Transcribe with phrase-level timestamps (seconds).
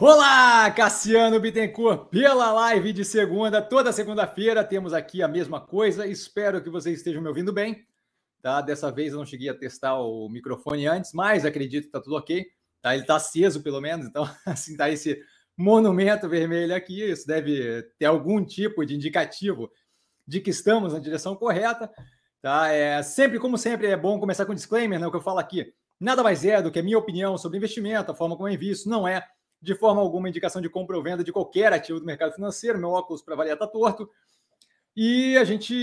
[0.00, 6.06] Olá, Cassiano Bittencourt, pela live de segunda, toda segunda-feira temos aqui a mesma coisa.
[6.06, 7.84] Espero que vocês estejam me ouvindo bem.
[8.40, 8.60] Tá?
[8.60, 12.14] Dessa vez eu não cheguei a testar o microfone antes, mas acredito que está tudo
[12.14, 12.46] ok.
[12.80, 12.94] Tá?
[12.94, 15.20] Ele está aceso, pelo menos, então assim tá esse
[15.56, 17.02] monumento vermelho aqui.
[17.02, 19.68] Isso deve ter algum tipo de indicativo
[20.24, 21.90] de que estamos na direção correta.
[22.40, 22.68] Tá?
[22.68, 25.08] É, sempre, como sempre, é bom começar com um disclaimer, né?
[25.08, 25.74] O que eu falo aqui.
[25.98, 28.88] Nada mais é do que a minha opinião sobre investimento, a forma como eu invisto,
[28.88, 29.26] não é
[29.60, 32.78] de forma alguma indicação de compra ou venda de qualquer ativo do mercado financeiro.
[32.78, 34.08] Meu óculos para avaliar está torto.
[34.96, 35.74] E a gente,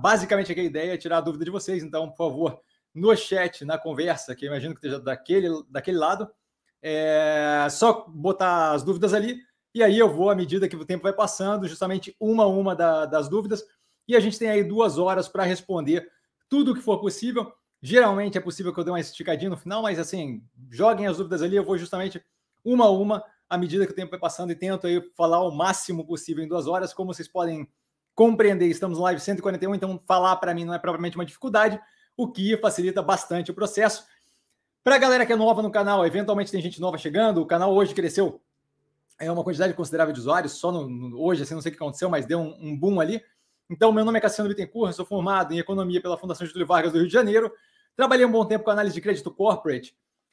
[0.00, 1.82] basicamente, aqui a ideia é tirar a dúvida de vocês.
[1.82, 2.60] Então, por favor,
[2.94, 6.28] no chat, na conversa, que eu imagino que esteja daquele, daquele lado,
[6.82, 9.38] é só botar as dúvidas ali.
[9.74, 12.74] E aí eu vou, à medida que o tempo vai passando, justamente uma a uma
[12.74, 13.64] da, das dúvidas.
[14.08, 16.10] E a gente tem aí duas horas para responder
[16.48, 17.52] tudo o que for possível.
[17.80, 21.42] Geralmente é possível que eu dê uma esticadinha no final, mas assim, joguem as dúvidas
[21.42, 22.20] ali, eu vou justamente
[22.64, 25.50] uma a uma à medida que o tempo vai passando e tento aí falar o
[25.50, 26.92] máximo possível em duas horas.
[26.92, 27.68] Como vocês podem
[28.14, 31.80] compreender, estamos live 141, então falar para mim não é propriamente uma dificuldade,
[32.16, 34.04] o que facilita bastante o processo.
[34.82, 37.72] Para a galera que é nova no canal, eventualmente tem gente nova chegando, o canal
[37.74, 38.40] hoje cresceu
[39.20, 41.82] é uma quantidade considerável de usuários, só no, no, hoje, assim, não sei o que
[41.82, 43.20] aconteceu, mas deu um, um boom ali.
[43.68, 46.98] Então, meu nome é Cassiano Bittencourt, sou formado em Economia pela Fundação Getúlio Vargas do
[46.98, 47.52] Rio de Janeiro,
[47.98, 49.92] Trabalhei um bom tempo com análise de crédito corporate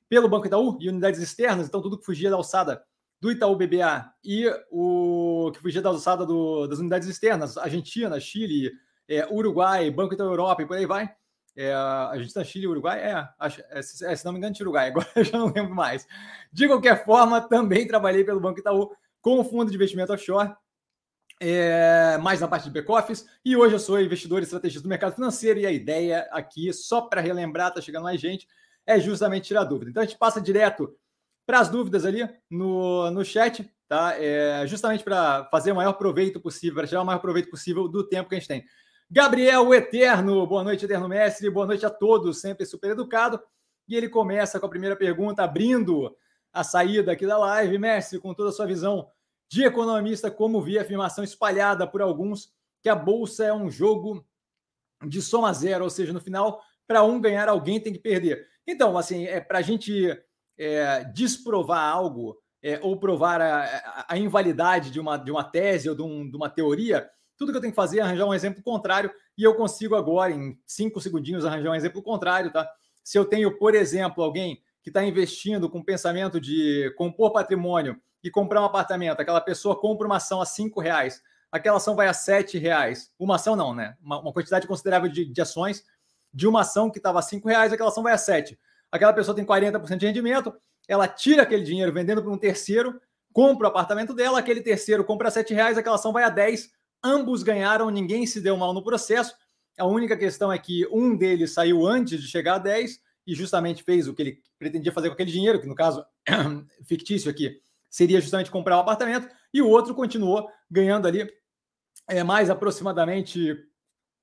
[0.09, 2.83] pelo Banco Itaú e unidades externas, então tudo que fugia da alçada
[3.19, 8.71] do Itaú BBA e o que fugia da alçada do, das unidades externas, Argentina, Chile,
[9.07, 11.09] é, Uruguai, Banco Itaú Europa e por aí vai.
[11.57, 15.37] É, Argentina, Chile, Uruguai, é, acho, é, se não me engano, Uruguai, agora eu já
[15.37, 16.05] não lembro mais.
[16.51, 20.53] De qualquer forma, também trabalhei pelo Banco Itaú com o fundo de investimento offshore
[21.41, 23.25] é, mais na parte de back-office.
[23.43, 25.59] E hoje eu sou investidor e estrategista do mercado financeiro.
[25.59, 28.47] E a ideia aqui, só para relembrar, tá chegando mais gente,
[28.85, 29.91] é justamente tirar dúvida.
[29.91, 30.95] Então a gente passa direto
[31.45, 34.15] para as dúvidas ali no, no chat, tá?
[34.17, 38.07] É, justamente para fazer o maior proveito possível, para tirar o maior proveito possível do
[38.07, 38.65] tempo que a gente tem.
[39.09, 43.39] Gabriel, o Eterno, boa noite, Eterno Mestre, boa noite a todos, sempre super educado.
[43.87, 46.15] E ele começa com a primeira pergunta, abrindo
[46.51, 47.77] a saída aqui da live.
[47.77, 49.07] Mestre, com toda a sua visão
[49.47, 52.51] de economista, como vi a afirmação espalhada por alguns
[52.81, 54.25] que a bolsa é um jogo
[55.07, 58.47] de soma zero, ou seja, no final, para um ganhar, alguém tem que perder.
[58.67, 60.17] Então, assim, é para a gente
[60.57, 65.95] é, desprovar algo é, ou provar a, a, invalidade de uma, de uma tese ou
[65.95, 68.63] de, um, de uma teoria, tudo que eu tenho que fazer é arranjar um exemplo
[68.63, 72.67] contrário e eu consigo agora, em cinco segundinhos, arranjar um exemplo contrário, tá?
[73.03, 77.99] Se eu tenho, por exemplo, alguém que está investindo com o pensamento de compor patrimônio
[78.23, 81.21] e comprar um apartamento, aquela pessoa compra uma ação a cinco reais,
[81.51, 83.11] aquela ação vai a sete reais.
[83.19, 83.95] Uma ação não, né?
[84.01, 85.83] Uma, uma quantidade considerável de, de, ações
[86.35, 88.59] de uma ação que estava a cinco reais, aquela ação vai a sete.
[88.91, 90.53] Aquela pessoa tem 40% de rendimento,
[90.85, 93.01] ela tira aquele dinheiro vendendo para um terceiro,
[93.31, 96.69] compra o apartamento dela, aquele terceiro compra a sete reais, aquela ação vai a 10.
[97.01, 99.33] Ambos ganharam, ninguém se deu mal no processo.
[99.77, 103.81] A única questão é que um deles saiu antes de chegar a 10 e justamente
[103.83, 106.05] fez o que ele pretendia fazer com aquele dinheiro, que no caso
[106.85, 111.29] fictício aqui, seria justamente comprar um apartamento, e o outro continuou ganhando ali
[112.07, 113.55] é, mais aproximadamente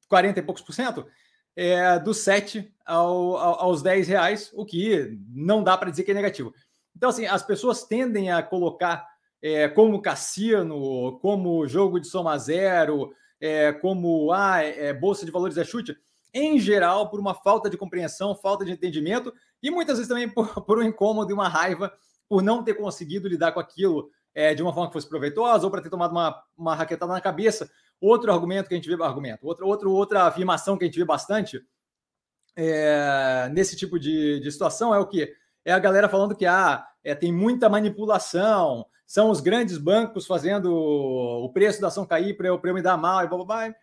[0.08, 1.06] 40 e poucos por cento,
[1.56, 6.10] é, dos 7 ao, ao, aos 10 reais, o que não dá para dizer que
[6.10, 6.54] é negativo.
[6.96, 9.06] Então, assim, as pessoas tendem a colocar
[9.40, 15.56] é, como cassino, como jogo de soma zero, é, como ah, é, bolsa de valores
[15.56, 15.96] é chute,
[16.32, 19.32] em geral, por uma falta de compreensão, falta de entendimento
[19.62, 21.92] e muitas vezes também por, por um incômodo e uma raiva
[22.28, 25.70] por não ter conseguido lidar com aquilo é, de uma forma que fosse proveitosa ou
[25.70, 27.70] para ter tomado uma, uma raquetada na cabeça.
[28.02, 31.04] Outro argumento que a gente vê, argumento, outro, outro, outra afirmação que a gente vê
[31.04, 31.64] bastante
[32.56, 35.32] é, nesse tipo de, de situação é o que?
[35.64, 40.74] É a galera falando que ah, é, tem muita manipulação, são os grandes bancos fazendo
[40.74, 43.74] o preço da ação cair para eu, eu me dar mal e blá, blá, blá.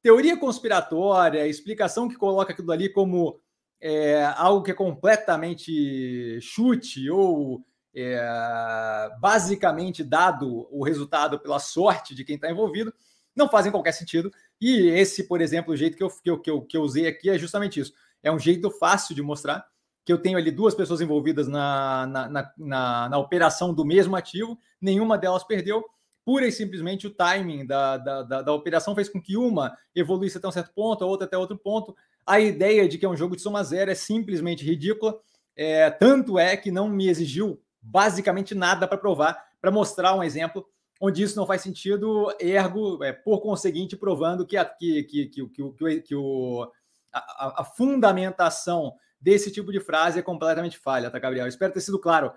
[0.00, 3.40] Teoria conspiratória, explicação que coloca aquilo ali como
[3.80, 12.24] é, algo que é completamente chute ou é, basicamente dado o resultado pela sorte de
[12.24, 12.94] quem está envolvido,
[13.36, 14.32] não fazem qualquer sentido.
[14.60, 17.06] E esse, por exemplo, o jeito que eu, que, eu, que, eu, que eu usei
[17.06, 17.92] aqui é justamente isso.
[18.22, 19.64] É um jeito fácil de mostrar
[20.04, 24.14] que eu tenho ali duas pessoas envolvidas na, na, na, na, na operação do mesmo
[24.14, 25.84] ativo, nenhuma delas perdeu.
[26.24, 30.38] Pura e simplesmente o timing da, da, da, da operação fez com que uma evoluísse
[30.38, 31.94] até um certo ponto, a outra até outro ponto.
[32.24, 35.18] A ideia de que é um jogo de soma zero é simplesmente ridícula.
[35.56, 40.66] É, tanto é que não me exigiu basicamente nada para provar, para mostrar um exemplo
[41.00, 45.48] onde isso não faz sentido, ergo, é, por conseguinte, provando que, a, que, que, que,
[45.48, 46.70] que, que o,
[47.12, 51.46] a, a, fundamentação desse tipo de frase é completamente falha, tá, Gabriel?
[51.46, 52.32] Espero ter sido claro.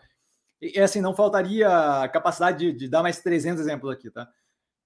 [0.62, 1.70] E assim, não faltaria
[2.12, 4.30] capacidade de, de dar mais 300 exemplos aqui, tá?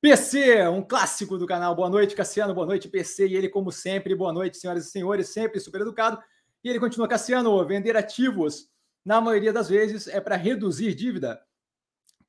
[0.03, 1.73] PC, um clássico do canal.
[1.73, 2.53] Boa noite, Cassiano.
[2.53, 3.25] Boa noite, PC.
[3.25, 6.21] E ele, como sempre, boa noite, senhoras e senhores, sempre super educado.
[6.61, 8.67] E ele continua, Cassiano, vender ativos,
[9.05, 11.41] na maioria das vezes, é para reduzir dívida.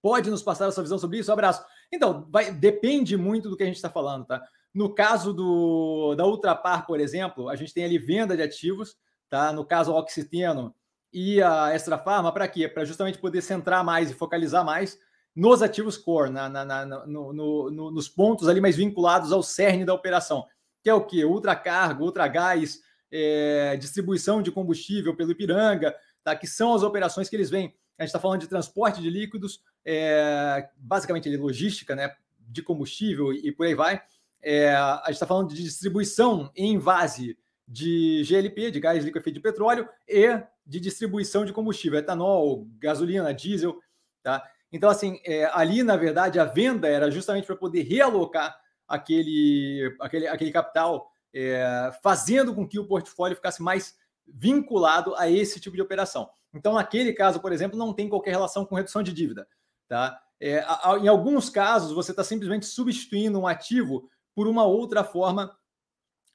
[0.05, 1.33] Pode nos passar a sua visão sobre isso?
[1.33, 1.65] Abraço.
[1.91, 4.43] Então, vai, depende muito do que a gente está falando, tá?
[4.75, 8.99] No caso do, da Ultrapar, por exemplo, a gente tem ali venda de ativos,
[9.31, 9.51] tá?
[9.51, 10.75] No caso, o Oxiteno
[11.11, 12.69] e a Extra Farma, para quê?
[12.69, 14.99] Para justamente poder centrar mais e focalizar mais
[15.35, 19.43] nos ativos core, na, na, na no, no, no, nos pontos ali mais vinculados ao
[19.43, 20.45] cerne da operação,
[20.83, 21.25] que é o que?
[21.25, 22.79] Ultracargo, ultragás,
[23.11, 26.37] é, distribuição de combustível pelo Ipiranga, tá?
[26.37, 27.75] que são as operações que eles vêm.
[27.99, 32.15] A gente está falando de transporte de líquidos, é, basicamente ali, logística né,
[32.49, 34.03] de combustível e por aí vai.
[34.43, 39.43] É, a gente está falando de distribuição em vase de GLP, de gás liquefeito de
[39.43, 43.79] petróleo, e de distribuição de combustível, etanol, gasolina, diesel,
[44.23, 44.47] tá?
[44.73, 48.59] Então, assim, é, ali, na verdade, a venda era justamente para poder realocar
[48.89, 55.61] aquele, aquele, aquele capital, é, fazendo com que o portfólio ficasse mais vinculado a esse
[55.61, 56.29] tipo de operação.
[56.55, 59.47] Então, naquele caso, por exemplo, não tem qualquer relação com redução de dívida.
[59.89, 60.21] Tá?
[60.41, 60.65] É,
[61.03, 65.55] em alguns casos, você está simplesmente substituindo um ativo por uma outra forma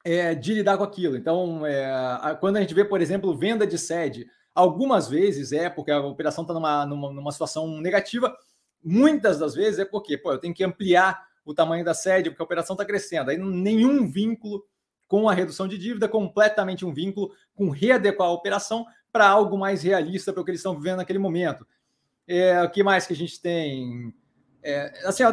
[0.04, 1.16] é, de lidar com aquilo.
[1.16, 4.27] Então, é, quando a gente vê, por exemplo, venda de sede,
[4.60, 8.36] Algumas vezes é porque a operação está numa, numa, numa, situação negativa,
[8.83, 12.42] muitas das vezes é porque pô, eu tenho que ampliar o tamanho da sede, porque
[12.42, 13.31] a operação está crescendo.
[13.31, 14.66] Aí nenhum vínculo
[15.07, 18.86] com a redução de dívida, completamente um vínculo com readequar a operação
[19.19, 21.68] para algo mais realista para o que eles estão vivendo naquele momento.
[22.25, 24.13] É, o que mais que a gente tem?
[24.63, 25.24] É, assim,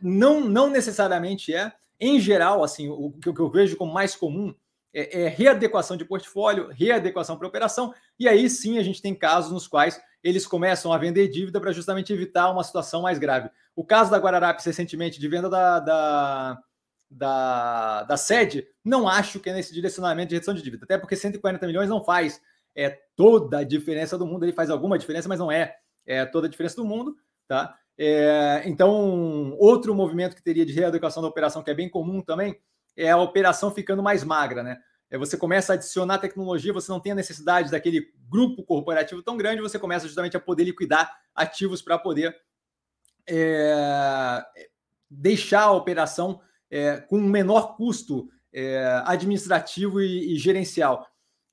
[0.00, 1.72] não, não necessariamente é.
[1.98, 4.54] Em geral, assim, o, o que eu vejo como mais comum
[4.94, 9.50] é, é readequação de portfólio, readequação para operação, e aí sim a gente tem casos
[9.50, 13.50] nos quais eles começam a vender dívida para justamente evitar uma situação mais grave.
[13.74, 16.58] O caso da Guararapes recentemente de venda da, da,
[17.10, 21.16] da, da sede, não acho que é nesse direcionamento de redução de dívida, até porque
[21.16, 22.40] 140 milhões não faz
[22.74, 25.76] é, toda a diferença do mundo, ele faz alguma diferença, mas não é,
[26.06, 27.16] é toda a diferença do mundo,
[27.46, 27.76] tá?
[27.98, 32.58] É, então, outro movimento que teria de readequação da operação, que é bem comum também,
[32.96, 34.78] é a operação ficando mais magra, né?
[35.10, 39.36] É, você começa a adicionar tecnologia, você não tem a necessidade daquele grupo corporativo tão
[39.36, 42.34] grande, você começa justamente a poder liquidar ativos para poder
[43.28, 44.42] é,
[45.10, 46.40] deixar a operação
[46.70, 51.06] é, com um menor custo é, administrativo e, e, gerencial.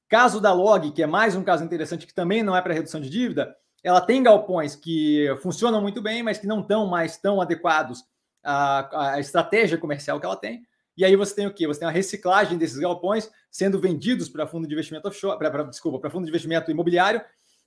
[0.09, 2.99] Caso da Log, que é mais um caso interessante, que também não é para redução
[2.99, 7.39] de dívida, ela tem galpões que funcionam muito bem, mas que não estão mais tão
[7.39, 8.03] adequados
[8.43, 10.63] à, à estratégia comercial que ela tem.
[10.97, 11.67] E aí você tem o quê?
[11.67, 15.63] Você tem a reciclagem desses galpões sendo vendidos para fundo de investimento offshore, pra, pra,
[15.63, 17.21] desculpa, para fundo de investimento imobiliário,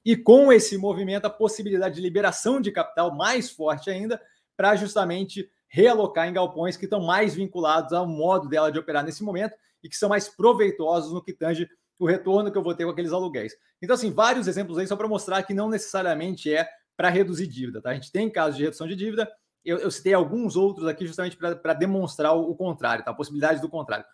[0.05, 4.21] e com esse movimento a possibilidade de liberação de capital mais forte ainda
[4.57, 9.23] para justamente realocar em galpões que estão mais vinculados ao modo dela de operar nesse
[9.23, 11.69] momento e que são mais proveitosos no que tange
[12.03, 13.55] o retorno que eu vou ter com aqueles aluguéis.
[13.81, 17.81] Então, assim, vários exemplos aí só para mostrar que não necessariamente é para reduzir dívida,
[17.81, 17.91] tá?
[17.91, 19.31] A gente tem casos de redução de dívida,
[19.65, 23.13] eu, eu citei alguns outros aqui justamente para demonstrar o, o, contrário, tá?
[23.13, 24.05] a possibilidade do contrário.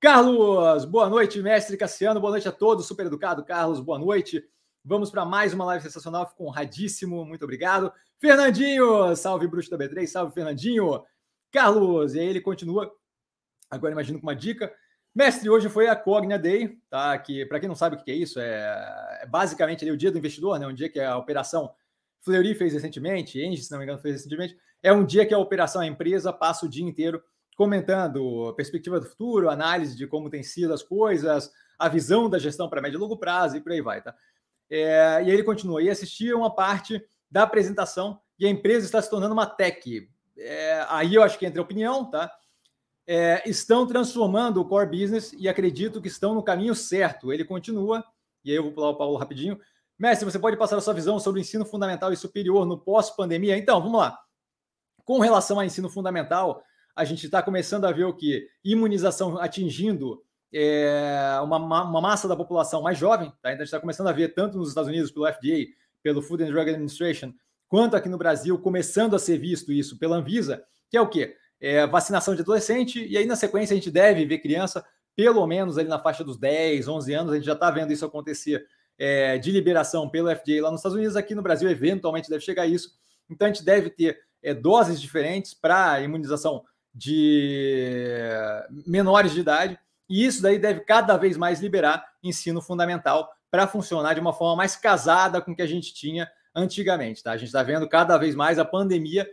[0.00, 4.44] Carlos, boa noite, mestre Cassiano, boa noite a todos, super educado, Carlos, boa noite.
[4.84, 7.92] Vamos para mais uma live sensacional, fico honradíssimo, muito obrigado.
[8.18, 11.04] Fernandinho, salve bruxo da B3, salve Fernandinho.
[11.52, 12.92] Carlos, e aí ele continua,
[13.70, 14.72] agora imagino com uma dica.
[15.18, 17.18] Mestre, hoje foi a Cognia Day, tá?
[17.18, 20.12] Que para quem não sabe o que é isso, é, é basicamente ali, o dia
[20.12, 20.66] do investidor, né?
[20.68, 21.74] Um dia que a operação
[22.20, 24.56] Fleury fez recentemente, Engie, se não me engano, fez recentemente.
[24.80, 27.20] É um dia que a operação, a empresa, passa o dia inteiro
[27.56, 32.68] comentando perspectiva do futuro, análise de como tem sido as coisas, a visão da gestão
[32.70, 34.14] para médio e longo prazo e por aí vai, tá?
[34.70, 39.02] É, e aí ele continua, e assistia uma parte da apresentação e a empresa está
[39.02, 40.08] se tornando uma tech.
[40.38, 42.30] É, aí eu acho que entra a opinião, tá?
[43.10, 47.32] É, estão transformando o core business e acredito que estão no caminho certo.
[47.32, 48.04] Ele continua,
[48.44, 49.58] e aí eu vou pular o Paulo rapidinho.
[49.98, 53.56] Mestre, você pode passar a sua visão sobre o ensino fundamental e superior no pós-pandemia?
[53.56, 54.18] Então, vamos lá.
[55.06, 56.62] Com relação ao ensino fundamental,
[56.94, 58.46] a gente está começando a ver o que?
[58.62, 60.22] Imunização atingindo
[60.52, 63.30] é, uma, uma, massa da população mais jovem.
[63.40, 63.50] Tá?
[63.50, 65.66] Então, a gente está começando a ver, tanto nos Estados Unidos, pelo FDA,
[66.02, 67.32] pelo Food and Drug Administration,
[67.68, 71.34] quanto aqui no Brasil, começando a ser visto isso pela Anvisa, que é o quê?
[71.60, 74.84] É, vacinação de adolescente, e aí na sequência a gente deve ver criança,
[75.16, 78.04] pelo menos ali na faixa dos 10, 11 anos, a gente já está vendo isso
[78.04, 78.64] acontecer
[78.96, 82.66] é, de liberação pelo FDA lá nos Estados Unidos, aqui no Brasil, eventualmente deve chegar
[82.66, 82.96] isso.
[83.28, 87.70] Então, a gente deve ter é, doses diferentes para imunização de
[88.86, 94.14] menores de idade, e isso daí deve cada vez mais liberar ensino fundamental para funcionar
[94.14, 97.22] de uma forma mais casada com o que a gente tinha antigamente.
[97.22, 97.32] Tá?
[97.32, 99.28] A gente está vendo cada vez mais a pandemia,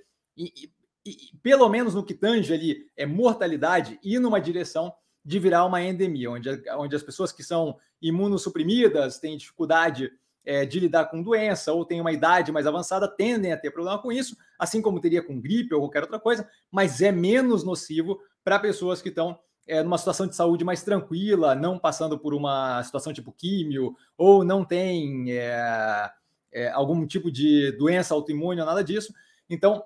[1.06, 4.94] e, pelo menos no que tange ali, é mortalidade, ir numa direção
[5.24, 10.12] de virar uma endemia, onde, onde as pessoas que são imunossuprimidas têm dificuldade
[10.46, 13.98] é, de lidar com doença ou têm uma idade mais avançada tendem a ter problema
[13.98, 18.20] com isso, assim como teria com gripe ou qualquer outra coisa, mas é menos nocivo
[18.44, 22.84] para pessoas que estão é, numa situação de saúde mais tranquila, não passando por uma
[22.84, 26.12] situação tipo químio, ou não tem é,
[26.52, 29.12] é, algum tipo de doença autoimune ou nada disso.
[29.50, 29.84] Então,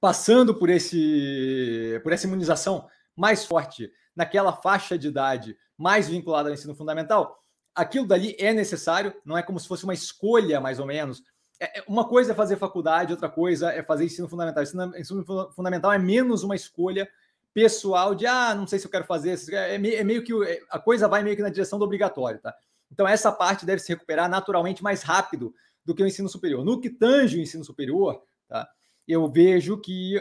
[0.00, 6.54] passando por, esse, por essa imunização mais forte naquela faixa de idade mais vinculada ao
[6.54, 7.38] ensino fundamental,
[7.74, 11.22] aquilo dali é necessário, não é como se fosse uma escolha, mais ou menos.
[11.60, 14.62] É, é uma coisa é fazer faculdade, outra coisa é fazer ensino fundamental.
[14.62, 17.08] Ensino, ensino fundamental é menos uma escolha
[17.54, 19.38] pessoal de, ah, não sei se eu quero fazer.
[19.52, 22.40] É meio, é meio que é, a coisa vai meio que na direção do obrigatório,
[22.40, 22.54] tá?
[22.90, 26.64] Então, essa parte deve se recuperar naturalmente mais rápido do que o ensino superior.
[26.64, 28.68] No que tange o ensino superior, tá?
[29.08, 30.20] Eu vejo que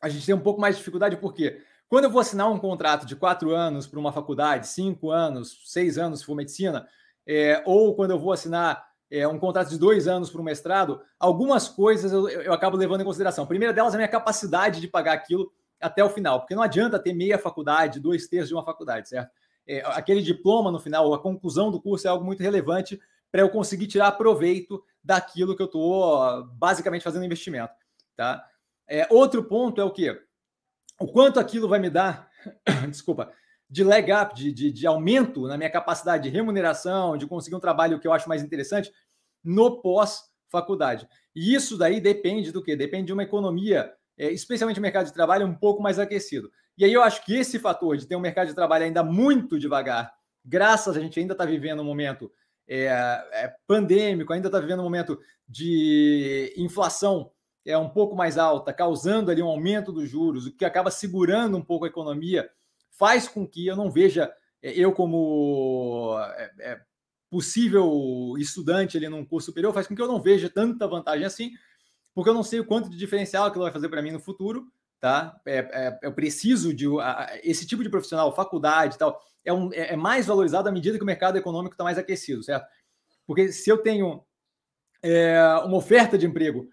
[0.00, 3.04] a gente tem um pouco mais de dificuldade, porque quando eu vou assinar um contrato
[3.04, 6.88] de quatro anos para uma faculdade, cinco anos, seis anos se for medicina,
[7.26, 11.00] é, ou quando eu vou assinar é, um contrato de dois anos para um mestrado,
[11.18, 13.44] algumas coisas eu, eu, acabo levando em consideração.
[13.44, 15.50] A primeira delas é a minha capacidade de pagar aquilo
[15.80, 19.30] até o final, porque não adianta ter meia faculdade, dois terços de uma faculdade, certo?
[19.66, 22.98] É, aquele diploma no final, a conclusão do curso é algo muito relevante
[23.30, 27.72] para eu conseguir tirar proveito daquilo que eu estou basicamente fazendo investimento,
[28.18, 28.44] tá?
[28.86, 30.28] É, outro ponto é o que?
[30.98, 32.28] o quanto aquilo vai me dar,
[32.90, 33.32] desculpa,
[33.70, 37.60] de leg up, de, de, de, aumento na minha capacidade de remuneração, de conseguir um
[37.60, 38.90] trabalho que eu acho mais interessante
[39.44, 41.06] no pós-faculdade.
[41.34, 42.74] E isso daí depende do quê?
[42.74, 46.50] Depende de uma economia, é, especialmente o mercado de trabalho, um pouco mais aquecido.
[46.76, 49.58] E aí eu acho que esse fator de ter um mercado de trabalho ainda muito
[49.58, 50.12] devagar,
[50.44, 52.32] graças a gente ainda está vivendo um momento
[52.66, 52.86] é,
[53.32, 57.30] é, pandêmico, ainda está vivendo um momento de inflação
[57.64, 61.56] é um pouco mais alta, causando ali um aumento dos juros, o que acaba segurando
[61.56, 62.48] um pouco a economia,
[62.90, 66.80] faz com que eu não veja é, eu como é, é,
[67.30, 71.52] possível estudante ali num curso superior, faz com que eu não veja tanta vantagem assim,
[72.14, 74.66] porque eu não sei o quanto de diferencial aquilo vai fazer para mim no futuro,
[74.98, 75.40] tá?
[75.46, 79.72] É, é, eu preciso de a, esse tipo de profissional, faculdade e tal, é, um,
[79.72, 82.66] é, mais valorizado à medida que o mercado econômico está mais aquecido, certo?
[83.26, 84.24] Porque se eu tenho
[85.64, 86.68] uma oferta de emprego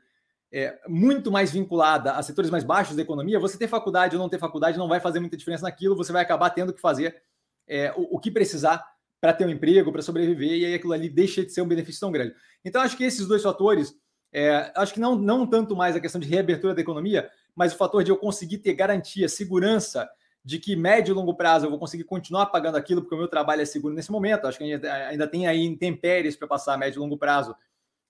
[0.52, 4.30] é, muito mais vinculada a setores mais baixos da economia, você ter faculdade ou não
[4.30, 7.22] ter faculdade não vai fazer muita diferença naquilo, você vai acabar tendo que fazer
[7.68, 8.84] é, o, o, que precisar
[9.20, 12.00] para ter um emprego, para sobreviver, e aí aquilo ali deixa de ser um benefício
[12.00, 12.36] tão grande.
[12.64, 13.96] Então, acho que esses dois fatores,
[14.32, 17.78] é, acho que não, não tanto mais a questão de reabertura da economia, mas o
[17.78, 20.08] fator de eu conseguir ter garantia, segurança
[20.44, 23.28] de que médio e longo prazo eu vou conseguir continuar pagando aquilo, porque o meu
[23.28, 24.46] trabalho é seguro nesse momento.
[24.46, 27.56] Acho que ainda, ainda tem aí intempéries para passar a médio e longo prazo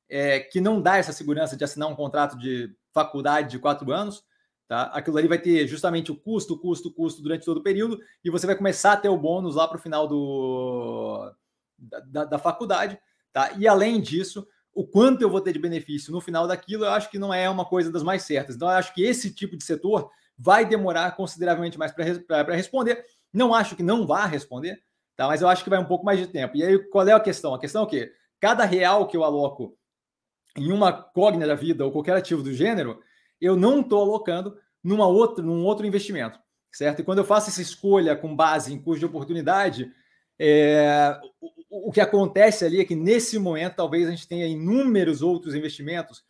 [0.09, 4.23] é, que não dá essa segurança de assinar um contrato de faculdade de quatro anos,
[4.67, 4.83] tá?
[4.93, 8.45] Aquilo ali vai ter justamente o custo, custo, custo durante todo o período, e você
[8.45, 11.31] vai começar a ter o bônus lá para o final do,
[11.77, 12.99] da, da, faculdade,
[13.33, 13.51] tá?
[13.57, 17.09] E além disso, o quanto eu vou ter de benefício no final daquilo, eu acho
[17.09, 18.55] que não é uma coisa das mais certas.
[18.55, 23.05] Então, eu acho que esse tipo de setor vai demorar consideravelmente mais para responder.
[23.31, 24.81] Não acho que não vá responder,
[25.15, 25.27] tá?
[25.27, 26.57] Mas eu acho que vai um pouco mais de tempo.
[26.57, 27.53] E aí, qual é a questão?
[27.53, 28.11] A questão é o quê?
[28.39, 29.77] Cada real que eu aloco
[30.55, 33.01] em uma cogna da vida ou qualquer ativo do gênero,
[33.41, 36.39] eu não estou alocando numa outra, num outro investimento,
[36.71, 37.01] certo?
[37.01, 39.91] E quando eu faço essa escolha com base em custo de oportunidade,
[40.39, 41.19] é,
[41.69, 45.55] o, o, que acontece ali é que nesse momento talvez a gente tenha inúmeros outros
[45.55, 46.23] investimentos,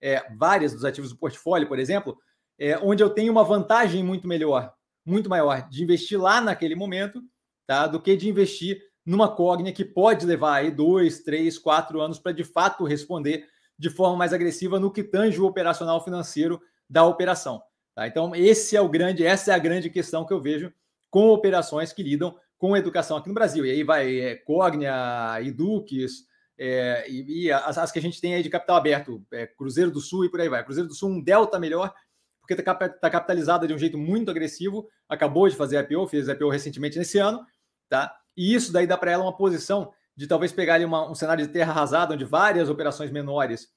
[0.00, 2.16] é, várias dos ativos do portfólio, por exemplo,
[2.58, 4.72] é, onde eu tenho uma vantagem muito melhor,
[5.04, 7.22] muito maior de investir lá naquele momento,
[7.66, 7.86] tá?
[7.86, 12.32] Do que de investir numa cogna que pode levar aí dois, três, quatro anos para
[12.32, 13.46] de fato responder
[13.78, 17.62] de forma mais agressiva no que tange o operacional financeiro da operação.
[17.94, 18.06] Tá?
[18.06, 20.72] Então, esse é o grande, essa é a grande questão que eu vejo
[21.10, 23.64] com operações que lidam com educação aqui no Brasil.
[23.64, 26.26] E aí vai é, Cognia, Eduques,
[26.58, 29.90] é, e, e as, as, que a gente tem aí de capital aberto, é, Cruzeiro
[29.90, 30.64] do Sul e por aí vai.
[30.64, 31.92] Cruzeiro do Sul, um delta melhor,
[32.40, 36.48] porque está tá capitalizada de um jeito muito agressivo, acabou de fazer IPO, fez IPO
[36.48, 37.44] recentemente nesse ano,
[37.88, 38.14] tá?
[38.36, 41.46] E isso daí dá para ela uma posição de talvez pegar ali uma, um cenário
[41.46, 43.68] de terra arrasada, onde várias operações menores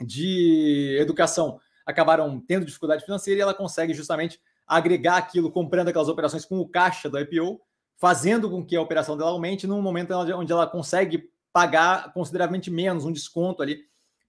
[0.00, 6.44] de educação acabaram tendo dificuldade financeira e ela consegue justamente agregar aquilo, comprando aquelas operações
[6.44, 7.60] com o caixa do IPO,
[7.96, 13.04] fazendo com que a operação dela aumente num momento onde ela consegue pagar consideravelmente menos,
[13.04, 13.80] um desconto ali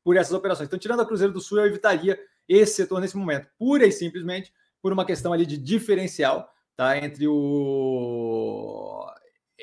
[0.03, 0.67] por essas operações.
[0.67, 2.17] Então, tirando a Cruzeiro do Sul, eu evitaria
[2.47, 7.27] esse setor nesse momento, pura e simplesmente por uma questão ali de diferencial tá, entre
[7.27, 8.98] o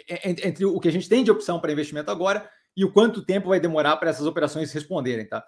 [0.08, 3.48] entre o que a gente tem de opção para investimento agora e o quanto tempo
[3.48, 5.44] vai demorar para essas operações responderem, tá?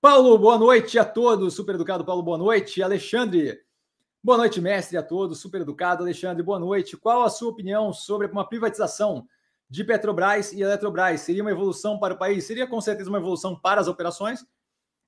[0.00, 1.54] Paulo, boa noite a todos.
[1.54, 2.82] Super educado, Paulo, boa noite.
[2.82, 3.60] Alexandre,
[4.20, 5.40] boa noite, mestre a todos.
[5.40, 6.96] Super educado, Alexandre, boa noite.
[6.96, 9.28] Qual a sua opinião sobre uma privatização
[9.70, 11.20] de Petrobras e Eletrobras?
[11.20, 12.44] Seria uma evolução para o país?
[12.44, 14.44] Seria com certeza uma evolução para as operações.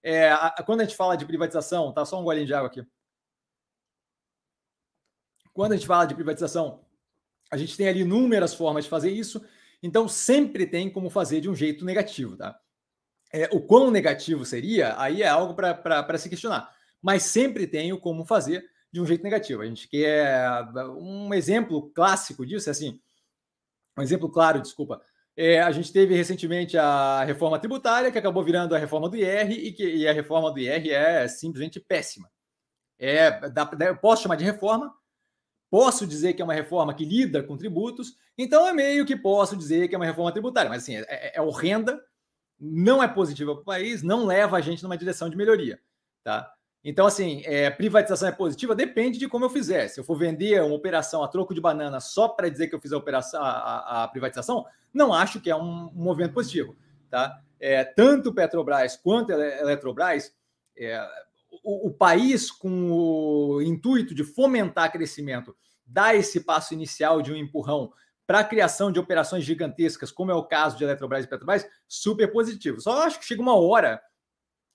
[0.00, 2.86] É, a, quando a gente fala de privatização, tá só um golinho de água aqui.
[5.52, 6.84] Quando a gente fala de privatização,
[7.54, 9.44] a gente tem ali inúmeras formas de fazer isso.
[9.80, 12.58] Então, sempre tem como fazer de um jeito negativo, tá?
[13.32, 16.74] É, o quão negativo seria, aí é algo para se questionar.
[17.00, 19.62] Mas sempre tem como fazer de um jeito negativo.
[19.62, 20.48] A gente quer
[20.98, 23.00] um exemplo clássico disso, é assim,
[23.96, 25.00] um exemplo claro, desculpa.
[25.36, 29.50] É, a gente teve recentemente a reforma tributária, que acabou virando a reforma do IR,
[29.50, 32.28] e, que, e a reforma do IR é simplesmente péssima.
[32.98, 34.94] É, dá, eu posso chamar de reforma,
[35.74, 39.56] posso dizer que é uma reforma que lida com tributos, então é meio que posso
[39.56, 42.00] dizer que é uma reforma tributária, mas assim, é, é, é horrenda,
[42.60, 45.80] não é positiva para o país, não leva a gente numa direção de melhoria,
[46.22, 46.48] tá?
[46.84, 48.72] Então, assim, é, privatização é positiva?
[48.72, 49.88] Depende de como eu fizer.
[49.88, 52.80] Se eu for vender uma operação a troco de banana só para dizer que eu
[52.80, 56.76] fiz a operação, a, a, privatização, não acho que é um, um movimento positivo,
[57.10, 57.42] tá?
[57.58, 60.32] É, tanto Petrobras quanto Eletrobras,
[60.78, 61.04] é,
[61.64, 67.36] o, o, país com o intuito de fomentar crescimento dá esse passo inicial de um
[67.36, 67.92] empurrão
[68.26, 72.32] para a criação de operações gigantescas, como é o caso de Eletrobras e Petrobras, super
[72.32, 72.80] positivo.
[72.80, 74.00] Só acho que chega uma hora,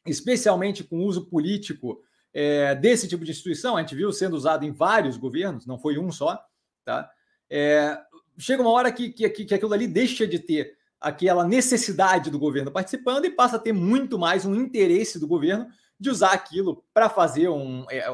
[0.05, 2.01] especialmente com o uso político
[2.33, 5.97] é, desse tipo de instituição, a gente viu sendo usado em vários governos, não foi
[5.97, 6.39] um só,
[6.85, 7.09] tá?
[7.49, 7.99] É,
[8.37, 12.71] chega uma hora que, que, que aquilo ali deixa de ter aquela necessidade do governo
[12.71, 15.67] participando e passa a ter muito mais um interesse do governo
[15.99, 17.85] de usar aquilo para fazer um.
[17.89, 18.05] É,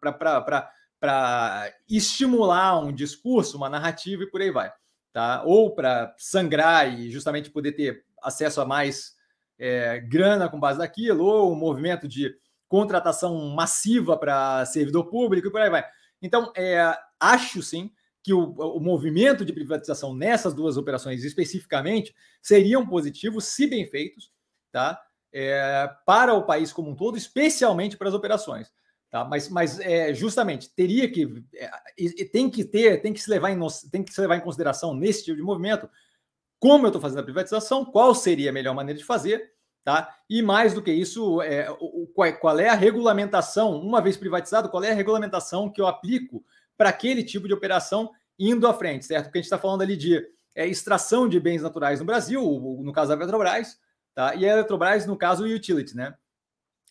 [0.00, 4.72] para para estimular um discurso, uma narrativa e por aí vai,
[5.12, 5.42] tá?
[5.44, 9.14] Ou para sangrar e justamente poder ter acesso a mais
[9.58, 12.34] é, grana com base naquilo, ou um movimento de
[12.68, 15.84] contratação massiva para servidor público e por aí vai.
[16.20, 17.90] Então, é, acho sim
[18.22, 24.32] que o, o, movimento de privatização nessas duas operações especificamente seriam positivos, se bem feitos,
[24.72, 25.00] tá?
[25.32, 28.72] É, para o país como um todo, especialmente para as operações.
[29.10, 29.24] Tá?
[29.24, 33.58] Mas, mas é, justamente teria que é, tem que ter, tem que se levar em
[33.90, 35.88] tem que se levar em consideração nesse tipo de movimento
[36.58, 39.52] como eu estou fazendo a privatização, qual seria a melhor maneira de fazer,
[39.84, 40.14] tá?
[40.28, 42.06] E mais do que isso, é, o,
[42.40, 46.44] qual, é a regulamentação, uma vez privatizado, qual é a regulamentação que eu aplico
[46.76, 49.24] para aquele tipo de operação indo à frente, certo?
[49.24, 52.42] Porque a gente está falando ali de é, extração de bens naturais no Brasil,
[52.82, 53.78] no caso da Petrobras,
[54.14, 54.34] tá?
[54.34, 56.14] E a Eletrobras, no caso, o utility, né?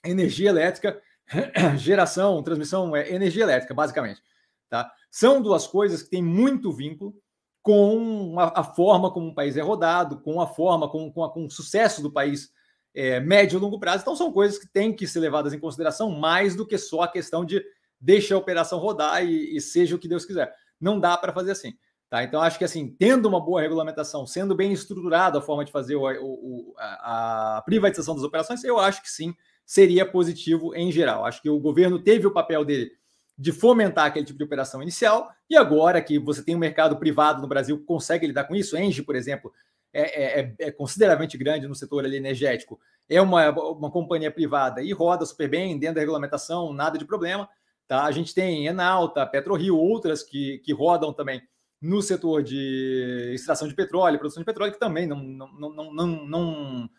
[0.03, 1.01] Energia elétrica
[1.77, 4.21] geração, transmissão, é energia elétrica, basicamente.
[4.69, 4.91] Tá?
[5.09, 7.15] São duas coisas que têm muito vínculo
[7.61, 11.31] com a, a forma como um país é rodado, com a forma, com, com, a,
[11.31, 12.51] com o sucesso do país
[12.93, 14.01] é, médio e longo prazo.
[14.01, 17.11] Então, são coisas que têm que ser levadas em consideração mais do que só a
[17.11, 17.63] questão de
[17.99, 20.53] deixa a operação rodar e, e seja o que Deus quiser.
[20.79, 21.73] Não dá para fazer assim.
[22.09, 22.23] Tá?
[22.23, 25.95] Então, acho que assim, tendo uma boa regulamentação, sendo bem estruturada a forma de fazer
[25.95, 31.25] o, o, a, a privatização das operações, eu acho que sim, seria positivo em geral.
[31.25, 32.91] Acho que o governo teve o papel dele
[33.37, 37.41] de fomentar aquele tipo de operação inicial, e agora que você tem um mercado privado
[37.41, 39.51] no Brasil que consegue lidar com isso, Engie, por exemplo,
[39.91, 44.91] é, é, é, é consideravelmente grande no setor energético, é uma, uma companhia privada e
[44.93, 47.47] roda super bem dentro da regulamentação, nada de problema.
[47.87, 48.03] Tá?
[48.05, 51.41] A gente tem Enalta, PetroRio, outras que, que rodam também
[51.79, 56.25] no setor de extração de petróleo, produção de petróleo, que também não, não, não, não,
[56.25, 56.89] não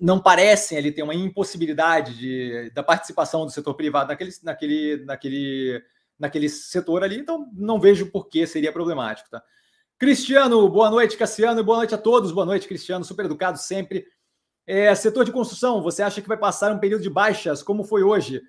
[0.00, 5.82] não parecem ali ter uma impossibilidade de, da participação do setor privado naquele, naquele, naquele,
[6.18, 9.28] naquele setor ali, então não vejo por que seria problemático.
[9.28, 9.42] Tá?
[9.98, 14.06] Cristiano, boa noite, Cassiano, boa noite a todos, boa noite, Cristiano, super educado sempre.
[14.66, 18.02] É, setor de construção, você acha que vai passar um período de baixas, como foi
[18.02, 18.40] hoje?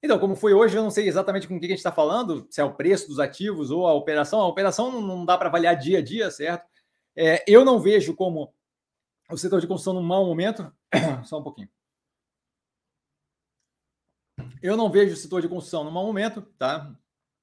[0.00, 2.46] Então, como foi hoje, eu não sei exatamente com o que a gente está falando,
[2.50, 4.40] se é o preço dos ativos ou a operação.
[4.40, 6.68] A operação não dá para avaliar dia a dia, certo?
[7.16, 8.52] É, eu não vejo como
[9.32, 10.72] o setor de construção num mau momento.
[11.24, 11.68] Só um pouquinho.
[14.62, 16.94] Eu não vejo o setor de construção num mau momento, tá?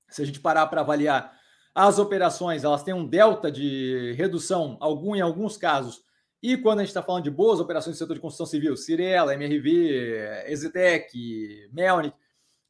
[0.10, 1.38] Se a gente parar para avaliar
[1.73, 6.04] as operações, elas têm um delta de redução, algum em alguns casos.
[6.41, 9.34] E quando a gente está falando de boas operações do setor de construção civil, Cirela,
[9.34, 12.15] MRV, Exitec, Melnick,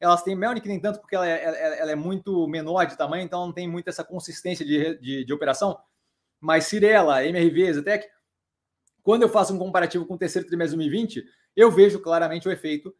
[0.00, 3.46] elas têm Melnick nem tanto porque ela é, ela é, muito menor de tamanho, então
[3.46, 5.78] não tem muito essa consistência de, de, de operação.
[6.40, 8.08] Mas Cirela, MRV, Exitec,
[9.02, 11.24] quando eu faço um comparativo com o terceiro trimestre de 2020,
[11.56, 12.94] eu vejo claramente o efeito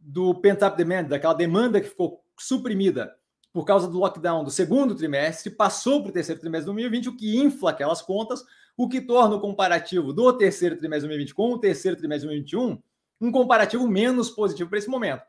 [0.00, 3.14] do pent-up demand, daquela demanda que ficou suprimida
[3.52, 7.16] por causa do lockdown do segundo trimestre, passou para o terceiro trimestre de 2020, o
[7.16, 8.44] que infla aquelas contas,
[8.76, 12.34] o que torna o comparativo do terceiro trimestre de 2020 com o terceiro trimestre de
[12.36, 12.80] 2021
[13.20, 15.22] um comparativo menos positivo para esse momento.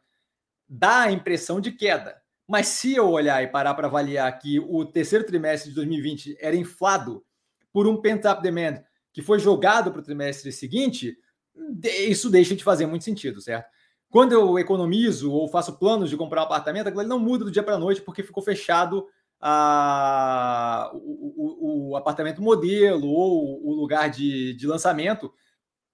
[0.68, 2.22] Dá a impressão de queda.
[2.48, 6.56] Mas se eu olhar e parar para avaliar que o terceiro trimestre de 2020 era
[6.56, 7.24] inflado
[7.72, 11.18] por um pent-up demand que foi jogado para o trimestre seguinte,
[11.84, 13.68] isso deixa de fazer muito sentido, certo?
[14.10, 17.62] Quando eu economizo ou faço planos de comprar um apartamento, aquilo não muda do dia
[17.62, 19.06] para a noite porque ficou fechado
[19.40, 25.32] a, o, o, o, apartamento modelo ou o lugar de, de lançamento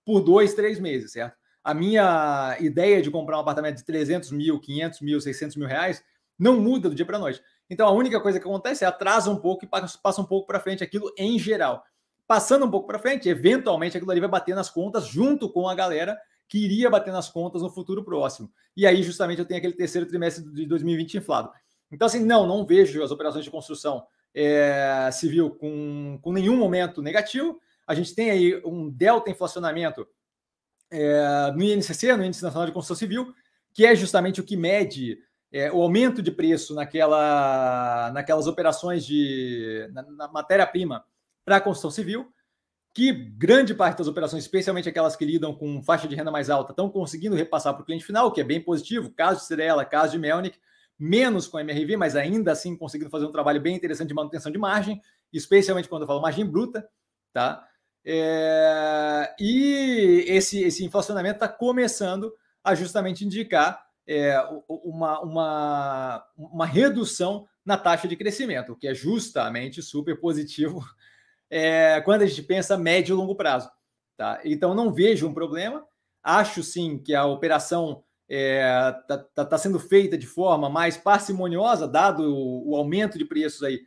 [0.06, 1.36] por dois, três meses, certo?
[1.64, 6.04] A minha ideia de comprar um apartamento de 300 mil, 500 mil, 600 mil reais
[6.38, 7.42] não muda do dia para a noite.
[7.70, 10.60] Então a única coisa que acontece é atrasa um pouco e passa um pouco para
[10.60, 11.84] frente aquilo em geral.
[12.28, 15.76] Passando um pouco para frente, eventualmente aquilo ali vai bater nas contas junto com a
[15.76, 18.52] galera que iria bater nas contas no futuro próximo.
[18.76, 21.52] E aí, justamente, eu tenho aquele terceiro trimestre de 2020 inflado.
[21.92, 27.02] Então, assim, não, não vejo as operações de construção é, civil com, com nenhum momento
[27.02, 27.60] negativo.
[27.88, 30.08] A gente tem aí um delta inflacionamento
[30.92, 33.34] é, no INCC, no Índice Nacional de Construção Civil,
[33.74, 35.20] que é justamente o que mede
[35.52, 41.04] é, o aumento de preço naquela, naquelas operações de na, na matéria-prima
[41.46, 42.34] para a construção civil
[42.96, 46.72] que grande parte das operações, especialmente aquelas que lidam com faixa de renda mais alta,
[46.72, 49.12] estão conseguindo repassar para o cliente final, o que é bem positivo.
[49.12, 50.58] Caso de Cirela, caso de Melnick,
[50.98, 54.58] menos com MRV, mas ainda assim conseguindo fazer um trabalho bem interessante de manutenção de
[54.58, 55.02] margem,
[55.34, 56.88] especialmente quando eu falo margem bruta,
[57.34, 57.68] tá?
[58.06, 67.46] É, e esse, esse inflacionamento está começando a justamente indicar é, uma, uma, uma redução
[67.66, 70.82] na taxa de crescimento, o que é justamente super positivo
[71.50, 73.70] é, quando a gente pensa médio e longo prazo.
[74.18, 74.40] Tá?
[74.44, 75.86] Então, não vejo um problema.
[76.24, 80.98] Acho sim que a operação está é, tá, tá, tá sendo feita de forma mais
[80.98, 83.82] parcimoniosa, dado o, o aumento de preços aí,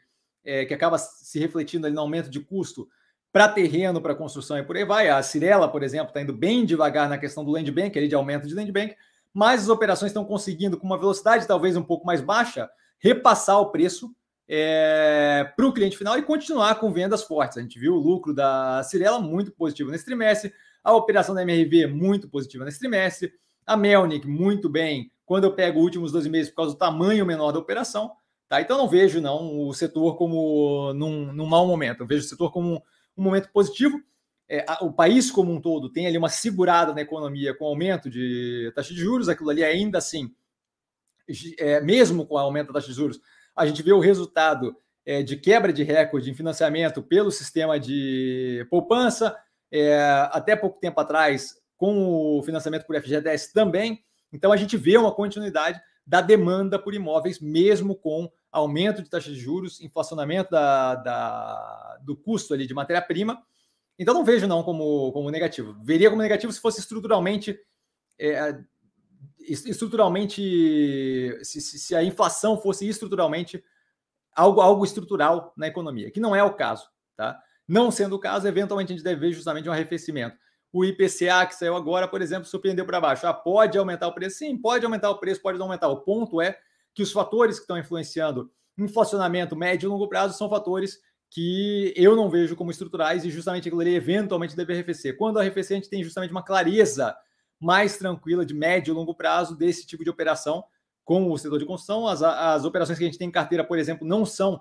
[0.44, 2.88] é, que acaba se refletindo ali no aumento de custo
[3.32, 5.08] para terreno, para construção e por aí vai.
[5.08, 8.14] A Cirela, por exemplo, está indo bem devagar na questão do land bank, ali de
[8.14, 8.94] aumento de land bank,
[9.34, 13.70] mas as operações estão conseguindo, com uma velocidade talvez um pouco mais baixa, repassar o
[13.70, 14.14] preço
[14.48, 17.58] é, para o cliente final e continuar com vendas fortes.
[17.58, 21.86] A gente viu o lucro da Cirela muito positivo nesse trimestre, a operação da MRV
[21.88, 23.32] muito positiva nesse trimestre,
[23.66, 27.26] a Melnick muito bem quando eu pego os últimos 12 meses por causa do tamanho
[27.26, 28.12] menor da operação.
[28.48, 28.62] Tá?
[28.62, 32.50] Então não vejo não o setor como num, num mau momento, eu vejo o setor
[32.50, 32.80] como um,
[33.18, 34.00] um momento positivo.
[34.48, 38.08] É, a, o país como um todo tem ali uma segurada na economia com aumento
[38.08, 40.34] de taxa de juros, aquilo ali ainda assim,
[41.58, 43.20] é, mesmo com o aumento da taxa de juros,
[43.58, 48.66] a gente vê o resultado é, de quebra de recorde em financiamento pelo sistema de
[48.70, 49.36] poupança,
[49.70, 49.98] é,
[50.30, 54.04] até pouco tempo atrás, com o financiamento por FGTS também.
[54.32, 59.30] Então, a gente vê uma continuidade da demanda por imóveis, mesmo com aumento de taxa
[59.30, 63.42] de juros, inflacionamento da, da do custo ali de matéria-prima.
[63.98, 65.76] Então, não vejo não como, como negativo.
[65.82, 67.58] Veria como negativo se fosse estruturalmente
[68.18, 68.58] é,
[69.48, 73.62] estruturalmente, se, se, a inflação fosse estruturalmente
[74.34, 77.40] algo, algo estrutural na economia, que não é o caso, tá?
[77.66, 80.36] Não sendo o caso, eventualmente a gente deve ver justamente um arrefecimento.
[80.72, 83.26] O IPCA que saiu agora, por exemplo, surpreendeu para baixo.
[83.26, 84.38] Ah, pode aumentar o preço?
[84.38, 85.88] Sim, pode aumentar o preço, pode não aumentar.
[85.88, 86.58] O ponto é
[86.94, 90.98] que os fatores que estão influenciando inflacionamento médio e longo prazo são fatores
[91.30, 95.16] que eu não vejo como estruturais e justamente aquilo ali eventualmente deve arrefecer.
[95.16, 97.14] Quando arrefecer, a gente tem justamente uma clareza
[97.60, 100.64] mais tranquila de médio e longo prazo desse tipo de operação
[101.04, 102.06] com o setor de construção.
[102.06, 104.60] As, as operações que a gente tem em carteira, por exemplo, não são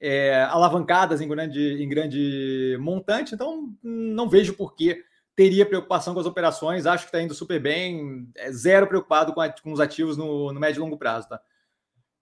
[0.00, 5.04] é, alavancadas em grande, em grande montante, então não vejo por que
[5.36, 6.86] teria preocupação com as operações.
[6.86, 10.52] Acho que está indo super bem, é zero preocupado com, a, com os ativos no,
[10.52, 11.28] no médio e longo prazo.
[11.28, 11.40] Tá?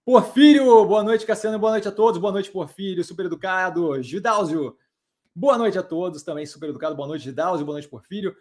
[0.04, 4.76] Porfírio, boa noite, Cassiano, boa noite a todos, boa noite, Porfírio, super educado, Gidáusio,
[5.34, 8.36] boa noite a todos, também super educado, boa noite, Gidáusio, boa noite, Porfírio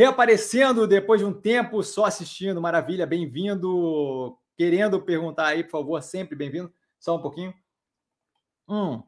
[0.00, 2.58] reaparecendo depois de um tempo só assistindo.
[2.58, 4.34] Maravilha, bem-vindo.
[4.56, 6.72] Querendo perguntar aí, por favor, sempre bem-vindo.
[6.98, 7.52] Só um pouquinho.
[8.66, 9.02] Hum.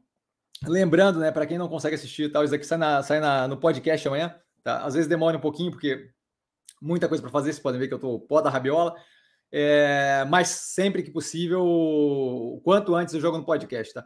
[0.67, 3.57] Lembrando, né, para quem não consegue assistir, tal, isso aqui sai, na, sai na, no
[3.57, 4.39] podcast amanhã.
[4.63, 4.83] Tá?
[4.83, 6.11] Às vezes demora um pouquinho, porque
[6.79, 7.51] muita coisa para fazer.
[7.51, 8.93] Vocês podem ver que eu estou pó da rabiola.
[9.51, 14.05] É, mas sempre que possível, o quanto antes eu jogo no podcast, tá?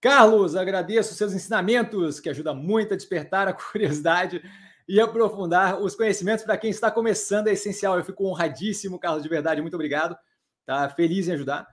[0.00, 4.42] Carlos, agradeço seus ensinamentos, que ajuda muito a despertar a curiosidade
[4.88, 7.98] e aprofundar os conhecimentos para quem está começando é essencial.
[7.98, 10.16] Eu fico honradíssimo, Carlos, de verdade, muito obrigado.
[10.64, 11.68] Tá feliz em ajudar.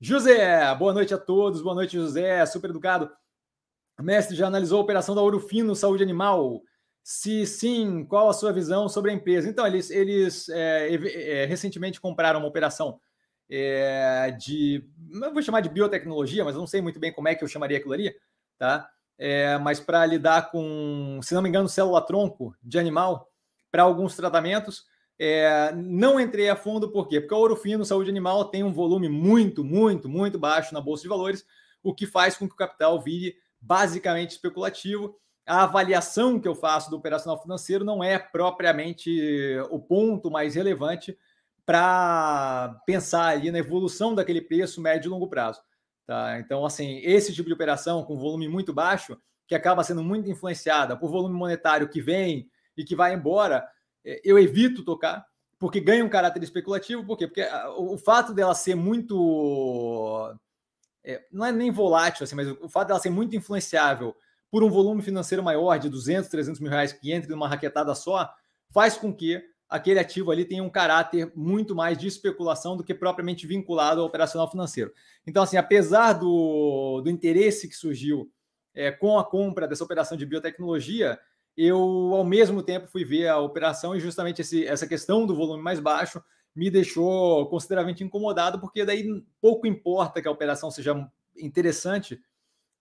[0.00, 1.60] José, boa noite a todos.
[1.60, 3.10] Boa noite, José, super educado.
[3.98, 6.62] O mestre já analisou a operação da Ouro Fino Saúde Animal?
[7.02, 9.48] Se sim, qual a sua visão sobre a empresa?
[9.48, 12.98] Então, eles, eles é, é, recentemente compraram uma operação
[13.48, 17.44] é, de, não vou chamar de biotecnologia, mas não sei muito bem como é que
[17.44, 18.14] eu chamaria aquilo ali,
[18.58, 18.88] tá?
[19.18, 23.30] É, mas para lidar com, se não me engano, célula-tronco de animal,
[23.74, 24.84] para alguns tratamentos.
[25.18, 27.20] É, não entrei a fundo, por quê?
[27.20, 31.02] Porque o ouro fino, saúde animal, tem um volume muito, muito, muito baixo na Bolsa
[31.02, 31.44] de Valores,
[31.82, 35.16] o que faz com que o capital vire basicamente especulativo.
[35.44, 39.10] A avaliação que eu faço do operacional financeiro não é propriamente
[39.70, 41.18] o ponto mais relevante
[41.66, 45.60] para pensar ali na evolução daquele preço médio e longo prazo.
[46.06, 46.38] Tá?
[46.38, 50.96] Então, assim, esse tipo de operação com volume muito baixo, que acaba sendo muito influenciada
[50.96, 53.66] por volume monetário que vem e que vai embora,
[54.04, 55.24] é, eu evito tocar,
[55.58, 57.04] porque ganha um caráter especulativo.
[57.04, 57.26] Por quê?
[57.26, 60.34] Porque o fato dela ser muito.
[61.02, 64.14] É, não é nem volátil, assim, mas o fato dela ser muito influenciável
[64.50, 68.32] por um volume financeiro maior de 200, 300 mil reais que entre numa raquetada só,
[68.70, 72.94] faz com que aquele ativo ali tem um caráter muito mais de especulação do que
[72.94, 74.92] propriamente vinculado ao operacional financeiro.
[75.26, 78.30] Então, assim, apesar do, do interesse que surgiu
[78.74, 81.18] é, com a compra dessa operação de biotecnologia,
[81.56, 85.62] eu, ao mesmo tempo, fui ver a operação e justamente esse, essa questão do volume
[85.62, 86.22] mais baixo
[86.54, 92.20] me deixou consideravelmente incomodado, porque daí pouco importa que a operação seja interessante,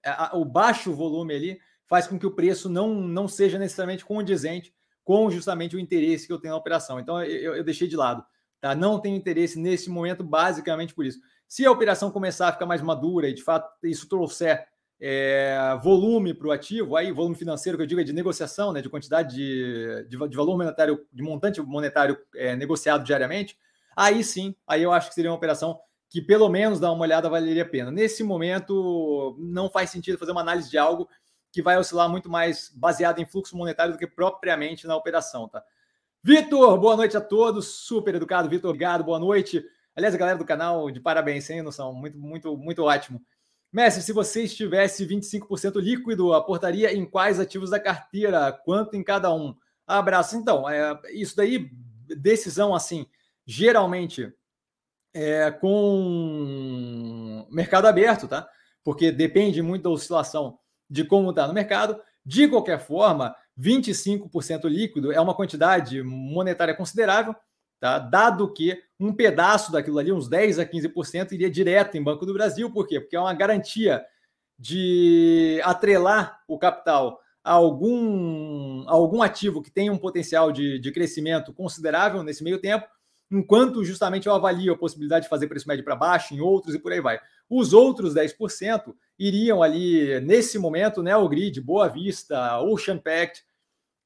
[0.06, 4.74] a, o baixo volume ali faz com que o preço não, não seja necessariamente condizente
[5.04, 7.00] com justamente o interesse que eu tenho na operação.
[7.00, 8.24] Então, eu, eu deixei de lado.
[8.62, 8.74] Tá?
[8.74, 11.20] Não tenho interesse nesse momento, basicamente por isso.
[11.48, 14.66] Se a operação começar a ficar mais madura e, de fato, isso trouxer
[15.06, 18.82] é, volume para o ativo, aí volume financeiro que eu digo é de negociação, né,
[18.82, 23.58] de quantidade de, de, de valor monetário, de montante monetário é, negociado diariamente,
[23.98, 25.78] aí sim, aí eu acho que seria uma operação
[26.10, 27.92] que pelo menos dar uma olhada valeria a pena.
[27.92, 31.10] Nesse momento, não faz sentido fazer uma análise de algo
[31.54, 35.64] que vai oscilar muito mais baseado em fluxo monetário do que propriamente na operação, tá?
[36.24, 37.68] Vitor, boa noite a todos.
[37.68, 39.64] Super educado, Vitor, obrigado, boa noite.
[39.96, 43.22] Aliás, a galera do canal, de parabéns, sem noção, muito, muito, muito ótimo.
[43.72, 48.52] Mestre, se você estivesse 25% líquido, aportaria em quais ativos da carteira?
[48.52, 49.56] Quanto em cada um?
[49.86, 50.36] Abraço.
[50.36, 51.70] Então, é, isso daí,
[52.18, 53.06] decisão assim,
[53.46, 54.34] geralmente
[55.14, 58.50] é, com mercado aberto, tá?
[58.84, 60.58] Porque depende muito da oscilação
[60.90, 62.00] de como está no mercado.
[62.26, 67.36] De qualquer forma, 25% líquido é uma quantidade monetária considerável,
[67.80, 68.00] tá?
[68.00, 72.34] dado que um pedaço daquilo ali, uns 10 a 15%, iria direto em Banco do
[72.34, 72.72] Brasil.
[72.72, 73.00] Por quê?
[73.00, 74.04] Porque é uma garantia
[74.58, 80.92] de atrelar o capital a algum, a algum ativo que tenha um potencial de, de
[80.92, 82.88] crescimento considerável nesse meio tempo,
[83.32, 86.80] enquanto justamente eu avalio a possibilidade de fazer preço médio para baixo em outros e
[86.80, 87.20] por aí vai.
[87.50, 93.44] Os outros 10% iriam ali, nesse momento, né, o grid, Boa Vista, Ocean Pact,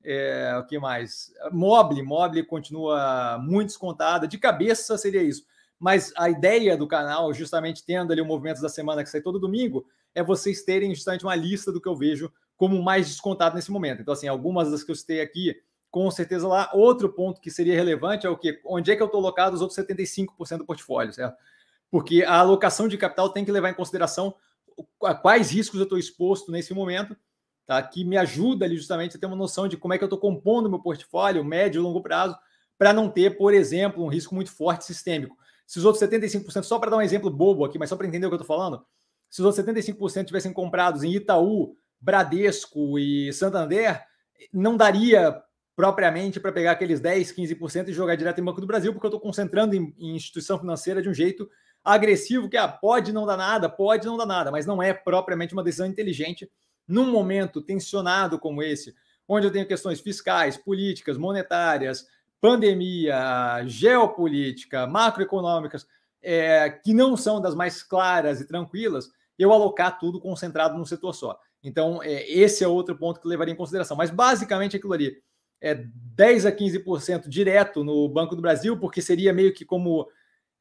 [0.04, 1.34] é, o que mais?
[1.52, 5.46] Mobile, Mobile continua muito descontada, de cabeça seria isso.
[5.80, 9.40] Mas a ideia do canal, justamente tendo ali o movimento da semana que sai todo
[9.40, 13.72] domingo, é vocês terem justamente uma lista do que eu vejo como mais descontado nesse
[13.72, 14.02] momento.
[14.02, 15.56] Então, assim, algumas das que eu citei aqui,
[15.90, 16.70] com certeza lá.
[16.74, 18.60] Outro ponto que seria relevante é o que?
[18.66, 21.38] Onde é que eu estou locado os outros 75% do portfólio, certo?
[21.90, 24.36] Porque a alocação de capital tem que levar em consideração
[25.04, 27.16] a quais riscos eu estou exposto nesse momento,
[27.66, 27.82] tá?
[27.82, 30.20] que me ajuda ali justamente a ter uma noção de como é que eu estou
[30.20, 32.38] compondo meu portfólio, médio e longo prazo,
[32.78, 35.36] para não ter, por exemplo, um risco muito forte sistêmico.
[35.66, 38.28] Se os outros 75%, só para dar um exemplo bobo aqui, mas só para entender
[38.28, 38.86] o que eu estou falando,
[39.30, 44.02] se os outros 75% tivessem comprados em Itaú, Bradesco e Santander,
[44.54, 45.42] não daria
[45.78, 49.10] propriamente para pegar aqueles 10, 15% e jogar direto em Banco do Brasil, porque eu
[49.10, 51.48] estou concentrando em, em, instituição financeira de um jeito
[51.86, 55.54] agressivo, que ah, pode não dar nada, pode não dar nada, mas não é propriamente
[55.54, 56.50] uma decisão inteligente
[56.88, 58.96] num momento tensionado como esse,
[59.28, 62.08] onde eu tenho questões fiscais, políticas, monetárias,
[62.42, 65.86] pandemia, geopolítica, macroeconômicas,
[66.24, 71.14] é, que não são das mais claras e tranquilas, eu alocar tudo concentrado num setor
[71.14, 71.40] só.
[71.64, 73.96] Então, é, esse é outro ponto que levaria em consideração.
[73.96, 75.22] Mas, basicamente, aquilo ali
[75.62, 75.76] é
[76.16, 80.08] 10 a 15% direto no Banco do Brasil, porque seria meio que como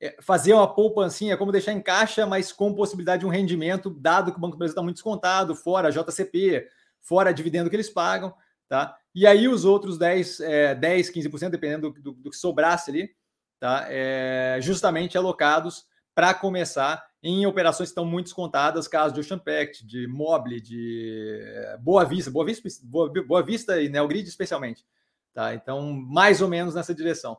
[0.00, 4.32] é, fazer uma poupancinha, como deixar em caixa, mas com possibilidade de um rendimento, dado
[4.32, 6.68] que o Banco do Brasil está muito descontado, fora JCP,
[7.00, 8.34] fora dividendo que eles pagam,
[8.68, 8.96] tá?
[9.14, 13.10] E aí os outros 10, é, 10 15%, dependendo do, do, do, que sobrasse ali,
[13.58, 13.86] tá?
[13.88, 19.84] É, justamente alocados para começar em operações que estão muito descontadas, caso de Ocean Pact,
[19.84, 24.86] de Mobile, de é, Boa Vista, Boa Vista, Boa, Vista e Neogrid especialmente,
[25.34, 25.52] tá?
[25.52, 27.36] Então, mais ou menos nessa direção.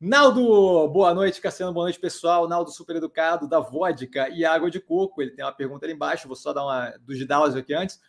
[0.00, 2.46] Naldo, boa noite, Cassiano, boa noite, pessoal.
[2.46, 5.20] Naldo, super educado, da vodka e água de coco.
[5.20, 8.00] Ele tem uma pergunta ali embaixo, vou só dar uma do Gidalzio aqui antes.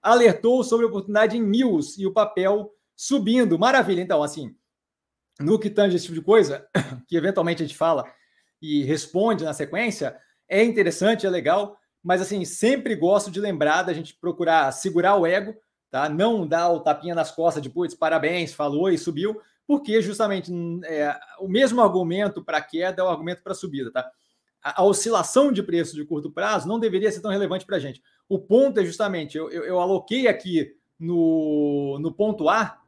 [0.00, 3.58] Alertou sobre a oportunidade em Mills e o papel subindo.
[3.58, 4.00] Maravilha.
[4.00, 4.54] Então, assim,
[5.40, 6.68] no que tange esse tipo de coisa,
[7.08, 8.04] que eventualmente a gente fala
[8.62, 10.16] e responde na sequência,
[10.48, 11.76] é interessante, é legal.
[12.02, 15.54] mas assim, sempre gosto de lembrar da gente procurar segurar o ego,
[15.90, 16.08] tá?
[16.08, 20.52] Não dar o tapinha nas costas de putz, parabéns, falou e subiu, porque justamente
[20.84, 24.10] é, o mesmo argumento para queda é o argumento para subida, tá?
[24.62, 27.80] A, a, oscilação de preço de curto prazo não deveria ser tão relevante para a
[27.80, 28.02] gente.
[28.28, 32.80] O ponto é justamente, eu, eu, eu aloquei aqui no, no ponto A,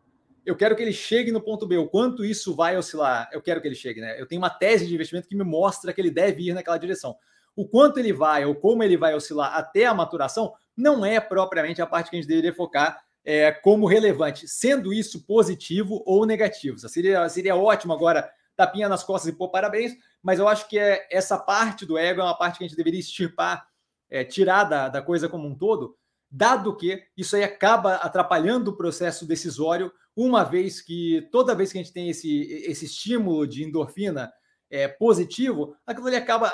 [0.45, 1.77] eu quero que ele chegue no ponto B.
[1.77, 4.21] O quanto isso vai oscilar, eu quero que ele chegue, né?
[4.21, 7.17] Eu tenho uma tese de investimento que me mostra que ele deve ir naquela direção.
[7.57, 11.83] O quanto ele vai ou como ele vai oscilar até a maturação não é propriamente
[11.83, 16.79] a parte que a gente deveria focar é, como relevante, sendo isso positivo ou negativo.
[16.79, 21.07] Seria, seria ótimo agora tapinha nas costas e pôr parabéns, mas eu acho que é,
[21.11, 23.67] essa parte do ego é uma parte que a gente deveria extirpar,
[24.11, 25.97] é, tirar da, da coisa como um todo,
[26.31, 31.79] dado que isso aí acaba atrapalhando o processo decisório, uma vez que toda vez que
[31.79, 34.31] a gente tem esse, esse estímulo de endorfina
[34.71, 36.53] é, positivo, aquilo ali acaba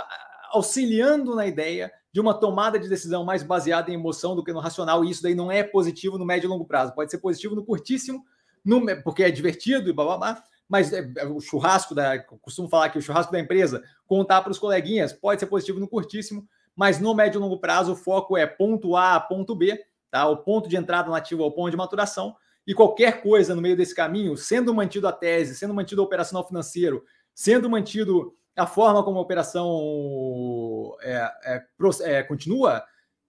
[0.50, 4.60] auxiliando na ideia de uma tomada de decisão mais baseada em emoção do que no
[4.60, 6.94] racional, e isso daí não é positivo no médio e longo prazo.
[6.94, 8.24] Pode ser positivo no curtíssimo,
[8.64, 12.18] no, porque é divertido e blá blá blá, mas é, é, o churrasco da.
[12.18, 15.86] Costumo falar que o churrasco da empresa, contar para os coleguinhas, pode ser positivo no
[15.86, 19.78] curtíssimo, mas no médio e longo prazo o foco é ponto A a ponto B,
[20.10, 20.26] tá?
[20.28, 22.34] O ponto de entrada nativo ao ponto de maturação,
[22.66, 26.46] e qualquer coisa no meio desse caminho, sendo mantido a tese, sendo mantido o operacional
[26.46, 31.66] financeiro, sendo mantido a forma como a operação é, é,
[32.02, 32.82] é, continua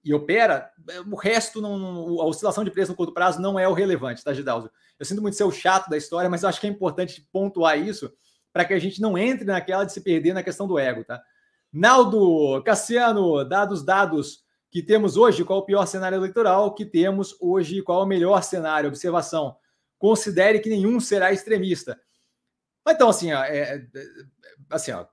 [0.03, 0.71] e opera,
[1.11, 4.33] o resto, não, a oscilação de preço no curto prazo não é o relevante, tá,
[4.33, 4.71] Gidalzo?
[4.97, 7.77] Eu sinto muito ser o chato da história, mas eu acho que é importante pontuar
[7.77, 8.11] isso
[8.53, 11.21] para que a gente não entre naquela de se perder na questão do ego, tá?
[11.73, 17.81] Naldo, Cassiano, dados, dados que temos hoje, qual o pior cenário eleitoral que temos hoje,
[17.81, 18.87] qual o melhor cenário?
[18.87, 19.57] Observação,
[19.97, 21.99] considere que nenhum será extremista.
[22.87, 23.87] Então, assim, é, é
[24.69, 25.05] assim, ó,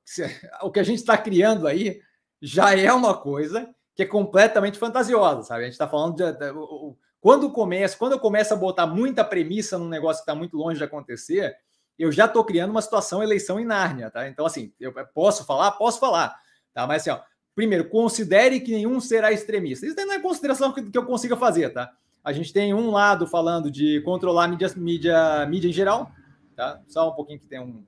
[0.62, 2.00] o que a gente está criando aí
[2.40, 5.62] já é uma coisa que é completamente fantasiosa, sabe?
[5.62, 9.24] A gente está falando de, de, de, quando começa, quando eu começo a botar muita
[9.24, 11.56] premissa num negócio que está muito longe de acontecer,
[11.98, 14.28] eu já estou criando uma situação eleição em Nárnia, tá?
[14.28, 16.36] Então, assim, eu posso falar, posso falar,
[16.72, 16.86] tá?
[16.86, 17.20] Mas assim, ó,
[17.54, 19.86] primeiro, considere que nenhum será extremista.
[19.86, 21.90] Isso não é consideração que, que eu consiga fazer, tá?
[22.22, 26.10] A gente tem um lado falando de controlar mídia, mídia, mídia em geral,
[26.56, 26.80] tá?
[26.88, 27.84] Só um pouquinho que tem um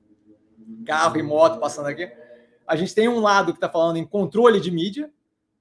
[0.85, 2.11] carro e moto passando aqui.
[2.67, 5.11] A gente tem um lado que está falando em controle de mídia,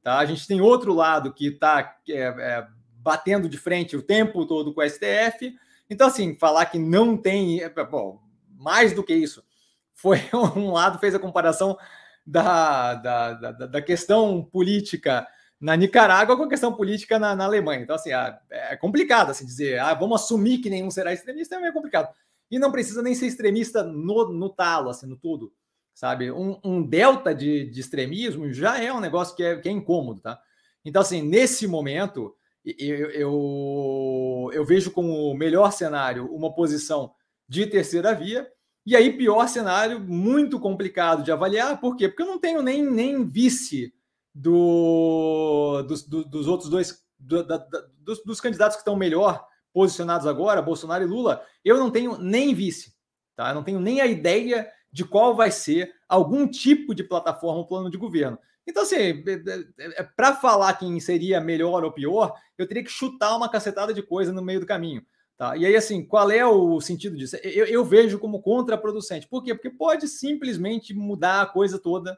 [0.01, 0.17] tá?
[0.17, 4.73] A gente tem outro lado que está é, é, batendo de frente o tempo todo
[4.73, 5.55] com o STF.
[5.89, 9.43] Então, assim, falar que não tem, é, bom, mais do que isso,
[9.93, 10.19] foi
[10.55, 11.77] um lado fez a comparação
[12.25, 15.27] da, da, da, da questão política
[15.59, 17.81] na Nicarágua com a questão política na, na Alemanha.
[17.81, 21.59] Então, assim, ah, é complicado assim, dizer, ah, vamos assumir que nenhum será extremista, é
[21.59, 22.13] meio complicado.
[22.49, 25.51] E não precisa nem ser extremista no, no talo, assim, no tudo,
[25.93, 26.31] sabe?
[26.31, 30.21] Um, um delta de, de, extremismo já é um negócio que é, que é incômodo,
[30.21, 30.39] tá?
[30.83, 37.13] Então, assim, nesse momento, eu, eu, eu vejo como melhor cenário uma posição
[37.47, 38.47] de terceira via,
[38.85, 42.07] e aí, pior cenário, muito complicado de avaliar, por quê?
[42.07, 43.91] Porque eu não tenho nem, nem vice
[44.33, 47.57] do, dos, do, dos outros dois, do, da,
[47.97, 49.43] dos, dos candidatos que estão melhor
[49.75, 52.95] posicionados agora, Bolsonaro e Lula, eu não tenho nem vice,
[53.35, 53.49] tá?
[53.49, 57.67] Eu não tenho nem a ideia de qual vai ser algum tipo de plataforma ou
[57.67, 58.39] plano de governo.
[58.65, 62.89] Então, assim, é, é, é, para falar quem seria melhor ou pior, eu teria que
[62.89, 65.05] chutar uma cacetada de coisa no meio do caminho.
[65.37, 65.57] Tá?
[65.57, 67.35] E aí, assim, qual é o sentido disso?
[67.43, 69.27] Eu, eu vejo como contraproducente.
[69.27, 69.53] Por quê?
[69.53, 72.17] Porque pode simplesmente mudar a coisa toda,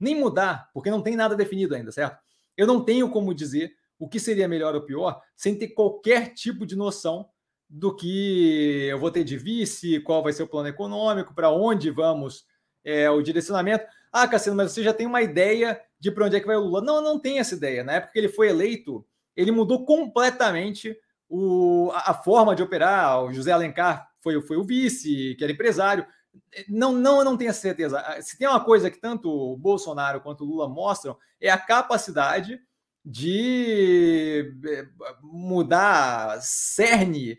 [0.00, 2.18] nem mudar, porque não tem nada definido ainda, certo?
[2.56, 6.66] Eu não tenho como dizer o que seria melhor ou pior, sem ter qualquer tipo
[6.66, 7.28] de noção
[7.68, 11.90] do que eu vou ter de vice, qual vai ser o plano econômico, para onde
[11.90, 12.44] vamos,
[12.84, 13.84] é, o direcionamento.
[14.12, 16.60] Ah, Cassiano, mas você já tem uma ideia de para onde é que vai o
[16.60, 16.80] Lula.
[16.80, 17.82] Não, não tem essa ideia.
[17.82, 19.04] Na época que ele foi eleito,
[19.34, 20.96] ele mudou completamente
[21.28, 23.24] o, a, a forma de operar.
[23.24, 26.06] O José Alencar foi, foi o vice, que era empresário.
[26.68, 28.02] Não, não, eu não tenho certeza.
[28.20, 32.60] Se tem uma coisa que tanto o Bolsonaro quanto o Lula mostram, é a capacidade
[33.08, 34.86] de eh,
[35.22, 37.38] mudar cerne,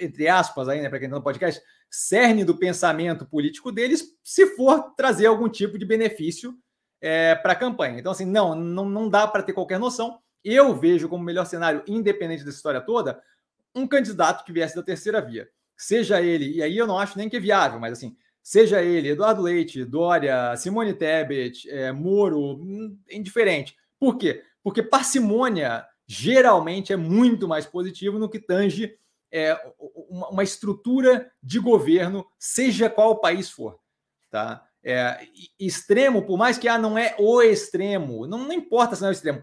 [0.00, 4.92] entre aspas, né, para quem está no podcast, cerne do pensamento político deles, se for
[4.96, 6.52] trazer algum tipo de benefício
[7.00, 8.00] é, para a campanha.
[8.00, 10.18] Então, assim, não, não, não dá para ter qualquer noção.
[10.42, 13.22] Eu vejo como melhor cenário, independente dessa história toda,
[13.72, 15.48] um candidato que viesse da terceira via.
[15.76, 19.10] Seja ele, e aí eu não acho nem que é viável, mas assim, seja ele
[19.10, 23.76] Eduardo Leite, Dória, Simone Tebet, é, Moro, hum, indiferente.
[23.96, 24.42] Por quê?
[24.68, 28.94] Porque parcimônia geralmente é muito mais positivo no que tange
[29.32, 29.58] é,
[30.30, 33.80] uma, estrutura de governo, seja qual país for.
[34.30, 34.62] Tá?
[34.84, 35.26] É,
[35.58, 39.12] extremo, por mais que ah, não é o extremo, não, não importa se não é
[39.12, 39.42] o extremo.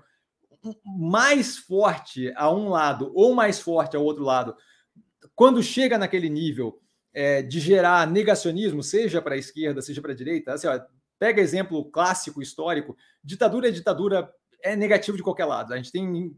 [0.86, 4.56] mais forte a um lado ou mais forte ao outro lado,
[5.34, 6.80] quando chega naquele nível
[7.12, 10.80] é, de gerar negacionismo, seja para a esquerda, seja para a direita, assim, ó,
[11.18, 14.32] pega exemplo clássico, histórico, ditadura é ditadura,
[14.66, 15.74] é negativo de qualquer lado.
[15.74, 16.36] A gente tem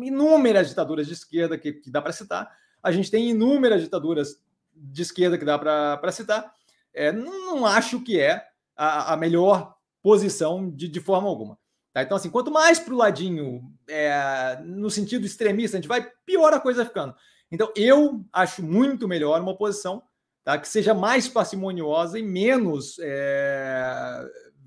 [0.00, 4.38] inúmeras ditaduras de esquerda que, que dá para citar, a gente tem inúmeras ditaduras
[4.72, 6.54] de esquerda que dá para citar.
[6.94, 8.46] É, não acho que é
[8.76, 11.58] a, a melhor posição de, de forma alguma.
[11.92, 12.02] Tá?
[12.02, 16.52] Então, assim, quanto mais para o ladinho, é, no sentido extremista, a gente vai, pior
[16.52, 17.14] a coisa ficando.
[17.50, 20.02] Então, eu acho muito melhor uma posição
[20.44, 24.24] tá, que seja mais parcimoniosa e menos é,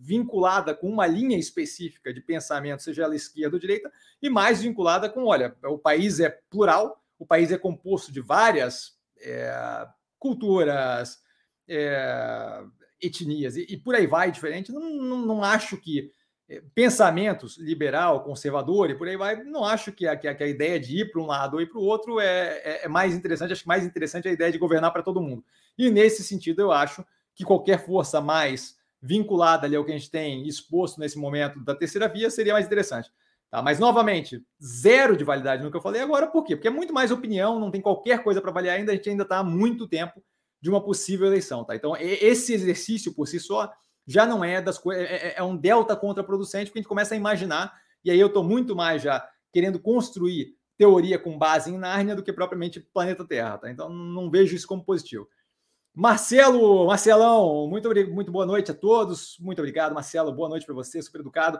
[0.07, 3.91] vinculada com uma linha específica de pensamento, seja ela esquerda ou direita,
[4.21, 8.97] e mais vinculada com, olha, o país é plural, o país é composto de várias
[9.19, 9.85] é,
[10.17, 11.21] culturas,
[11.67, 12.63] é,
[13.01, 14.71] etnias, e, e, por aí vai diferente.
[14.71, 16.09] Não, não, não acho que
[16.47, 20.43] é, pensamentos liberal, conservador e por aí vai, não acho que a, que a, que
[20.43, 22.87] a ideia de ir para um lado ou ir para o outro é, é, é,
[22.87, 23.51] mais interessante.
[23.51, 25.43] Acho que mais interessante é a ideia de governar para todo mundo.
[25.77, 27.05] E nesse sentido, eu acho
[27.35, 31.75] que qualquer força mais vinculada ali ao que a gente tem exposto nesse momento da
[31.75, 33.11] terceira via seria mais interessante.
[33.49, 33.61] Tá?
[33.61, 36.55] Mas, novamente, zero de validade no que eu falei agora, por quê?
[36.55, 39.23] Porque é muito mais opinião, não tem qualquer coisa para avaliar ainda, a gente ainda
[39.23, 40.21] está há muito tempo
[40.61, 41.63] de uma possível eleição.
[41.63, 41.75] Tá?
[41.75, 43.71] Então, esse exercício por si só
[44.05, 47.13] já não é das coisas, é, é, é, um delta contraproducente, porque a gente começa
[47.13, 47.73] a imaginar,
[48.03, 52.23] e aí eu estou muito mais já querendo construir teoria com base em Nárnia do
[52.23, 53.71] que propriamente planeta Terra, tá?
[53.71, 55.27] Então não vejo isso como positivo.
[55.99, 59.35] Marcelo, Marcelão, muito, muito boa noite a todos.
[59.39, 60.31] Muito obrigado, Marcelo.
[60.31, 61.59] Boa noite para você, super educado.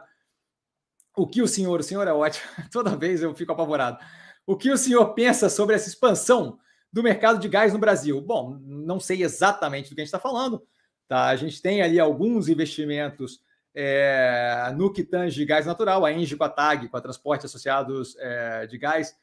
[1.16, 3.98] O que o senhor, o senhor é ótimo, toda vez eu fico apavorado.
[4.46, 6.56] O que o senhor pensa sobre essa expansão
[6.92, 8.20] do mercado de gás no Brasil?
[8.20, 10.64] Bom, não sei exatamente do que a gente está falando,
[11.08, 11.24] Tá?
[11.28, 13.40] A gente tem ali alguns investimentos
[13.74, 18.14] é, no que tange gás natural, a Engie com a TAG, com a Transporte Associados
[18.18, 19.16] é, de Gás,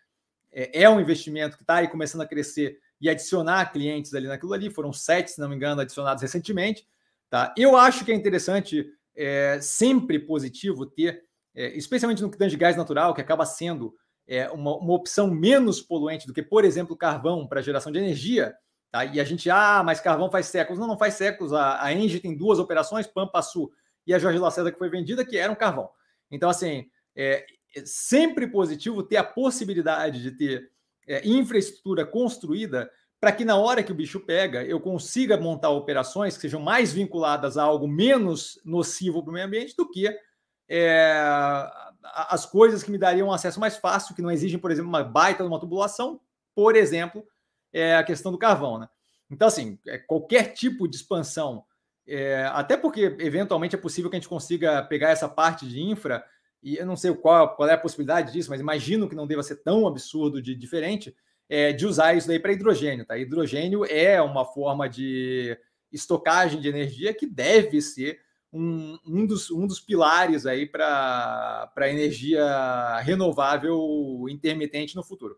[0.51, 4.53] é, é, um investimento que está aí começando a crescer e adicionar clientes ali naquilo
[4.53, 4.69] ali.
[4.69, 6.87] Foram sete, se não me engano, adicionados recentemente.
[7.29, 7.53] Tá?
[7.57, 8.85] Eu acho que é interessante,
[9.15, 11.23] é, sempre positivo ter,
[11.53, 13.93] é, especialmente no que tange gás natural, que acaba sendo
[14.27, 18.55] é, uma, uma opção menos poluente do que, por exemplo, carvão para geração de energia,
[18.95, 19.03] Tá?
[19.03, 20.79] E a gente, ah, mas carvão faz séculos.
[20.79, 21.51] Não, não faz séculos.
[21.51, 23.69] A, a Engie tem duas operações, Pampa Sul
[24.07, 25.89] e a Jorge Lacerda, que foi vendida, que eram carvão.
[26.31, 30.71] Então, assim, é, é sempre positivo ter a possibilidade de ter
[31.07, 32.89] é, infraestrutura construída
[33.19, 36.93] para que na hora que o bicho pega, eu consiga montar operações que sejam mais
[36.93, 40.15] vinculadas a algo menos nocivo para o meio ambiente do que
[40.69, 41.13] é,
[42.03, 45.03] as coisas que me dariam um acesso mais fácil, que não exigem, por exemplo, uma
[45.03, 46.19] baita de uma tubulação,
[46.53, 47.25] por exemplo,
[47.73, 48.87] é a questão do carvão, né?
[49.29, 51.65] Então, assim, é, qualquer tipo de expansão,
[52.07, 56.23] é, até porque eventualmente é possível que a gente consiga pegar essa parte de infra,
[56.61, 59.43] e eu não sei qual, qual é a possibilidade disso, mas imagino que não deva
[59.43, 61.15] ser tão absurdo de diferente,
[61.47, 63.05] é, de usar isso daí para hidrogênio.
[63.05, 63.17] Tá?
[63.17, 65.57] Hidrogênio é uma forma de
[65.91, 68.19] estocagem de energia que deve ser
[68.51, 75.37] um, um, dos, um dos pilares aí para energia renovável intermitente no futuro.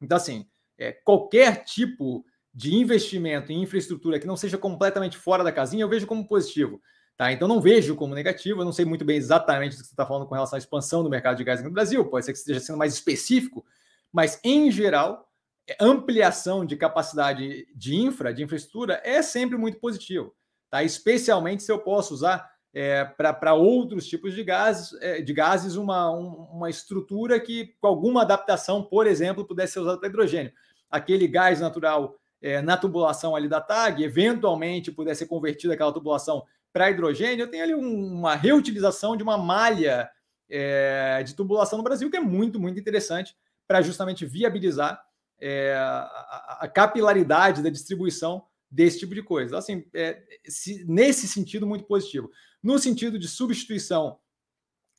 [0.00, 0.46] Então, assim,
[0.76, 5.88] é, qualquer tipo de investimento em infraestrutura que não seja completamente fora da casinha, eu
[5.88, 6.80] vejo como positivo.
[7.18, 7.32] Tá?
[7.32, 10.06] Então não vejo como negativo, eu não sei muito bem exatamente o que você está
[10.06, 12.60] falando com relação à expansão do mercado de gás no Brasil, pode ser que esteja
[12.60, 13.66] sendo mais específico,
[14.12, 15.28] mas em geral,
[15.68, 20.32] é, ampliação de capacidade de infra, de infraestrutura, é sempre muito positivo.
[20.70, 20.84] Tá?
[20.84, 26.10] Especialmente se eu posso usar é, para outros tipos de gases, é, de gases uma,
[26.10, 30.52] um, uma estrutura que, com alguma adaptação, por exemplo, pudesse ser usada para hidrogênio
[30.90, 36.44] aquele gás natural é, na tubulação ali da TAG, eventualmente pudesse ser convertida aquela tubulação
[36.72, 40.10] para hidrogênio, eu tenho ali um, uma reutilização de uma malha
[40.48, 45.02] é, de tubulação no Brasil, que é muito, muito interessante para justamente viabilizar
[45.40, 49.58] é, a, a, capilaridade da distribuição desse tipo de coisa.
[49.58, 52.30] Assim, é, se, nesse sentido, muito positivo.
[52.62, 54.18] No sentido de substituição,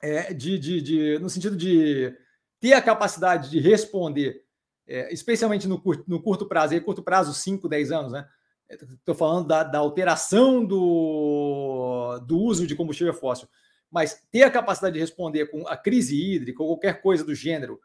[0.01, 2.15] é, de, de, de, no sentido de
[2.59, 4.45] ter a capacidade de responder
[4.89, 8.28] é, especialmente no curto, no curto prazo, e curto prazo, 5, 10 anos, né?
[8.70, 13.47] Estou falando da, da, alteração do, do uso de combustível fóssil,
[13.89, 17.80] mas ter a capacidade de responder com a crise hídrica ou qualquer coisa do gênero,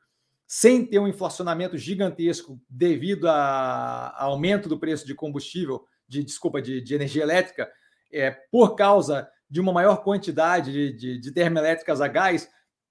[0.46, 6.60] sem ter um inflacionamento gigantesco devido a, a aumento do preço de combustível, de desculpa,
[6.60, 7.70] de, de energia elétrica,
[8.12, 12.48] é, por causa de uma maior quantidade de, de, de termoelétricas a gás,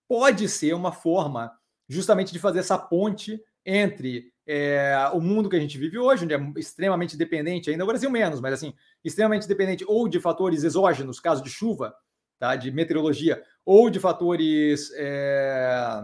[0.07, 1.51] pode ser uma forma
[1.87, 6.33] justamente de fazer essa ponte entre é, o mundo que a gente vive hoje, onde
[6.33, 8.73] é extremamente dependente, ainda o Brasil menos, mas assim,
[9.03, 11.95] extremamente dependente ou de fatores exógenos, caso de chuva,
[12.39, 16.03] tá, de meteorologia, ou de fatores é,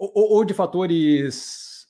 [0.00, 1.86] ou, ou de fatores,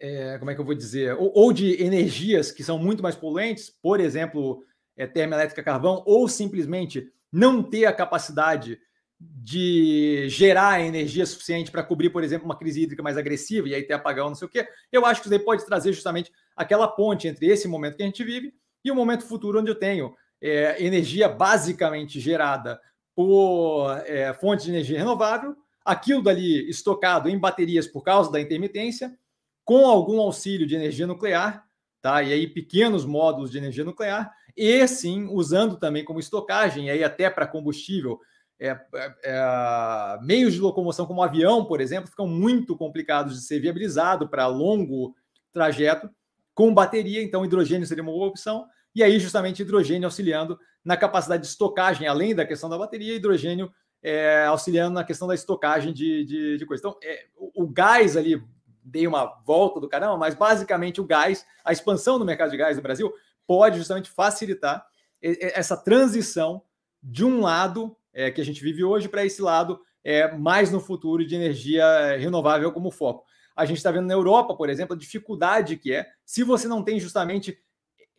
[0.00, 3.14] é, como é que eu vou dizer, ou, ou, de energias que são muito mais
[3.14, 4.64] poluentes, por exemplo,
[4.96, 8.80] é, termoelétrica carvão, ou simplesmente não ter a capacidade
[9.20, 13.82] de gerar energia suficiente para cobrir, por exemplo, uma crise hídrica mais agressiva e aí
[13.82, 16.86] ter apagão, não sei o quê, eu acho que isso aí pode trazer justamente aquela
[16.86, 18.54] ponte entre esse momento que a gente vive
[18.84, 22.80] e o momento futuro onde eu tenho é, energia basicamente gerada
[23.14, 29.18] por é, fontes de energia renovável, aquilo dali estocado em baterias por causa da intermitência,
[29.64, 31.64] com algum auxílio de energia nuclear,
[32.00, 32.22] tá?
[32.22, 37.02] E aí pequenos módulos de energia nuclear, e sim usando também como estocagem, e aí
[37.02, 38.20] até para combustível
[38.60, 43.60] é, é, é, meios de locomoção como avião, por exemplo, ficam muito complicados de ser
[43.60, 45.14] viabilizado para longo
[45.52, 46.10] trajeto
[46.54, 51.42] com bateria, então hidrogênio seria uma boa opção, e aí justamente hidrogênio auxiliando na capacidade
[51.42, 53.70] de estocagem, além da questão da bateria, hidrogênio
[54.02, 56.84] é, auxiliando na questão da estocagem de, de, de coisas.
[56.84, 58.42] Então, é, o, o, gás ali,
[58.82, 62.76] dei uma volta do caramba, mas basicamente o gás, a expansão do mercado de gás
[62.76, 63.12] no Brasil,
[63.46, 64.86] pode justamente facilitar
[65.20, 66.62] essa transição
[67.02, 70.80] de um lado é, que a gente vive hoje para esse lado é, mais no
[70.80, 73.24] futuro de energia renovável como foco.
[73.54, 76.82] A gente está vendo na Europa, por exemplo, a dificuldade que é se você não
[76.82, 77.56] tem justamente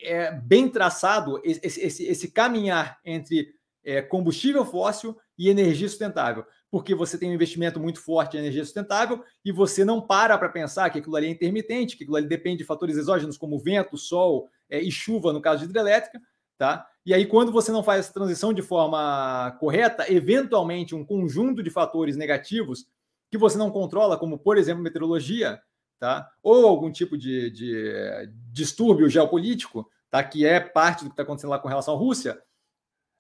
[0.02, 6.96] é, bem traçado esse, esse, esse caminhar entre é, combustível fóssil e energia sustentável, porque
[6.96, 10.90] você tem um investimento muito forte em energia sustentável e você não para para pensar
[10.90, 14.48] que aquilo ali é intermitente, que aquilo ali depende de fatores exógenos como vento, sol
[14.70, 16.22] é, e chuva, no caso de hidrelétrica,
[16.58, 16.88] tá?
[17.10, 21.72] E aí, quando você não faz essa transição de forma correta, eventualmente um conjunto de
[21.72, 22.86] fatores negativos
[23.32, 25.60] que você não controla, como por exemplo meteorologia,
[26.00, 26.30] tá?
[26.44, 30.24] Ou algum tipo de, de distúrbio geopolítico, tá?
[30.24, 32.40] Que é parte do que está acontecendo lá com relação à Rússia,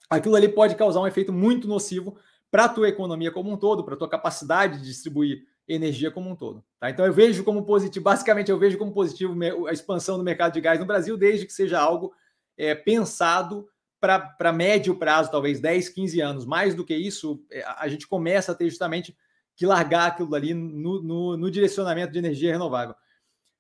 [0.08, 2.16] aquilo ali pode causar um efeito muito nocivo
[2.52, 6.30] para a tua economia como um todo, para a tua capacidade de distribuir energia como
[6.30, 6.64] um todo.
[6.80, 6.92] Tá?
[6.92, 9.36] Então eu vejo como positivo, basicamente eu vejo como positivo
[9.66, 12.14] a expansão do mercado de gás no Brasil, desde que seja algo
[12.56, 13.68] é, pensado
[14.00, 16.46] para médio prazo, talvez 10, 15 anos.
[16.46, 19.16] Mais do que isso, é, a gente começa a ter justamente
[19.56, 22.96] que largar aquilo ali no, no, no direcionamento de energia renovável.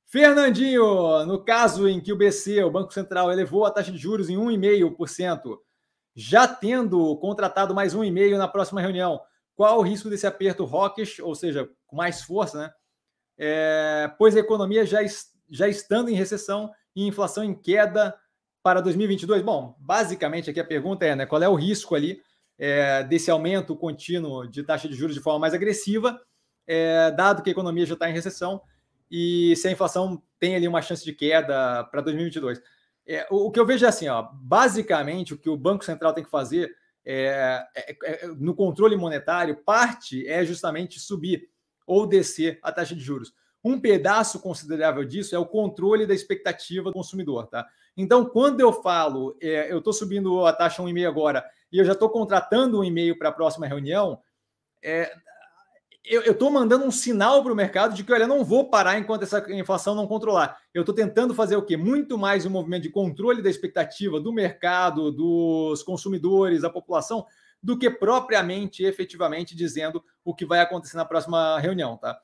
[0.05, 4.29] Fernandinho, no caso em que o BC, o Banco Central, elevou a taxa de juros
[4.29, 5.57] em 1,5%,
[6.15, 9.21] já tendo contratado mais 1,5% na próxima reunião,
[9.55, 12.71] qual o risco desse aperto hawkish, ou seja, com mais força, né?
[13.37, 14.99] É, pois a economia já,
[15.49, 18.17] já estando em recessão e inflação em queda
[18.69, 19.41] para 2022?
[19.41, 22.21] Bom, basicamente aqui a pergunta é, né, qual é o risco ali
[22.55, 26.21] é, desse aumento contínuo de taxa de juros de forma mais agressiva,
[26.67, 28.61] é, dado que a economia já está em recessão
[29.09, 32.61] e se a inflação tem ali uma chance de queda para 2022?
[33.07, 36.23] É, o, que eu vejo é assim, ó, basicamente o que o Banco Central tem
[36.23, 36.71] que fazer
[37.03, 41.49] é, é, é, no controle monetário, parte é justamente subir
[41.87, 43.33] ou descer a taxa de juros.
[43.63, 47.67] Um pedaço considerável disso é o controle da expectativa do consumidor, tá?
[47.95, 51.91] Então, quando eu falo, é, eu estou subindo a taxa 1,5 agora e eu já
[51.91, 54.19] estou contratando um e-mail para a próxima reunião,
[54.81, 55.13] é,
[56.05, 59.23] eu estou mandando um sinal para o mercado de que, olha, não vou parar enquanto
[59.23, 60.57] essa inflação não controlar.
[60.73, 61.77] Eu estou tentando fazer o quê?
[61.77, 67.25] Muito mais um movimento de controle da expectativa do mercado, dos consumidores, da população,
[67.61, 72.19] do que propriamente, efetivamente, dizendo o que vai acontecer na próxima reunião, tá?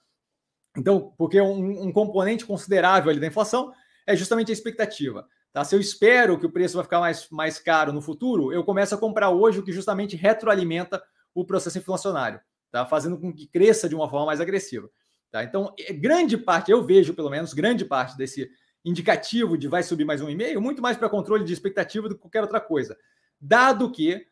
[0.77, 3.73] Então, porque um, um componente considerável ali da inflação
[4.05, 5.27] é justamente a expectativa.
[5.51, 5.63] Tá?
[5.63, 8.93] Se eu espero que o preço vai ficar mais, mais caro no futuro, eu começo
[8.93, 11.01] a comprar hoje o que justamente retroalimenta
[11.33, 12.39] o processo inflacionário,
[12.71, 12.85] tá?
[12.85, 14.89] fazendo com que cresça de uma forma mais agressiva.
[15.31, 15.43] Tá?
[15.43, 18.49] Então, é, grande parte, eu vejo pelo menos, grande parte desse
[18.83, 22.15] indicativo de vai subir mais um e meio, muito mais para controle de expectativa do
[22.15, 22.97] que qualquer outra coisa.
[23.39, 24.27] Dado que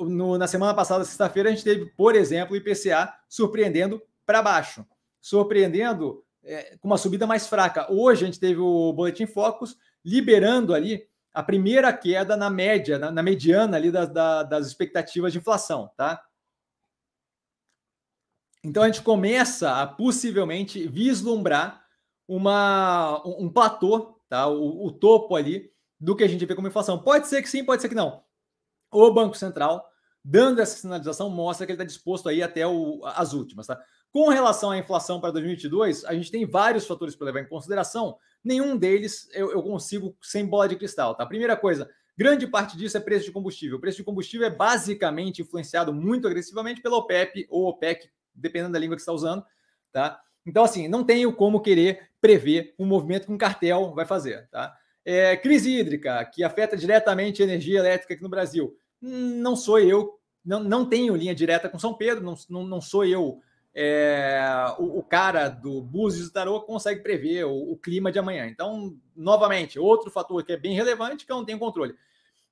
[0.00, 4.84] no, na semana passada, sexta-feira, a gente teve, por exemplo, o IPCA surpreendendo para baixo,
[5.26, 7.92] surpreendendo é, com uma subida mais fraca.
[7.92, 11.04] Hoje a gente teve o Boletim Focus liberando ali
[11.34, 16.22] a primeira queda na média, na, na mediana ali das, das expectativas de inflação, tá?
[18.62, 21.84] Então a gente começa a possivelmente vislumbrar
[22.28, 24.46] uma, um platô, tá?
[24.46, 27.02] O, o, topo ali do que a gente vê como inflação.
[27.02, 28.22] Pode ser que sim, pode ser que não.
[28.92, 29.84] O Banco Central,
[30.24, 33.76] dando essa sinalização, mostra que ele está disposto aí até o, as últimas, tá?
[34.16, 38.16] Com relação à inflação para 2022, a gente tem vários fatores para levar em consideração,
[38.42, 41.26] nenhum deles eu, eu consigo sem bola de cristal, tá?
[41.26, 41.86] Primeira coisa,
[42.16, 43.76] grande parte disso é preço de combustível.
[43.76, 48.78] O preço de combustível é basicamente influenciado muito agressivamente pela OPEP ou OPEC, dependendo da
[48.78, 49.44] língua que está usando,
[49.92, 50.18] tá?
[50.46, 54.74] Então, assim, não tenho como querer prever um movimento que um cartel vai fazer, tá?
[55.04, 58.78] É, crise hídrica, que afeta diretamente a energia elétrica aqui no Brasil.
[58.98, 63.04] Não sou eu, não, não tenho linha direta com São Pedro, não, não, não sou
[63.04, 63.42] eu
[63.78, 64.40] é,
[64.78, 68.46] o, o, cara do Búzios do Tarô consegue prever o, o, clima de amanhã.
[68.46, 71.94] Então, novamente, outro fator que é bem relevante que eu não tenho controle.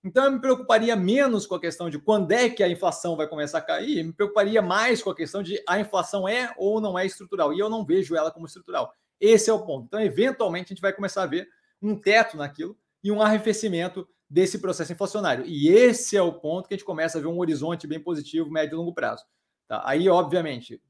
[0.04, 3.26] Então, eu me preocuparia menos com a questão de quando é que a inflação vai
[3.26, 6.98] começar a cair, me preocuparia mais com a questão de a inflação é ou não
[6.98, 7.54] é estrutural.
[7.54, 8.92] E eu não vejo ela como estrutural.
[9.18, 9.86] Esse é o ponto.
[9.86, 11.48] Então, eventualmente, a gente vai começar a ver
[11.80, 15.46] um teto naquilo e um arrefecimento desse processo inflacionário.
[15.46, 18.50] E esse é o ponto que a gente começa a ver um horizonte bem positivo,
[18.50, 19.24] médio e longo prazo.
[19.66, 19.80] Tá?
[19.86, 20.82] Aí, obviamente,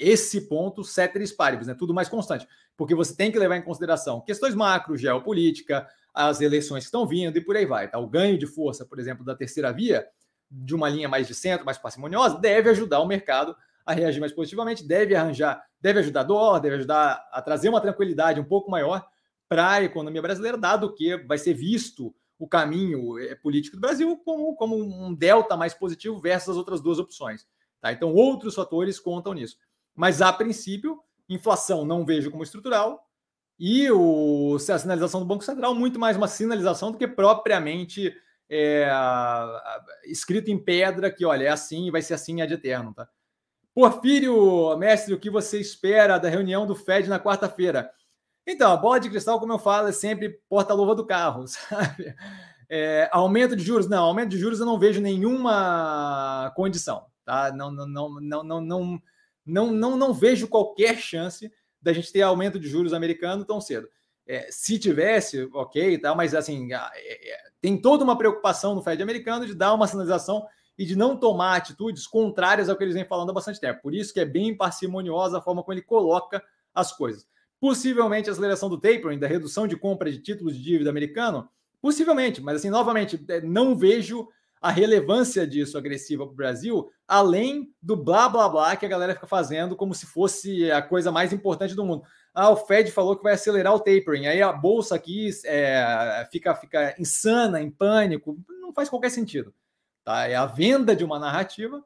[0.00, 1.74] esse ponto, ceteris paribus, né?
[1.78, 6.84] tudo mais constante, porque você tem que levar em consideração questões macro, geopolítica, as eleições
[6.84, 7.88] que estão vindo e por aí vai.
[7.88, 7.98] Tá?
[7.98, 10.06] O ganho de força, por exemplo, da terceira via,
[10.50, 14.32] de uma linha mais de centro, mais parcimoniosa, deve ajudar o mercado a reagir mais
[14.32, 18.70] positivamente, deve arranjar, deve ajudar a dólar, deve ajudar a trazer uma tranquilidade um pouco
[18.70, 19.06] maior
[19.48, 24.16] para a economia brasileira, dado que vai ser visto o caminho eh, político do Brasil
[24.24, 27.46] como, como um delta mais positivo versus as outras duas opções.
[27.80, 27.92] Tá?
[27.92, 29.56] Então, outros fatores contam nisso.
[30.00, 30.98] Mas, a princípio,
[31.28, 33.06] inflação não vejo como estrutural
[33.58, 38.10] e o, a sinalização do Banco Central muito mais uma sinalização do que propriamente
[38.48, 38.90] é,
[40.06, 42.94] escrito em pedra que, olha, é assim e vai ser assim ad eterno.
[42.94, 43.06] Tá?
[43.74, 47.90] Porfírio, mestre, o que você espera da reunião do Fed na quarta-feira?
[48.46, 52.14] Então, a bola de cristal, como eu falo, é sempre porta-luva do carro, sabe?
[52.70, 53.86] É, aumento de juros?
[53.86, 57.52] Não, aumento de juros eu não vejo nenhuma condição, tá?
[57.52, 59.02] Não, não, não, não, não, não,
[59.50, 63.88] não, não, não vejo qualquer chance da gente ter aumento de juros americano tão cedo.
[64.26, 69.02] É, se tivesse, ok, tá, mas assim, é, é, tem toda uma preocupação no Fed
[69.02, 70.46] americano de dar uma sinalização
[70.78, 73.82] e de não tomar atitudes contrárias ao que eles vêm falando há bastante tempo.
[73.82, 76.42] Por isso que é bem parcimoniosa a forma como ele coloca
[76.74, 77.26] as coisas.
[77.60, 81.48] Possivelmente a aceleração do tapering, da redução de compra de títulos de dívida americano,
[81.82, 84.28] possivelmente, mas assim, novamente, é, não vejo
[84.60, 89.14] a relevância disso agressiva para o Brasil, além do blá blá blá que a galera
[89.14, 92.02] fica fazendo como se fosse a coisa mais importante do mundo.
[92.34, 96.54] Ah, o Fed falou que vai acelerar o tapering, aí a bolsa aqui é, fica,
[96.54, 99.54] fica insana, em pânico, não faz qualquer sentido.
[100.04, 100.28] Tá?
[100.28, 101.82] É a venda de uma narrativa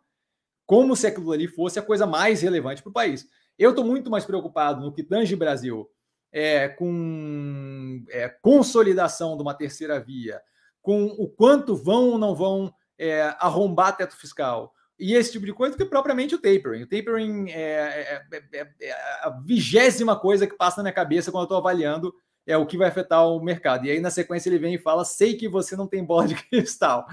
[0.66, 3.28] como se aquilo ali fosse a coisa mais relevante para o país.
[3.58, 5.88] Eu estou muito mais preocupado no que tange Brasil
[6.32, 10.42] é, com é, consolidação de uma terceira via,
[10.84, 15.52] com o quanto vão ou não vão é, arrombar teto fiscal e esse tipo de
[15.52, 16.82] coisa, que propriamente o tapering.
[16.82, 21.42] O tapering é, é, é, é a vigésima coisa que passa na minha cabeça quando
[21.42, 22.14] eu estou avaliando
[22.46, 23.86] é o que vai afetar o mercado.
[23.86, 26.34] E aí, na sequência, ele vem e fala: sei que você não tem bola de
[26.48, 27.06] cristal,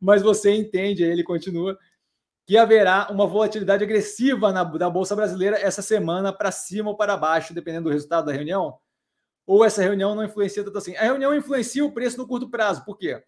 [0.00, 1.76] mas você entende, aí ele continua,
[2.46, 7.16] que haverá uma volatilidade agressiva na, da Bolsa Brasileira essa semana, para cima ou para
[7.16, 8.78] baixo, dependendo do resultado da reunião
[9.48, 10.94] ou essa reunião não influencia tanto assim?
[10.94, 13.24] A reunião influencia o preço no curto prazo, por quê?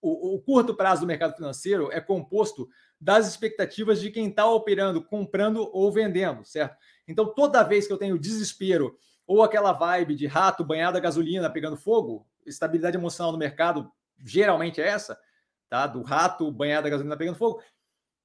[0.00, 2.66] O, o curto prazo do mercado financeiro é composto
[2.98, 6.78] das expectativas de quem está operando, comprando ou vendendo, certo?
[7.06, 11.50] Então, toda vez que eu tenho desespero ou aquela vibe de rato banhado a gasolina
[11.50, 13.92] pegando fogo, estabilidade emocional no mercado
[14.24, 15.20] geralmente é essa,
[15.68, 15.86] tá?
[15.86, 17.62] Do rato banhado a gasolina pegando fogo.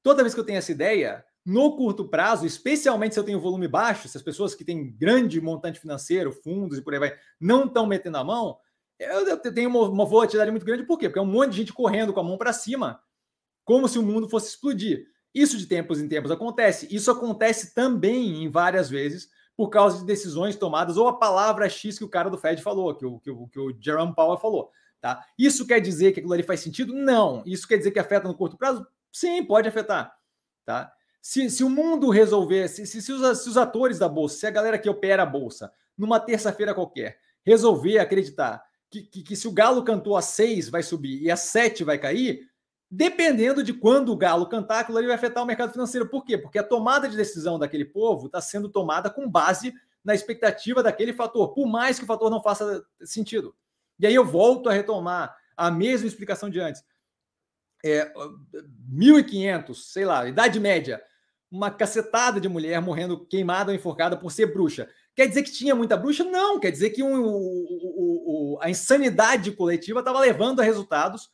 [0.01, 3.68] Toda vez que eu tenho essa ideia, no curto prazo, especialmente se eu tenho volume
[3.68, 7.66] baixo, se as pessoas que têm grande montante financeiro, fundos e por aí vai, não
[7.66, 8.58] estão metendo a mão,
[9.00, 10.84] eu, tenho uma, uma, volatilidade muito grande.
[10.84, 11.10] Por quê?
[11.10, 13.02] Porque é um monte de gente correndo com a mão para cima,
[13.66, 15.08] como se o mundo fosse explodir.
[15.34, 16.88] Isso de tempos em tempos acontece.
[16.94, 21.98] Isso acontece também em várias vezes por causa de decisões tomadas ou a palavra X
[21.98, 24.72] que o cara do Fed falou, que o, que o, que o Jerome Powell falou.
[25.02, 25.26] Tá?
[25.38, 26.94] Isso quer dizer que aquilo ali faz sentido?
[26.94, 27.44] Não.
[27.46, 28.88] Isso quer dizer que afeta no curto prazo?
[29.12, 30.16] Sim, pode afetar.
[30.66, 30.91] Tá?
[31.24, 34.52] Se, se o mundo resolver, se, se, os, se os atores da Bolsa, se a
[34.52, 38.62] galera que opera a Bolsa, numa terça-feira qualquer, resolver acreditar
[38.92, 41.98] que, que, que, se o Galo cantou às seis vai subir e às sete vai
[41.98, 42.50] cair,
[42.92, 46.10] dependendo de quando o Galo cantar, aquilo ali vai afetar o mercado financeiro.
[46.10, 46.38] Por quê?
[46.38, 51.14] Porque a tomada de decisão daquele povo está sendo tomada com base na expectativa daquele
[51.14, 53.56] fator, por mais que o fator não faça sentido.
[53.98, 56.84] E aí eu volto a retomar a mesma explicação de antes.
[57.86, 58.14] É,
[58.92, 61.02] 1.500, sei lá, idade média,
[61.54, 64.89] uma cacetada de mulher morrendo queimada ou enforcada por ser bruxa.
[65.16, 66.24] Quer dizer que tinha muita bruxa?
[66.24, 71.30] Não, quer dizer que um, o, o, a insanidade coletiva estava levando a resultados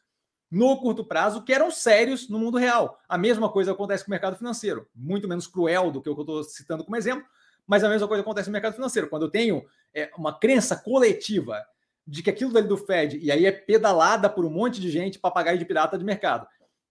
[0.51, 2.99] no curto prazo que eram sérios no mundo real.
[3.07, 6.20] A mesma coisa acontece com o mercado financeiro, muito menos cruel do que o que
[6.20, 7.26] eu estou citando como exemplo,
[7.65, 9.07] mas a mesma coisa acontece no mercado financeiro.
[9.07, 9.63] Quando eu tenho
[9.93, 11.63] é, uma crença coletiva
[12.05, 15.17] de que aquilo dali do Fed, e aí é pedalada por um monte de gente,
[15.17, 16.45] papagaio de pirata de mercado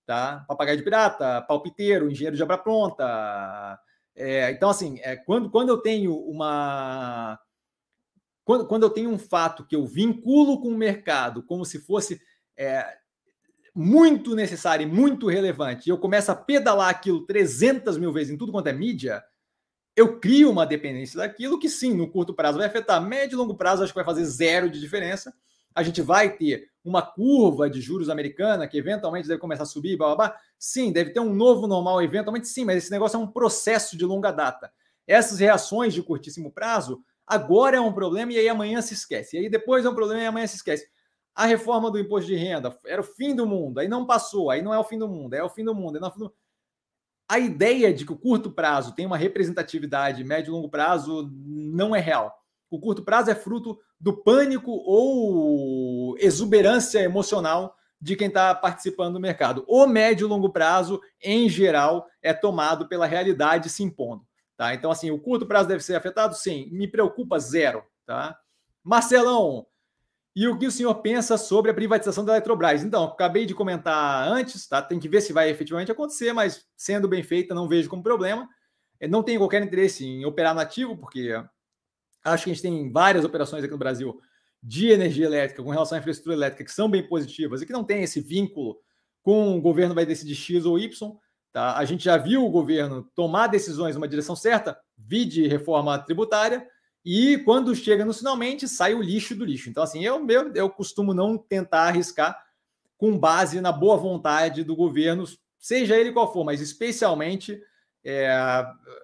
[0.08, 0.42] tá?
[0.48, 3.78] Papagaio de pirata, palpiteiro, engenheiro de obra pronta.
[4.16, 7.38] É, então, assim, é, quando, quando eu tenho uma.
[8.42, 12.18] Quando, quando eu tenho um fato que eu vinculo com o mercado como se fosse
[12.56, 12.96] é,
[13.74, 18.38] muito necessário e muito relevante, e eu começo a pedalar aquilo 300 mil vezes em
[18.38, 19.22] tudo quanto é mídia,
[19.94, 22.98] eu crio uma dependência daquilo que sim, no curto prazo vai afetar.
[23.06, 25.34] Médio e longo prazo acho que vai fazer zero de diferença.
[25.78, 29.96] A gente vai ter uma curva de juros americana que eventualmente deve começar a subir,
[29.96, 30.36] blá, blá, blá.
[30.58, 34.04] Sim, deve ter um novo normal eventualmente, sim, mas esse negócio é um processo de
[34.04, 34.72] longa data.
[35.06, 39.36] Essas reações de curtíssimo prazo, agora é um problema e aí amanhã se esquece.
[39.36, 40.88] E aí depois é um problema e amanhã se esquece.
[41.32, 44.60] A reforma do imposto de renda era o fim do mundo, aí não passou, aí
[44.60, 46.34] não é o fim do mundo, é o fim do mundo, é o fim do.
[47.28, 51.94] A ideia de que o curto prazo tem uma representatividade médio e longo prazo não
[51.94, 52.36] é real.
[52.68, 59.20] O curto prazo é fruto do pânico ou exuberância emocional de quem está participando do
[59.20, 59.64] mercado.
[59.66, 64.24] O médio e longo prazo, em geral, é tomado pela realidade se impondo.
[64.56, 64.74] Tá?
[64.74, 66.34] Então, assim, o curto prazo deve ser afetado?
[66.36, 66.68] Sim.
[66.70, 67.82] Me preocupa zero.
[68.06, 68.38] Tá?
[68.84, 69.66] Marcelão,
[70.34, 72.84] e o que o senhor pensa sobre a privatização da Eletrobras?
[72.84, 74.80] Então, acabei de comentar antes, tá?
[74.80, 78.48] Tem que ver se vai efetivamente acontecer, mas sendo bem feita, não vejo como problema.
[79.08, 81.32] Não tenho qualquer interesse em operar no ativo, porque
[82.24, 84.20] Acho que a gente tem várias operações aqui no Brasil
[84.62, 87.84] de energia elétrica com relação à infraestrutura elétrica que são bem positivas e que não
[87.84, 88.78] tem esse vínculo
[89.22, 91.16] com o governo vai decidir X ou Y.
[91.52, 91.76] Tá?
[91.76, 96.66] A gente já viu o governo tomar decisões numa direção certa, vide reforma tributária,
[97.04, 99.70] e quando chega no finalmente, sai o lixo do lixo.
[99.70, 102.38] Então, assim, eu, eu, eu costumo não tentar arriscar
[102.98, 105.24] com base na boa vontade do governo,
[105.58, 107.62] seja ele qual for, mas especialmente
[108.04, 108.30] é,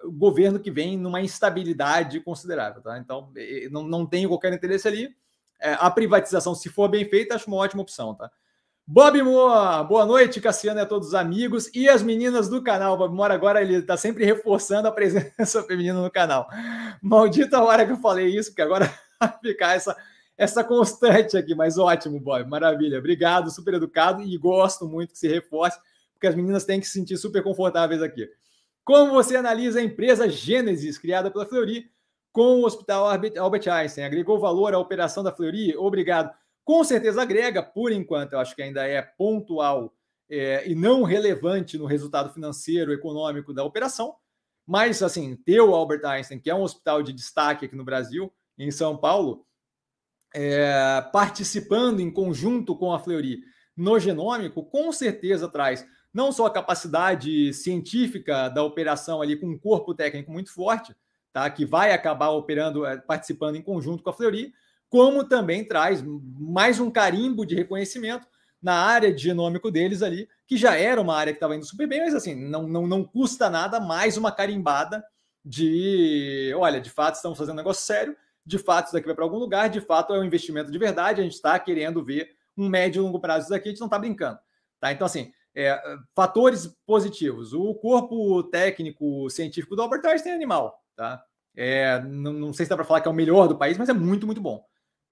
[0.03, 2.81] o governo que vem numa instabilidade considerável.
[2.81, 2.97] Tá?
[2.97, 3.31] Então,
[3.71, 5.15] não, não tenho qualquer interesse ali.
[5.59, 8.13] É, a privatização, se for bem feita, acho uma ótima opção.
[8.15, 8.29] Tá?
[8.87, 12.95] Bob Moore, boa noite, Cassiano e a todos os amigos e as meninas do canal.
[12.95, 16.47] Bob Moore agora ele está sempre reforçando a presença feminina no canal.
[17.01, 19.97] Maldita hora que eu falei isso, porque agora vai ficar essa,
[20.37, 22.99] essa constante aqui, mas ótimo, Bob, maravilha.
[22.99, 25.79] Obrigado, super educado e gosto muito que se reforce,
[26.13, 28.29] porque as meninas têm que se sentir super confortáveis aqui.
[28.85, 31.89] Como você analisa a empresa Gênesis, criada pela Fleury,
[32.31, 33.07] com o Hospital
[33.39, 34.05] Albert Einstein?
[34.05, 35.75] Agregou valor à operação da Fleury?
[35.75, 36.31] Obrigado.
[36.63, 39.91] Com certeza agrega, por enquanto, eu acho que ainda é pontual
[40.29, 44.15] é, e não relevante no resultado financeiro, econômico da operação.
[44.67, 48.31] Mas, assim, ter o Albert Einstein, que é um hospital de destaque aqui no Brasil,
[48.55, 49.47] em São Paulo,
[50.31, 53.39] é, participando em conjunto com a Fleury
[53.75, 55.85] no genômico, com certeza traz
[56.15, 60.95] não só a capacidade científica da operação ali com um corpo técnico muito forte,
[61.33, 61.49] tá?
[61.49, 64.53] que vai acabar operando, eh, participando em conjunto com a Fleury,
[64.87, 68.25] como também traz mais um carimbo de reconhecimento
[68.61, 71.85] na área de genômico deles ali, que já era uma área que estava indo super
[71.85, 75.03] bem, mas assim, não, não, não custa nada mais uma carimbada
[75.43, 79.25] de, olha, de fato estamos fazendo um negócio sério, de fato isso daqui vai para
[79.25, 82.69] algum lugar, de fato é um investimento de verdade, a gente está querendo ver um
[82.69, 84.39] médio e longo prazo isso daqui, a gente não está brincando.
[84.79, 84.93] Tá?
[84.93, 85.81] Então, assim, é,
[86.13, 87.53] fatores positivos.
[87.53, 91.23] O corpo técnico científico do Albert Einstein é animal, tá?
[91.55, 93.87] É, não, não, sei se dá para falar que é o melhor do país, mas
[93.87, 94.63] é muito, muito bom,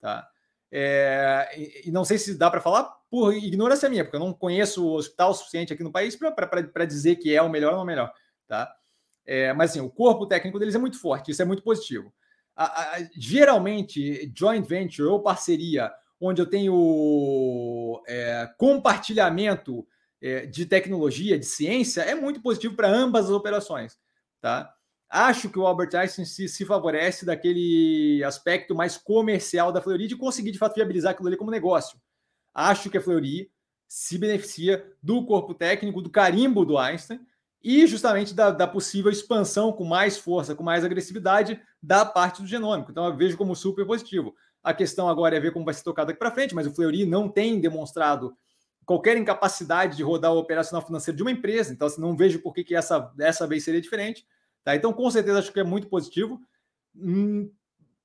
[0.02, 0.28] tá?
[0.70, 4.34] É, e, e, não sei se dá para falar por ignorância minha, porque eu não
[4.34, 7.84] conheço o hospital suficiente aqui no país para dizer que é o melhor ou não
[7.84, 8.12] o melhor,
[8.48, 8.76] tá?
[9.26, 12.14] É, mas assim, o corpo técnico deles é muito forte, isso é muito positivo.
[12.56, 19.93] A, a, geralmente, joint venture ou parceria, onde eu tenho é, compartilhamento é,
[20.51, 23.97] de tecnologia, de ciência, é muito positivo para ambas as operações.
[24.39, 24.74] Tá?
[25.09, 30.15] Acho que o Albert Einstein se, se, favorece daquele aspecto mais comercial da Fleury de
[30.15, 31.99] conseguir, de fato, viabilizar aquilo ali como negócio.
[32.53, 33.51] Acho que a Fleury
[33.88, 37.19] se beneficia do corpo técnico, do carimbo do Einstein
[37.61, 42.47] e justamente da, da, possível expansão com mais força, com mais agressividade da parte do
[42.47, 42.91] genômico.
[42.91, 44.34] Então, eu vejo como super positivo.
[44.63, 47.05] A questão agora é ver como vai ser tocado aqui para frente, mas o Fleury
[47.05, 48.36] não tem demonstrado
[48.86, 51.74] qualquer incapacidade de rodar o operacional financeiro de uma empresa.
[51.74, 54.26] Então, assim, não vejo por que, que essa, dessa vez seria diferente.
[54.64, 54.76] Tá?
[54.76, 56.40] Então, com certeza, acho que é muito positivo.
[56.96, 57.52] Um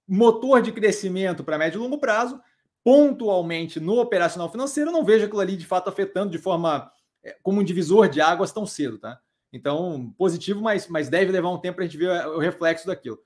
[0.07, 2.41] motor de crescimento para médio e longo prazo,
[2.83, 6.91] pontualmente no operacional financeiro, não vejo aquilo ali de fato afetando de forma
[7.23, 8.99] é, como um divisor de águas tão cedo.
[8.99, 9.21] Tá?
[9.53, 13.19] Então, positivo, mas, mas deve levar um tempo para a gente ver o reflexo daquilo.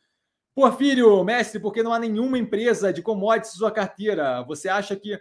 [0.54, 4.42] Porfírio, mestre, por que não há nenhuma empresa de commodities em sua carteira?
[4.42, 5.18] Você acha que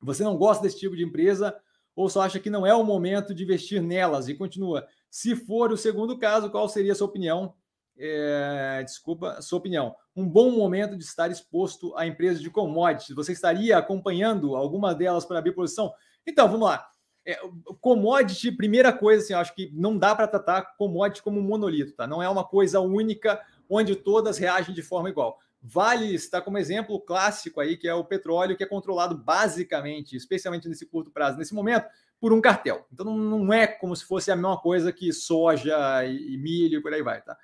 [0.00, 1.54] você não gosta desse tipo de empresa
[1.94, 4.28] ou só acha que não é o momento de investir nelas?
[4.28, 4.86] E continua.
[5.10, 7.54] Se for o segundo caso, qual seria a sua opinião?
[7.98, 9.94] É, desculpa, sua opinião.
[10.14, 13.16] Um bom momento de estar exposto a empresas de commodities.
[13.16, 15.92] Você estaria acompanhando alguma delas para abrir posição?
[16.24, 16.86] Então, vamos lá.
[17.26, 17.36] É,
[17.80, 22.06] commodity, primeira coisa, assim, acho que não dá para tratar commodity como um monolito, tá?
[22.06, 25.38] Não é uma coisa única onde todas reagem de forma igual.
[25.60, 30.68] Vale está como exemplo clássico aí, que é o petróleo, que é controlado basicamente, especialmente
[30.68, 31.86] nesse curto prazo, nesse momento,
[32.20, 32.86] por um cartel.
[32.92, 36.92] Então não é como se fosse a mesma coisa que soja e, milho e por
[36.92, 37.36] aí vai, tá?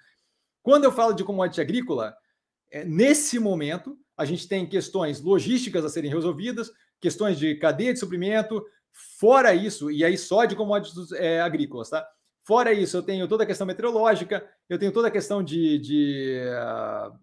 [0.62, 2.16] Quando eu falo de commodity agrícola,
[2.70, 7.98] é, nesse momento, a gente tem questões logísticas a serem resolvidas, questões de cadeia de
[7.98, 8.64] suprimento,
[9.18, 12.06] fora isso, e aí só de commodities é, agrícolas, tá?
[12.40, 16.40] Fora isso, eu tenho toda a questão meteorológica, eu tenho toda a questão de, de
[16.50, 17.18] uh,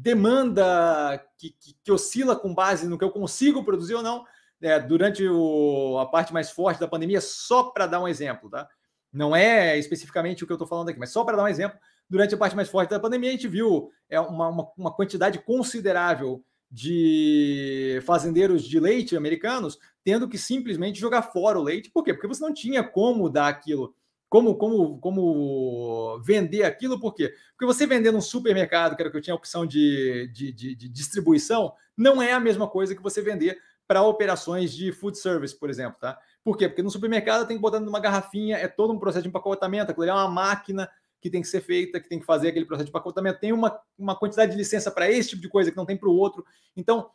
[0.00, 4.24] demanda que, que, que, oscila com base no que eu consigo produzir ou não,
[4.60, 8.68] é, durante o, a parte mais forte da pandemia, só para dar um exemplo, tá?
[9.12, 11.78] Não é especificamente o que eu estou falando aqui, mas só para dar um exemplo,
[12.08, 15.38] durante a parte mais forte da pandemia, a gente viu é, uma, uma, uma quantidade
[15.38, 21.90] considerável de fazendeiros de leite americanos tendo que simplesmente jogar fora o leite.
[21.90, 22.12] Por quê?
[22.12, 23.94] Porque você não tinha como dar aquilo,
[24.28, 27.34] como, como, como vender aquilo, por quê?
[27.52, 30.74] Porque você vender num supermercado, que era que eu tinha a opção de, de, de,
[30.74, 35.58] de distribuição, não é a mesma coisa que você vender para operações de food service,
[35.58, 36.18] por exemplo, tá?
[36.44, 36.68] Por quê?
[36.68, 40.06] Porque no supermercado tem que botar numa garrafinha, é todo um processo de empacotamento, aquilo
[40.06, 40.88] é uma máquina
[41.20, 43.80] que tem que ser feita, que tem que fazer aquele processo de empacotamento, tem uma,
[43.98, 46.44] uma quantidade de licença para esse tipo de coisa que não tem para o outro.
[46.76, 47.10] Então,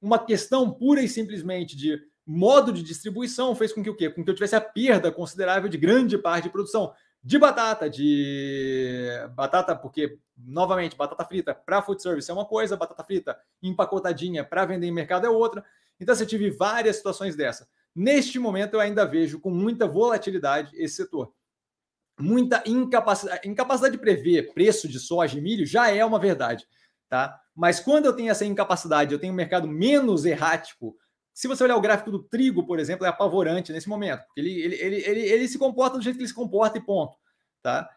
[0.00, 4.10] uma questão pura e simplesmente de modo de distribuição fez com que o quê?
[4.10, 6.92] Com que eu tivesse a perda considerável de grande parte de produção
[7.26, 13.02] de batata, de batata, porque, novamente, batata frita para food service é uma coisa, batata
[13.02, 15.64] frita empacotadinha para vender em mercado é outra.
[15.98, 17.68] Então, você tive várias situações dessa.
[17.92, 21.32] Neste momento, eu ainda vejo com muita volatilidade esse setor.
[22.16, 26.64] Muita incapacidade, incapacidade de prever preço de soja e milho já é uma verdade,
[27.08, 27.40] tá?
[27.56, 30.96] Mas quando eu tenho essa incapacidade, eu tenho um mercado menos errático.
[31.36, 34.58] Se você olhar o gráfico do trigo, por exemplo, é apavorante nesse momento, porque ele,
[34.58, 37.14] ele, ele, ele, ele se comporta do jeito que ele se comporta e ponto,
[37.62, 37.90] tá?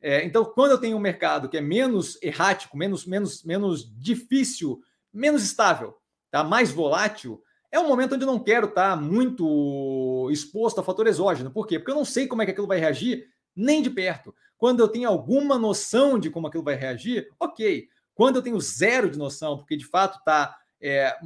[0.00, 4.82] É, então, quando eu tenho um mercado que é menos errático, menos, menos, menos difícil,
[5.12, 5.98] menos estável,
[6.32, 6.42] tá?
[6.42, 11.52] mais volátil, é um momento onde eu não quero estar muito exposto a fator exógeno.
[11.52, 11.78] Por quê?
[11.78, 13.24] Porque eu não sei como é que aquilo vai reagir
[13.54, 14.34] nem de perto.
[14.58, 17.88] Quando eu tenho alguma noção de como aquilo vai reagir, ok.
[18.16, 20.56] Quando eu tenho zero de noção, porque de fato está.
[20.80, 21.16] É,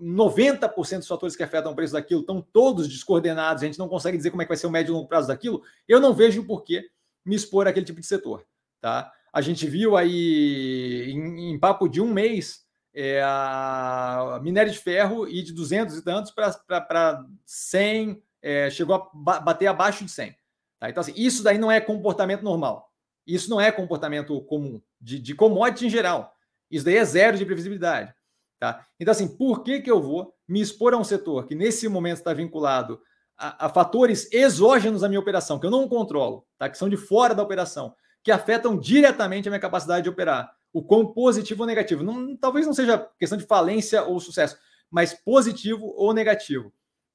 [0.00, 4.16] 90% dos fatores que afetam o preço daquilo estão todos descoordenados, a gente não consegue
[4.16, 6.44] dizer como é que vai ser o médio e longo prazo daquilo, eu não vejo
[6.44, 6.88] por que
[7.24, 8.44] me expor àquele tipo de setor.
[8.80, 9.12] Tá?
[9.32, 15.28] A gente viu aí em, em papo de um mês é, a minério de ferro
[15.28, 20.34] e de 200 e tantos para 100, é, chegou a bater abaixo de 100.
[20.80, 20.88] Tá?
[20.88, 22.90] Então, assim, isso daí não é comportamento normal.
[23.26, 26.34] Isso não é comportamento comum de, de commodity em geral.
[26.70, 28.14] Isso daí é zero de previsibilidade.
[28.58, 28.86] Tá?
[28.98, 32.18] Então, assim, por que, que eu vou me expor a um setor que nesse momento
[32.18, 33.00] está vinculado
[33.36, 36.68] a, a, fatores exógenos à minha operação, que eu não controlo, tá?
[36.68, 40.50] que são de fora da operação, que afetam diretamente a minha capacidade de operar?
[40.72, 42.02] O quão positivo ou negativo.
[42.02, 44.56] Não, talvez não seja questão de falência ou sucesso,
[44.90, 46.72] mas positivo ou negativo.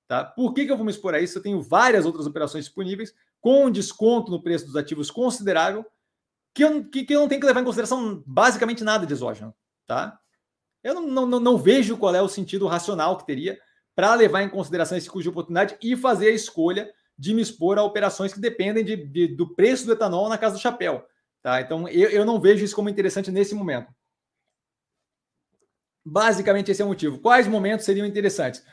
[0.07, 0.23] Tá?
[0.23, 1.37] Por que, que eu vou me expor a isso?
[1.37, 5.85] Eu tenho várias outras operações disponíveis com desconto no preço dos ativos considerável,
[6.53, 9.53] que eu, que, que eu não tenho que levar em consideração basicamente nada de exógeno.
[9.87, 10.19] Tá?
[10.83, 13.59] Eu não, não, não vejo qual é o sentido racional que teria
[13.95, 17.77] para levar em consideração esse custo de oportunidade e fazer a escolha de me expor
[17.77, 21.05] a operações que dependem de, de, do preço do etanol na casa do chapéu.
[21.41, 21.61] Tá?
[21.61, 23.93] Então, eu, eu não vejo isso como interessante nesse momento.
[26.03, 27.19] Basicamente, esse é o motivo.
[27.19, 28.63] Quais momentos seriam interessantes?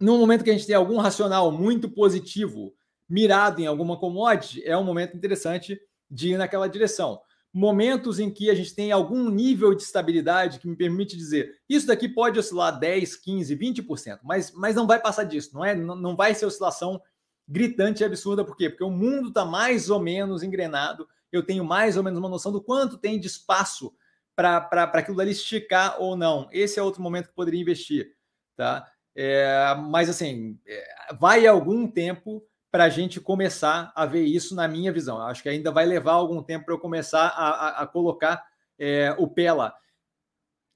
[0.00, 2.72] No momento que a gente tem algum racional muito positivo
[3.08, 7.20] mirado em alguma commodity, é um momento interessante de ir naquela direção.
[7.52, 11.86] Momentos em que a gente tem algum nível de estabilidade que me permite dizer isso
[11.86, 15.74] daqui pode oscilar 10, 15, 20%, mas, mas não vai passar disso, não é?
[15.74, 17.00] Não, não vai ser oscilação
[17.48, 18.70] gritante e absurda, por quê?
[18.70, 22.52] Porque o mundo está mais ou menos engrenado, eu tenho mais ou menos uma noção
[22.52, 23.92] do quanto tem de espaço
[24.36, 26.48] para aquilo dali esticar ou não.
[26.52, 28.14] Esse é outro momento que poderia investir,
[28.56, 28.90] tá?
[29.14, 34.68] É, mas assim, é, vai algum tempo para a gente começar a ver isso na
[34.68, 35.20] minha visão.
[35.20, 38.44] Acho que ainda vai levar algum tempo para eu começar a, a, a colocar
[38.78, 39.74] é, o pé lá.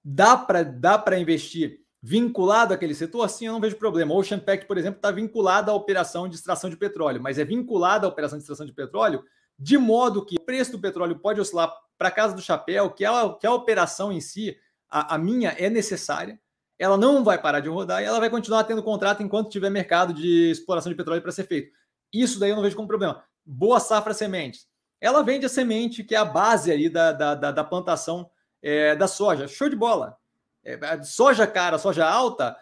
[0.04, 3.28] Dá para dá investir vinculado àquele setor?
[3.30, 4.12] Sim, eu não vejo problema.
[4.12, 7.44] O Ocean Pact, por exemplo, está vinculado à operação de extração de petróleo, mas é
[7.44, 9.24] vinculado à operação de extração de petróleo
[9.58, 13.34] de modo que o preço do petróleo pode oscilar para casa do chapéu, que a,
[13.34, 14.56] que a operação em si,
[14.90, 16.38] a, a minha, é necessária,
[16.78, 20.12] ela não vai parar de rodar e ela vai continuar tendo contrato enquanto tiver mercado
[20.12, 21.72] de exploração de petróleo para ser feito.
[22.14, 23.24] Isso daí eu não vejo como problema.
[23.44, 24.68] Boa safra sementes.
[25.00, 28.30] Ela vende a semente, que é a base ali da, da, da, da plantação
[28.62, 29.48] é, da soja.
[29.48, 30.16] Show de bola.
[30.64, 32.56] É, soja cara, soja alta,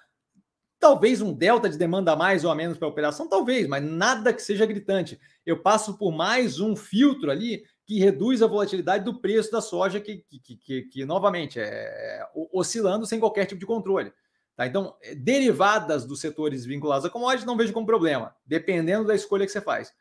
[0.81, 4.33] talvez um delta de demanda mais ou a menos para a operação, talvez, mas nada
[4.33, 5.21] que seja gritante.
[5.47, 10.01] Eu passo por mais um filtro ali que reduz a volatilidade do preço da soja,
[10.01, 14.13] que, que, que, que novamente, é oscilando sem qualquer tipo de controle.
[14.57, 14.67] Tá?
[14.67, 19.53] Então, derivadas dos setores vinculados a commodities, não vejo como problema, dependendo da escolha que
[19.53, 19.93] você faz.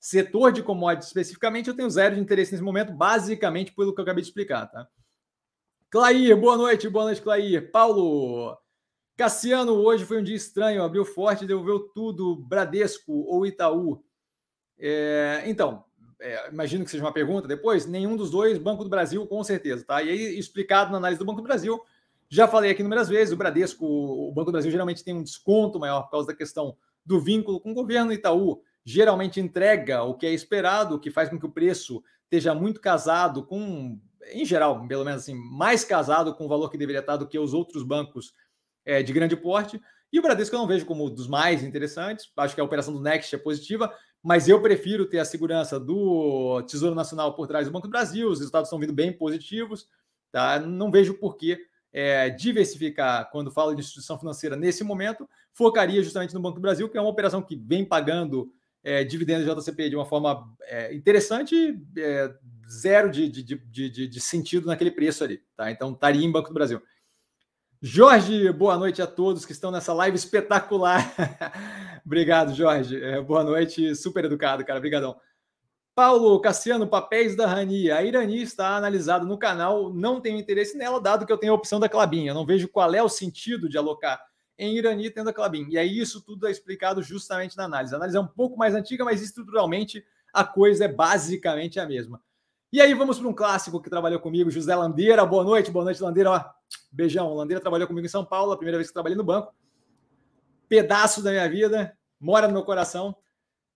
[0.00, 4.04] Setor de commodities especificamente, eu tenho zero de interesse nesse momento, basicamente pelo que eu
[4.04, 4.88] acabei de explicar, tá?
[5.90, 7.70] Clair, boa noite, boa noite, Clair.
[7.70, 8.56] Paulo,
[9.16, 14.04] Cassiano, hoje foi um dia estranho, abriu forte, devolveu tudo, Bradesco ou Itaú.
[14.78, 15.84] É, então,
[16.20, 19.84] é, imagino que seja uma pergunta depois, nenhum dos dois, Banco do Brasil, com certeza,
[19.84, 20.02] tá?
[20.02, 21.80] E aí, explicado na análise do Banco do Brasil,
[22.30, 25.78] já falei aqui inúmeras vezes, o Bradesco, o Banco do Brasil geralmente tem um desconto
[25.78, 30.24] maior por causa da questão do vínculo com o governo, Itaú geralmente entrega o que
[30.24, 34.00] é esperado, o que faz com que o preço esteja muito casado com,
[34.32, 37.38] em geral, pelo menos assim, mais casado com o valor que deveria estar do que
[37.38, 38.32] os outros bancos
[38.86, 39.78] é, de grande porte.
[40.10, 42.32] E o Bradesco eu não vejo como dos mais interessantes.
[42.34, 46.62] Acho que a operação do Next é positiva, mas eu prefiro ter a segurança do
[46.62, 48.30] Tesouro Nacional por trás do Banco do Brasil.
[48.30, 49.86] Os resultados estão vindo bem positivos.
[50.32, 50.58] Tá?
[50.58, 51.58] Não vejo por que
[51.98, 55.28] é, diversificar quando falo de instituição financeira nesse momento.
[55.52, 58.52] Focaria justamente no Banco do Brasil, que é uma operação que vem pagando
[58.84, 62.32] é, dividendos de JCP de uma forma é, interessante, é,
[62.70, 65.42] zero de, de, de, de, sentido naquele preço ali.
[65.56, 65.72] Tá?
[65.72, 66.80] Então, estaria em Banco do Brasil.
[67.82, 71.02] Jorge, boa noite a todos que estão nessa live espetacular.
[72.06, 73.02] Obrigado, Jorge.
[73.02, 74.78] É, boa noite, super educado, cara.
[74.78, 75.16] Obrigadão.
[75.98, 77.90] Paulo Cassiano, papéis da Rani.
[77.90, 81.56] A Irani está analisada no canal, não tenho interesse nela, dado que eu tenho a
[81.56, 82.28] opção da Clabin.
[82.28, 84.24] Eu não vejo qual é o sentido de alocar
[84.56, 85.66] em Irani tendo a Clabin.
[85.68, 87.92] E aí isso tudo é explicado justamente na análise.
[87.92, 92.22] A análise é um pouco mais antiga, mas estruturalmente a coisa é basicamente a mesma.
[92.72, 95.26] E aí vamos para um clássico que trabalhou comigo, José Landeira.
[95.26, 96.30] Boa noite, boa noite, Landeira.
[96.30, 96.44] Ó,
[96.92, 97.34] beijão.
[97.34, 99.52] Landeira trabalhou comigo em São Paulo, a primeira vez que trabalhei no banco.
[100.68, 103.16] Pedaço da minha vida, mora no meu coração.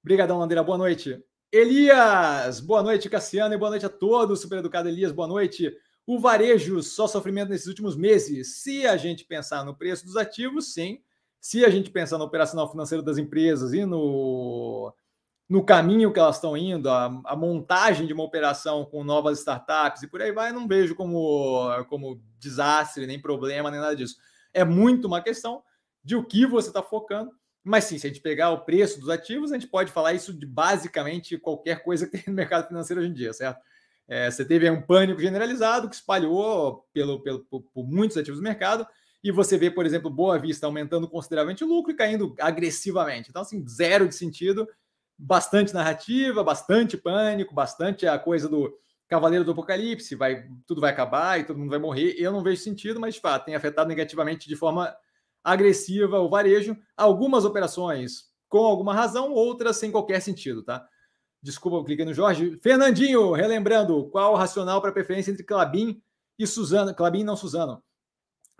[0.04, 0.62] Obrigadão, Landeira.
[0.62, 1.20] Boa noite.
[1.54, 4.40] Elias, boa noite, Cassiano, e boa noite a todos.
[4.40, 5.70] Super educado Elias, boa noite.
[6.06, 8.62] O varejo só sofrimento nesses últimos meses.
[8.62, 11.02] Se a gente pensar no preço dos ativos, sim.
[11.38, 14.94] Se a gente pensar no operacional financeiro das empresas e no,
[15.46, 20.02] no caminho que elas estão indo, a, a montagem de uma operação com novas startups
[20.02, 24.16] e por aí vai, não vejo como, como desastre, nem problema, nem nada disso.
[24.54, 25.62] É muito uma questão
[26.02, 27.30] de o que você está focando.
[27.64, 30.32] Mas sim, se a gente pegar o preço dos ativos, a gente pode falar isso
[30.32, 33.60] de basicamente qualquer coisa que tem no mercado financeiro hoje em dia, certo?
[34.08, 38.44] É, você teve um pânico generalizado que espalhou pelo, pelo, por, por, muitos ativos do
[38.44, 38.86] mercado,
[39.22, 43.30] e você vê, por exemplo, Boa Vista aumentando consideravelmente o lucro e caindo agressivamente.
[43.30, 44.68] Então, assim, zero de sentido,
[45.16, 51.38] bastante narrativa, bastante pânico, bastante a coisa do Cavaleiro do Apocalipse, vai, tudo vai acabar
[51.38, 52.16] e todo mundo vai morrer.
[52.18, 54.92] Eu não vejo sentido, mas de fato tem afetado negativamente de forma
[55.42, 56.76] agressiva o varejo.
[56.96, 60.86] Algumas operações com alguma razão, outras sem qualquer sentido, tá?
[61.42, 62.58] Desculpa, eu cliquei no Jorge.
[62.62, 66.02] Fernandinho, relembrando, qual o racional para preferência entre Clabin
[66.38, 66.94] e Suzano?
[66.94, 67.82] Clabin não Suzano.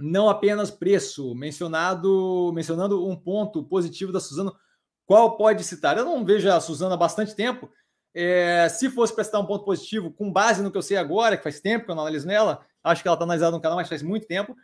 [0.01, 4.57] Não apenas preço, mencionado, mencionando um ponto positivo da Suzano,
[5.05, 5.99] qual pode citar?
[5.99, 7.71] Eu não vejo a Suzano há bastante tempo.
[8.15, 11.43] É, se fosse prestar um ponto positivo, com base no que eu sei agora, que
[11.43, 13.91] faz tempo que eu não analiso nela, acho que ela está analisada no canal, mas
[13.91, 14.57] faz muito tempo.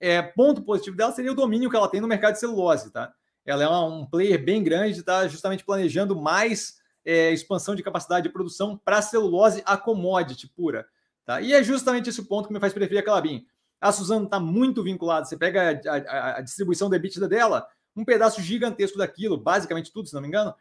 [0.00, 3.12] É, ponto positivo dela seria o domínio que ela tem no mercado de celulose, tá?
[3.44, 8.32] Ela é um player bem grande, está justamente planejando mais é, expansão de capacidade de
[8.32, 10.86] produção para celulose a commodity pura.
[11.24, 11.40] Tá?
[11.40, 13.46] E é justamente esse ponto que me faz preferir a Calabim.
[13.80, 15.26] A Suzano está muito vinculada.
[15.26, 20.08] Você pega a, a, a, distribuição da EBITDA dela, um pedaço gigantesco daquilo, basicamente tudo,
[20.08, 20.54] se não me engano,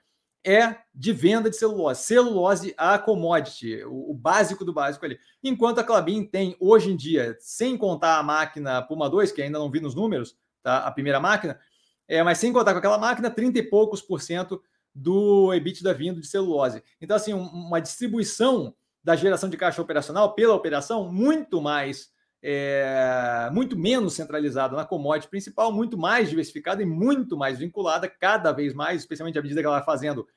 [0.44, 2.04] é de venda de celulose.
[2.04, 5.18] Celulose a commodity, o, o básico do básico ali.
[5.44, 9.60] Enquanto a Clabin tem, hoje em dia, sem contar a máquina Puma 2, que ainda
[9.60, 10.80] não vi nos números, tá?
[10.80, 11.60] a primeira máquina,
[12.08, 14.62] é, mas sem contar com aquela máquina, 30 e poucos por cento
[14.94, 16.84] do EBITDA vindo de celulose.
[17.02, 22.12] Então, assim, uma distribuição da geração de caixa operacional pela operação muito mais,
[22.44, 28.52] é, muito menos centralizada na commodity principal, muito mais diversificada e muito mais vinculada cada
[28.52, 30.28] vez mais, especialmente à medida que ela vai fazendo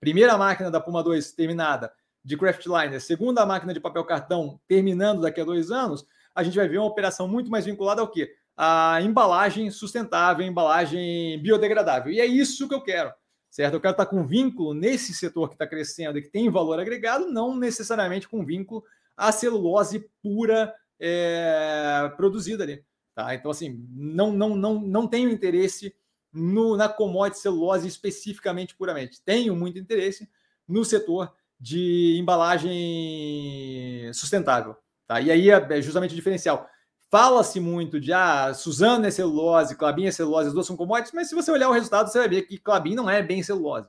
[0.00, 1.92] primeira máquina da Puma 2 terminada
[2.24, 6.68] de Craftliner, segunda máquina de papel cartão terminando daqui a dois anos, a gente vai
[6.68, 8.34] ver uma operação muito mais vinculada ao quê?
[8.56, 12.12] A embalagem sustentável, embalagem biodegradável.
[12.12, 13.12] E é isso que eu quero
[13.54, 13.74] certo?
[13.74, 17.30] Eu quero estar com vínculo nesse setor que está crescendo e que tem valor agregado,
[17.30, 18.82] não necessariamente com vínculo
[19.16, 20.74] à celulose pura
[21.04, 22.82] é, produzida ali.
[23.14, 23.34] Tá?
[23.34, 25.94] Então, assim, não, não, não, não tenho interesse
[26.32, 29.20] no, na commodity celulose especificamente puramente.
[29.22, 30.28] Tenho muito interesse
[30.66, 34.76] no setor de embalagem sustentável.
[35.06, 35.20] Tá?
[35.20, 36.68] E aí é, é justamente o diferencial.
[37.10, 41.28] Fala-se muito de ah, Suzano é celulose, Clabin é celulose, as duas são commodities, mas
[41.28, 43.88] se você olhar o resultado, você vai ver que Clabin não é bem celulose.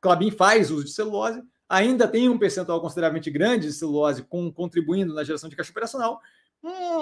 [0.00, 5.12] Clabin faz uso de celulose, ainda tem um percentual consideravelmente grande de celulose com, contribuindo
[5.12, 6.20] na geração de caixa operacional,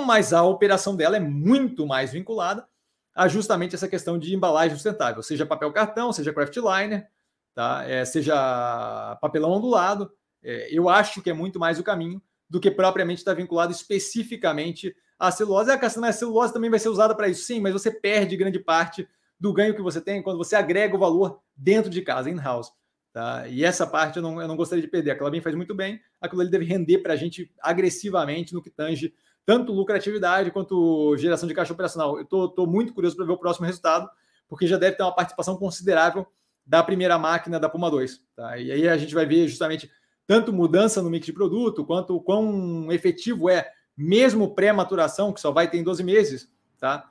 [0.06, 2.66] mas a operação dela é muito mais vinculada
[3.14, 7.08] a justamente essa questão de embalagem sustentável, seja papel cartão, seja craft liner,
[7.54, 7.82] tá?
[7.84, 10.10] É, seja papelão ondulado,
[10.42, 14.94] é, eu acho que é muito mais o caminho do que propriamente estar vinculado especificamente
[15.18, 15.70] à celulose.
[15.70, 19.08] A castanha celulose também vai ser usada para isso, sim, mas você perde grande parte
[19.38, 22.72] do ganho que você tem quando você agrega o valor dentro de casa, in-house.
[23.12, 23.48] Tá?
[23.48, 25.10] E essa parte eu não, eu não gostaria de perder.
[25.10, 28.70] A Clabin faz muito bem, aquilo ali deve render para a gente agressivamente no que
[28.70, 29.12] tange
[29.48, 32.18] tanto lucratividade quanto geração de caixa operacional.
[32.18, 34.06] Eu estou muito curioso para ver o próximo resultado,
[34.46, 36.26] porque já deve ter uma participação considerável
[36.66, 38.22] da primeira máquina da Puma 2.
[38.36, 38.58] Tá?
[38.58, 39.90] E aí a gente vai ver justamente
[40.26, 45.50] tanto mudança no mix de produto, quanto o quão efetivo é, mesmo pré-maturação, que só
[45.50, 47.08] vai ter em 12 meses, tá?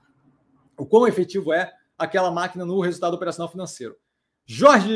[0.78, 3.96] o quão efetivo é aquela máquina no resultado operacional financeiro.
[4.46, 4.94] Jorge,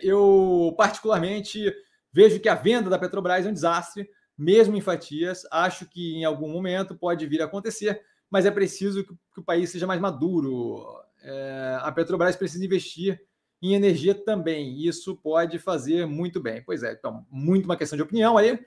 [0.00, 1.70] eu particularmente
[2.10, 4.08] vejo que a venda da Petrobras é um desastre,
[4.38, 5.44] mesmo em fatias.
[5.50, 9.70] Acho que em algum momento pode vir a acontecer, mas é preciso que, o país
[9.70, 10.86] seja mais maduro.
[11.20, 13.20] É, a Petrobras precisa investir
[13.60, 14.80] em energia também.
[14.86, 16.62] Isso pode fazer muito bem.
[16.64, 18.58] Pois é, então, muito uma questão de opinião aí.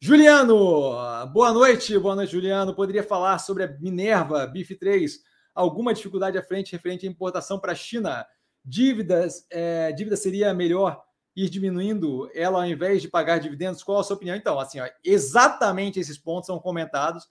[0.00, 0.92] Juliano,
[1.32, 2.74] boa noite, boa noite, Juliano.
[2.74, 5.20] Poderia falar sobre a Minerva BIF 3?
[5.54, 8.26] Alguma dificuldade à frente referente à importação para a China?
[8.64, 11.02] Dívidas, é, dívida seria melhor
[11.44, 13.82] ir diminuindo ela ao invés de pagar dividendos?
[13.82, 14.36] Qual a sua opinião?
[14.36, 17.26] Então, assim, ó, exatamente esses pontos são comentados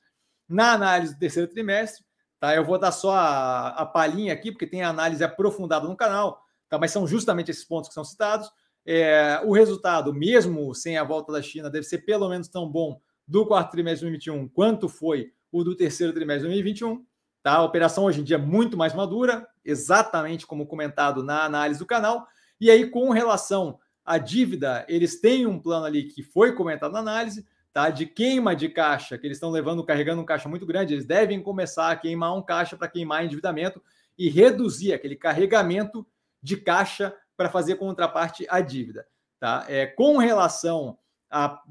[0.47, 2.05] na análise do terceiro trimestre.
[2.39, 2.55] Tá?
[2.55, 6.78] Eu vou dar só a, a palhinha aqui, porque tem análise aprofundada no canal Tá?
[6.78, 8.49] Mas são justamente esses pontos que são citados.
[8.86, 12.99] É, o resultado, mesmo sem a volta da China, deve ser pelo menos tão bom
[13.28, 17.05] do quarto trimestre de 2021 quanto foi o do terceiro trimestre de 2021.
[17.43, 17.55] Tá?
[17.55, 21.86] A operação hoje em dia é muito mais madura, exatamente como comentado na análise do
[21.86, 22.26] canal.
[22.60, 26.99] E aí, com relação à dívida, eles têm um plano ali que foi comentado na
[26.99, 27.89] análise, tá?
[27.89, 31.43] De queima de caixa, que eles estão levando, carregando um caixa muito grande, eles devem
[31.43, 33.84] começar a queimar um caixa para queimar endividamento
[34.18, 36.08] e reduzir aquele carregamento
[36.41, 39.05] de caixa para fazer contraparte à dívida.
[39.41, 39.66] Tá?
[39.68, 40.97] É, com relação
[41.30, 41.62] a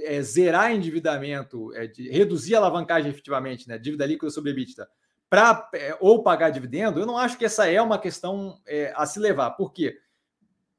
[0.00, 4.86] é, zerar endividamento, é, de reduzir a alavancagem efetivamente, né, dívida líquida sobre EBITDA,
[5.30, 9.06] para é, ou pagar dividendo, eu não acho que essa é uma questão é, a
[9.06, 9.52] se levar.
[9.52, 9.98] Por quê?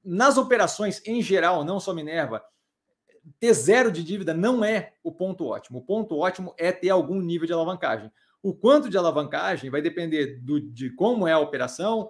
[0.03, 2.43] Nas operações em geral, não só Minerva,
[3.39, 5.79] ter zero de dívida não é o ponto ótimo.
[5.79, 8.11] O ponto ótimo é ter algum nível de alavancagem.
[8.41, 12.09] O quanto de alavancagem vai depender do, de como é a operação,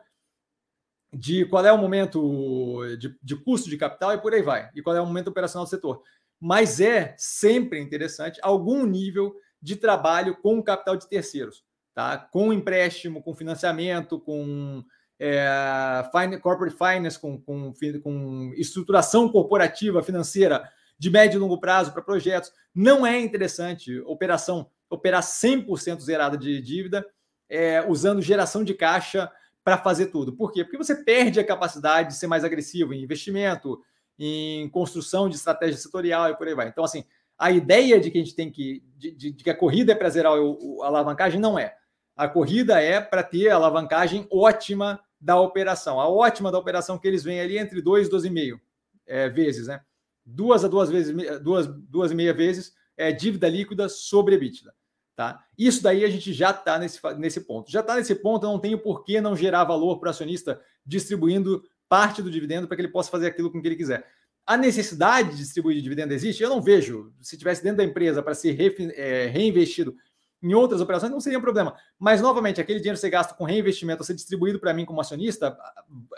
[1.13, 4.81] de qual é o momento de, de, custo de capital e por aí vai, e
[4.81, 6.01] qual é o momento operacional do setor.
[6.39, 12.17] Mas é sempre interessante algum nível de trabalho com capital de terceiros, tá?
[12.17, 14.83] com empréstimo, com financiamento, com
[15.23, 20.67] é, corporate finance, com, com, com estruturação corporativa financeira
[20.97, 22.51] de médio e longo prazo para projetos.
[22.73, 27.05] Não é interessante operação operar 100% zerada de dívida,
[27.47, 29.31] é, usando geração de caixa
[29.63, 30.33] para fazer tudo.
[30.33, 30.63] Por quê?
[30.63, 33.79] Porque você perde a capacidade de ser mais agressivo em investimento,
[34.17, 36.67] em construção de estratégia setorial e por aí vai.
[36.67, 37.05] Então, assim,
[37.37, 38.83] a ideia de que a gente tem que.
[38.97, 41.75] de, de, de que a corrida é para zerar o, o, a alavancagem não é.
[42.15, 45.99] A corrida é para ter a alavancagem ótima da operação.
[45.99, 48.59] A ótima da operação que eles vêm ali entre 2 e 12,5
[49.05, 49.81] é, vezes, né?
[50.25, 54.73] Duas a duas vezes, duas, duas e meia vezes é dívida líquida sobre EBITDA.
[55.15, 55.43] Tá?
[55.57, 57.71] Isso daí a gente já está nesse, nesse ponto.
[57.71, 61.63] Já está nesse ponto, não tenho por que não gerar valor para o acionista distribuindo
[61.87, 64.07] parte do dividendo para que ele possa fazer aquilo com que ele quiser.
[64.45, 66.41] A necessidade de distribuir dividendo existe?
[66.41, 67.13] Eu não vejo.
[67.21, 68.57] Se tivesse dentro da empresa para ser
[68.95, 69.95] é, reinvestido
[70.41, 71.75] em outras operações, não seria um problema.
[71.99, 74.99] Mas, novamente, aquele dinheiro que você gasta com reinvestimento a ser distribuído para mim como
[74.99, 75.57] acionista,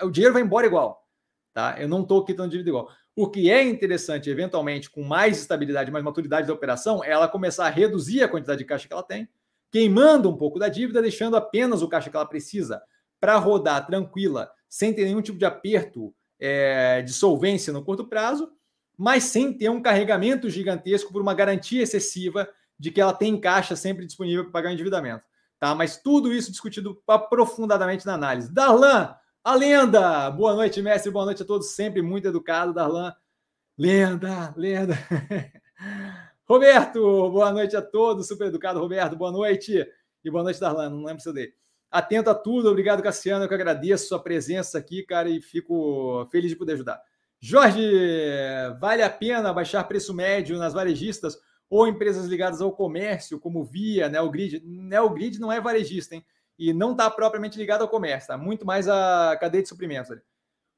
[0.02, 1.06] o dinheiro vai embora igual.
[1.54, 1.76] Tá?
[1.80, 2.90] Eu não estou quitando dívida igual.
[3.16, 7.66] O que é interessante, eventualmente, com mais estabilidade, mais maturidade da operação, é ela começar
[7.66, 9.30] a reduzir a quantidade de caixa que ela tem,
[9.72, 12.82] queimando um pouco da dívida, deixando apenas o caixa que ela precisa
[13.20, 18.52] para rodar tranquila, sem ter nenhum tipo de aperto é, de solvência no curto prazo,
[18.98, 23.76] mas sem ter um carregamento gigantesco por uma garantia excessiva de que ela tem caixa
[23.76, 25.24] sempre disponível para pagar o endividamento.
[25.60, 25.74] Tá?
[25.74, 28.54] Mas tudo isso discutido aprofundadamente na análise.
[28.54, 30.30] Darlan, a lenda!
[30.30, 31.12] Boa noite, mestre.
[31.12, 31.72] Boa noite a todos.
[31.72, 33.14] Sempre muito educado, Darlan.
[33.78, 34.98] Lenda, lenda.
[36.48, 38.28] Roberto, boa noite a todos.
[38.28, 39.16] Super educado, Roberto.
[39.16, 39.86] Boa noite.
[40.24, 40.90] E boa noite, Darlan.
[40.90, 41.54] Não lembro seu dele.
[41.90, 42.70] Atento a tudo.
[42.70, 43.46] Obrigado, Cassiano.
[43.46, 47.02] Eu que agradeço a sua presença aqui, cara, e fico feliz de poder ajudar.
[47.40, 47.82] Jorge,
[48.80, 51.38] vale a pena baixar preço médio nas varejistas
[51.74, 54.62] ou empresas ligadas ao comércio, como Via, Neogrid?
[54.64, 56.24] Neogrid não é varejista, hein?
[56.58, 60.12] e não está propriamente ligado ao comércio, está muito mais a cadeia de suprimentos.
[60.12, 60.22] Ali.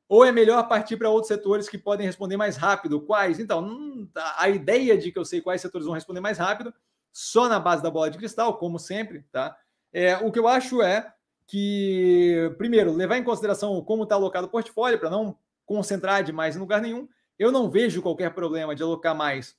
[0.08, 3.02] Ou é melhor partir para outros setores que podem responder mais rápido?
[3.02, 3.42] Quais?
[3.42, 6.74] Então, hum, a ideia de que eu sei quais setores vão responder mais rápido,
[7.12, 9.58] só na base da bola de cristal, como sempre, tá?
[9.92, 11.12] É, o que eu acho é
[11.46, 16.60] que, primeiro, levar em consideração como está alocado o portfólio, para não concentrar demais em
[16.60, 17.06] lugar nenhum.
[17.38, 19.58] Eu não vejo qualquer problema de alocar mais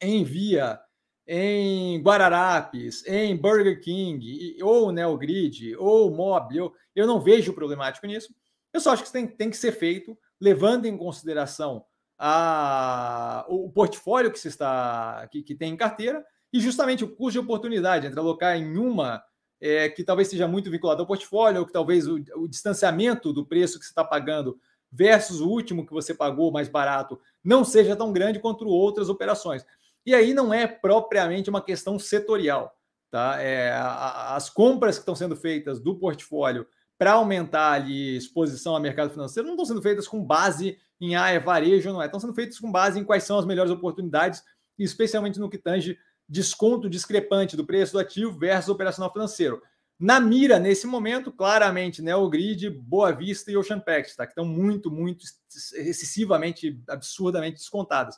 [0.00, 0.80] em Via,
[1.26, 6.56] em Guararapes, em Burger King, ou Neogrid, ou Mob.
[6.56, 8.34] Eu, eu não vejo problemático nisso.
[8.72, 11.84] Eu só acho que tem, tem que ser feito levando em consideração
[12.18, 17.32] a, o portfólio que se está que, que tem em carteira e justamente o custo
[17.32, 19.22] de oportunidade entre alocar em uma
[19.60, 23.44] é, que talvez seja muito vinculada ao portfólio, ou que talvez o, o distanciamento do
[23.44, 24.58] preço que você está pagando
[24.90, 29.64] versus o último que você pagou mais barato não seja tão grande quanto outras operações.
[30.04, 32.74] E aí não é propriamente uma questão setorial.
[33.10, 33.40] Tá?
[33.40, 36.66] É, as compras que estão sendo feitas do portfólio
[36.98, 41.30] para aumentar ali exposição ao mercado financeiro não estão sendo feitas com base em ah,
[41.30, 42.06] é varejo, não é.
[42.06, 44.42] Estão sendo feitas com base em quais são as melhores oportunidades,
[44.78, 45.96] especialmente no que tange
[46.28, 49.62] desconto discrepante do preço do ativo versus operacional financeiro.
[49.98, 54.26] Na mira, nesse momento, claramente, né, o grid, Boa Vista e Ocean Pact, tá?
[54.26, 58.16] que estão muito, muito excessivamente, absurdamente descontadas.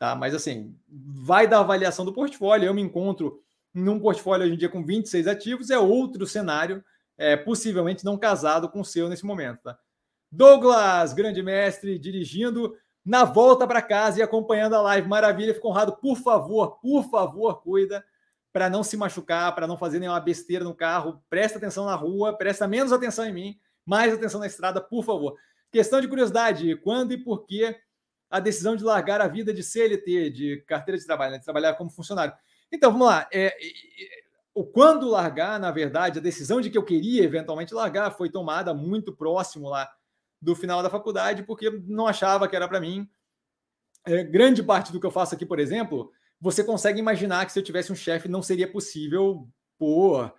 [0.00, 0.14] Tá?
[0.16, 2.66] Mas assim, vai da avaliação do portfólio.
[2.66, 6.82] Eu me encontro num portfólio hoje em dia com 26 ativos, é outro cenário,
[7.18, 9.60] é, possivelmente não casado com o seu nesse momento.
[9.62, 9.78] Tá?
[10.32, 12.74] Douglas, grande mestre, dirigindo
[13.04, 15.06] na volta para casa e acompanhando a live.
[15.06, 15.94] Maravilha, fico honrado.
[15.98, 18.02] Por favor, por favor, cuida
[18.54, 21.22] para não se machucar, para não fazer nenhuma besteira no carro.
[21.28, 25.36] Presta atenção na rua, presta menos atenção em mim, mais atenção na estrada, por favor.
[25.70, 27.76] Questão de curiosidade: quando e por que
[28.30, 31.74] a decisão de largar a vida de CLT, de carteira de trabalho, né, de trabalhar
[31.74, 32.32] como funcionário?
[32.72, 33.28] Então, vamos lá.
[33.32, 33.54] É,
[34.54, 38.72] o quando largar, na verdade, a decisão de que eu queria eventualmente largar foi tomada
[38.72, 39.90] muito próximo lá
[40.40, 43.08] do final da faculdade, porque não achava que era para mim.
[44.06, 47.58] É, grande parte do que eu faço aqui, por exemplo, você consegue imaginar que se
[47.58, 49.46] eu tivesse um chefe não seria possível
[49.78, 50.34] por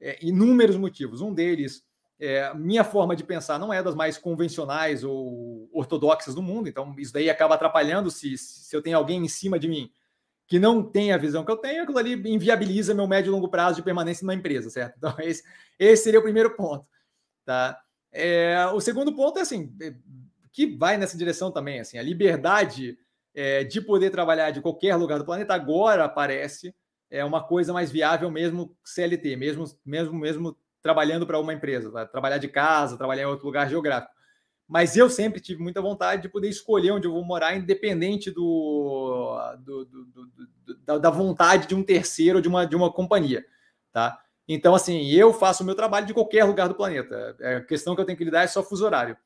[0.00, 1.20] é, inúmeros motivos.
[1.20, 1.85] Um deles,
[2.18, 6.94] é, minha forma de pensar não é das mais convencionais ou ortodoxas do mundo, então
[6.98, 9.90] isso daí acaba atrapalhando se, se eu tenho alguém em cima de mim
[10.46, 13.48] que não tem a visão que eu tenho, aquilo ali inviabiliza meu médio e longo
[13.48, 14.94] prazo de permanência numa empresa, certo?
[14.96, 15.42] Então, esse,
[15.78, 16.86] esse seria o primeiro ponto,
[17.44, 17.80] tá?
[18.12, 19.94] É, o segundo ponto é assim, é,
[20.52, 22.96] que vai nessa direção também, assim, a liberdade
[23.34, 26.74] é, de poder trabalhar de qualquer lugar do planeta agora parece
[27.10, 30.56] é uma coisa mais viável mesmo CLT, mesmo mesmo mesmo
[30.86, 32.06] trabalhando para uma empresa, tá?
[32.06, 34.14] trabalhar de casa, trabalhar em outro lugar geográfico.
[34.68, 39.36] Mas eu sempre tive muita vontade de poder escolher onde eu vou morar, independente do,
[39.58, 43.44] do, do, do da, vontade de um terceiro ou de uma, de uma companhia,
[43.92, 44.16] tá?
[44.48, 47.36] Então, assim, eu faço o meu trabalho de qualquer lugar do planeta.
[47.40, 49.16] É, a questão que eu tenho que lidar é só fuso horário.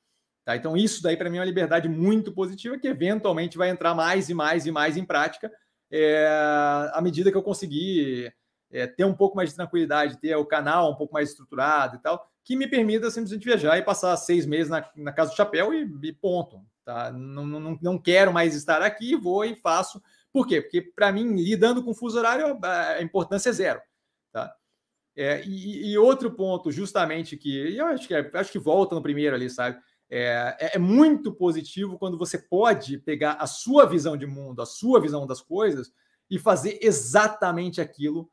[0.46, 0.56] Tá?
[0.56, 4.30] Então, isso daí para mim é uma liberdade muito positiva que eventualmente vai entrar mais
[4.30, 5.52] e mais e mais em prática
[5.90, 6.26] é,
[6.92, 8.32] à medida que eu conseguir
[8.70, 11.98] é, ter um pouco mais de tranquilidade, ter o canal um pouco mais estruturado e
[11.98, 15.74] tal, que me permita simplesmente viajar e passar seis meses na, na casa do chapéu
[15.74, 16.64] e, e ponto.
[16.84, 17.12] Tá?
[17.12, 20.02] Não, não, não quero mais estar aqui, vou e faço.
[20.32, 20.60] Por quê?
[20.60, 23.80] Porque para mim, lidando com fuso horário, a importância é zero.
[24.32, 24.54] Tá?
[25.16, 29.02] É, e, e, outro ponto, justamente, que eu acho que, é, acho que volta no
[29.02, 29.78] primeiro ali, sabe?
[30.08, 34.66] É, é, é, muito positivo quando você pode pegar a sua visão de mundo, a
[34.66, 35.92] sua visão das coisas
[36.28, 38.30] e fazer exatamente aquilo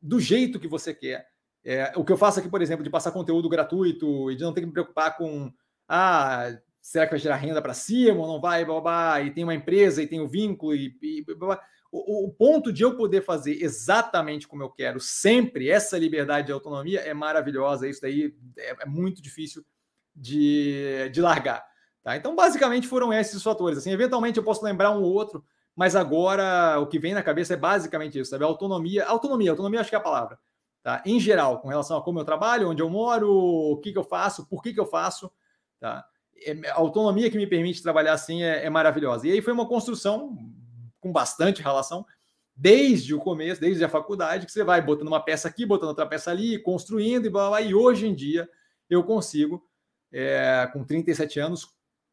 [0.00, 1.28] do jeito que você quer.
[1.64, 4.52] É, o que eu faço aqui, por exemplo, de passar conteúdo gratuito e de não
[4.52, 5.52] ter que me preocupar com
[5.88, 9.44] ah, será que vai gerar renda para cima ou não vai, blá, blá, e tem
[9.44, 11.60] uma empresa e tem o um vínculo e, e blá, blá
[11.92, 16.52] o, o, ponto de eu poder fazer exatamente como eu quero, sempre, essa liberdade de
[16.52, 17.88] autonomia é maravilhosa.
[17.88, 19.64] Isso daí é, é muito difícil
[20.14, 21.64] de, de largar.
[22.02, 22.16] Tá?
[22.16, 23.78] Então, basicamente, foram esses fatores.
[23.78, 25.44] Assim, eventualmente eu posso lembrar um ou outro,
[25.76, 28.44] mas agora o que vem na cabeça é basicamente isso, sabe?
[28.44, 30.38] Autonomia, autonomia, autonomia acho que é a palavra.
[30.82, 31.02] Tá?
[31.04, 34.04] Em geral, com relação a como eu trabalho, onde eu moro, o que, que eu
[34.04, 35.30] faço, por que, que eu faço.
[35.78, 36.04] Tá?
[36.42, 39.28] É, a autonomia que me permite trabalhar assim é, é maravilhosa.
[39.28, 40.36] E aí foi uma construção
[40.98, 42.04] com bastante relação,
[42.54, 46.06] desde o começo, desde a faculdade, que você vai botando uma peça aqui, botando outra
[46.06, 47.60] peça ali, construindo e blá, blá, blá.
[47.62, 48.48] E hoje em dia
[48.88, 49.62] eu consigo,
[50.12, 51.68] é, com 37 anos,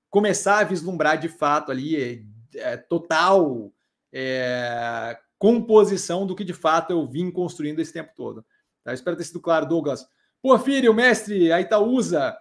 [0.09, 2.25] começar a vislumbrar de fato ali
[2.55, 3.71] é, total
[4.13, 8.45] é, composição do que de fato eu vim construindo esse tempo todo.
[8.83, 8.93] Tá?
[8.93, 10.07] Espero ter sido claro, Douglas.
[10.41, 12.37] Porfírio, mestre, a Itaúsa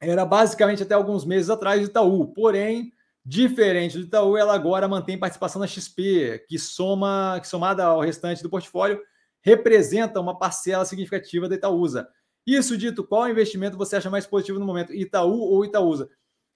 [0.00, 2.92] era basicamente até alguns meses atrás Itaú, porém
[3.24, 8.42] Diferente do Itaú, ela agora mantém participação na XP, que soma, que somada ao restante
[8.42, 9.00] do portfólio,
[9.42, 12.08] representa uma parcela significativa da Itaúsa.
[12.46, 16.08] Isso dito, qual investimento você acha mais positivo no momento, Itaú ou Itaúsa?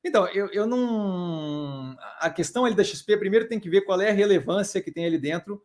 [0.04, 1.96] Então, eu, eu não.
[2.18, 5.06] A questão ali da XP, primeiro tem que ver qual é a relevância que tem
[5.06, 5.62] ali dentro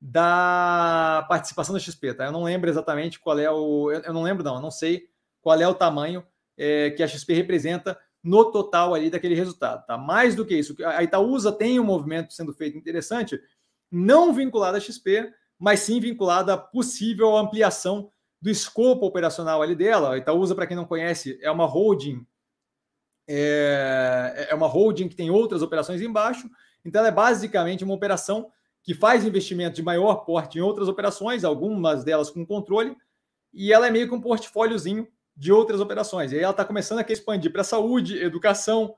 [0.00, 2.26] da participação da XP, tá?
[2.26, 3.90] Eu não lembro exatamente qual é o.
[3.90, 5.08] Eu não lembro, não, eu não sei
[5.42, 6.24] qual é o tamanho
[6.56, 9.98] é, que a XP representa no total ali daquele resultado, tá?
[9.98, 13.40] Mais do que isso, a Itaúsa tem um movimento sendo feito interessante,
[13.90, 18.10] não vinculado à XP, mas sim vinculado à possível ampliação
[18.40, 20.14] do escopo operacional ali dela.
[20.14, 22.26] A Itaúsa, para quem não conhece, é uma holding,
[23.32, 26.50] é, é uma holding que tem outras operações embaixo,
[26.84, 28.50] então ela é basicamente uma operação
[28.82, 32.96] que faz investimento de maior porte em outras operações, algumas delas com controle,
[33.52, 36.32] e ela é meio que um portfóliozinho de outras operações.
[36.32, 38.96] E aí ela está começando a expandir para saúde, educação,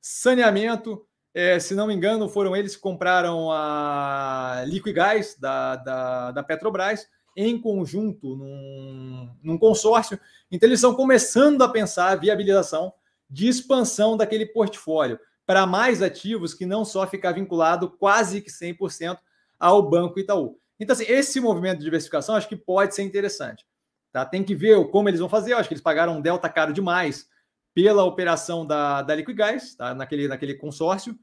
[0.00, 1.04] saneamento.
[1.32, 7.08] É, se não me engano, foram eles que compraram a Liquigás da, da, da Petrobras
[7.36, 10.18] em conjunto num, num consórcio.
[10.50, 12.92] Então, eles estão começando a pensar a viabilização
[13.30, 19.18] de expansão daquele portfólio para mais ativos que não só ficar vinculado quase que 100%
[19.58, 20.58] ao Banco Itaú.
[20.78, 23.64] Então, assim, esse movimento de diversificação acho que pode ser interessante.
[24.12, 24.24] Tá?
[24.24, 25.52] Tem que ver como eles vão fazer.
[25.52, 27.26] Eu acho que eles pagaram um delta caro demais
[27.74, 29.94] pela operação da, da Liquigás, tá?
[29.94, 31.16] naquele, naquele consórcio.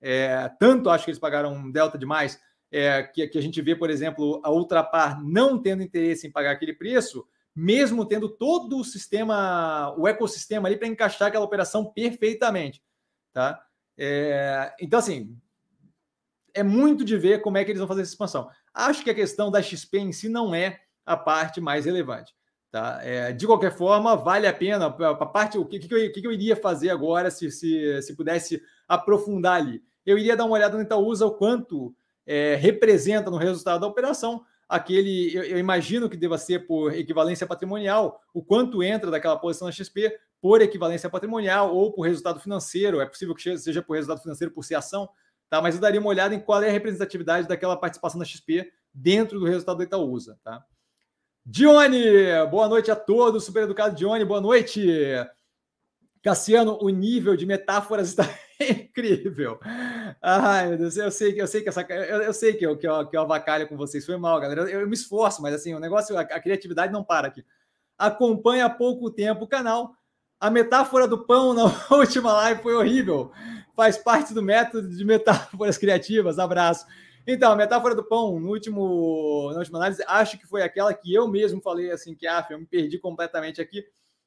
[0.00, 2.38] É, tanto acho que eles pagaram um delta demais
[2.70, 6.50] é, que, que a gente vê, por exemplo, a Ultrapar não tendo interesse em pagar
[6.50, 7.24] aquele preço,
[7.54, 12.82] mesmo tendo todo o sistema, o ecossistema ali para encaixar aquela operação perfeitamente.
[13.32, 13.64] Tá?
[13.96, 15.36] É, então, assim,
[16.52, 18.48] é muito de ver como é que eles vão fazer essa expansão.
[18.72, 22.34] Acho que a questão da XP em si não é a parte mais relevante.
[22.70, 22.98] Tá?
[23.02, 24.86] É, de qualquer forma, vale a pena.
[24.86, 28.60] A parte, o que, que, eu, que eu iria fazer agora se, se, se pudesse
[28.88, 29.80] aprofundar ali?
[30.04, 31.94] Eu iria dar uma olhada no Itaúsa, o quanto
[32.26, 37.46] é, representa no resultado da operação aquele, eu, eu, imagino que deva ser por equivalência
[37.46, 43.00] patrimonial, o quanto entra daquela posição na XP por equivalência patrimonial ou por resultado financeiro.
[43.00, 45.08] É possível que seja por resultado financeiro por ser ação,
[45.48, 45.60] tá?
[45.62, 49.38] Mas eu daria uma olhada em qual é a representatividade daquela participação na XP dentro
[49.38, 50.64] do resultado da Itaúsa, tá?
[51.46, 51.98] Dione,
[52.50, 53.44] boa noite a todos.
[53.44, 54.86] Super educado Dione, boa noite.
[56.24, 58.26] Cassiano, o nível de metáforas está
[58.58, 59.60] incrível.
[60.22, 62.78] Ai, meu Deus, eu sei que eu sei que essa eu, eu sei que eu,
[62.78, 64.06] que eu, que eu avacalho com vocês.
[64.06, 64.62] Foi mal, galera.
[64.62, 67.44] Eu, eu, me esforço, mas assim, o negócio, a, a criatividade não para aqui.
[67.98, 69.94] Acompanha há pouco tempo o canal.
[70.40, 71.64] A metáfora do pão na
[71.94, 73.30] última live foi horrível.
[73.76, 76.38] Faz parte do método de metáforas criativas.
[76.38, 76.86] Abraço.
[77.26, 81.12] Então, a metáfora do pão, no último, na última análise, acho que foi aquela que
[81.12, 83.84] eu mesmo falei assim, que ah, eu me perdi completamente aqui.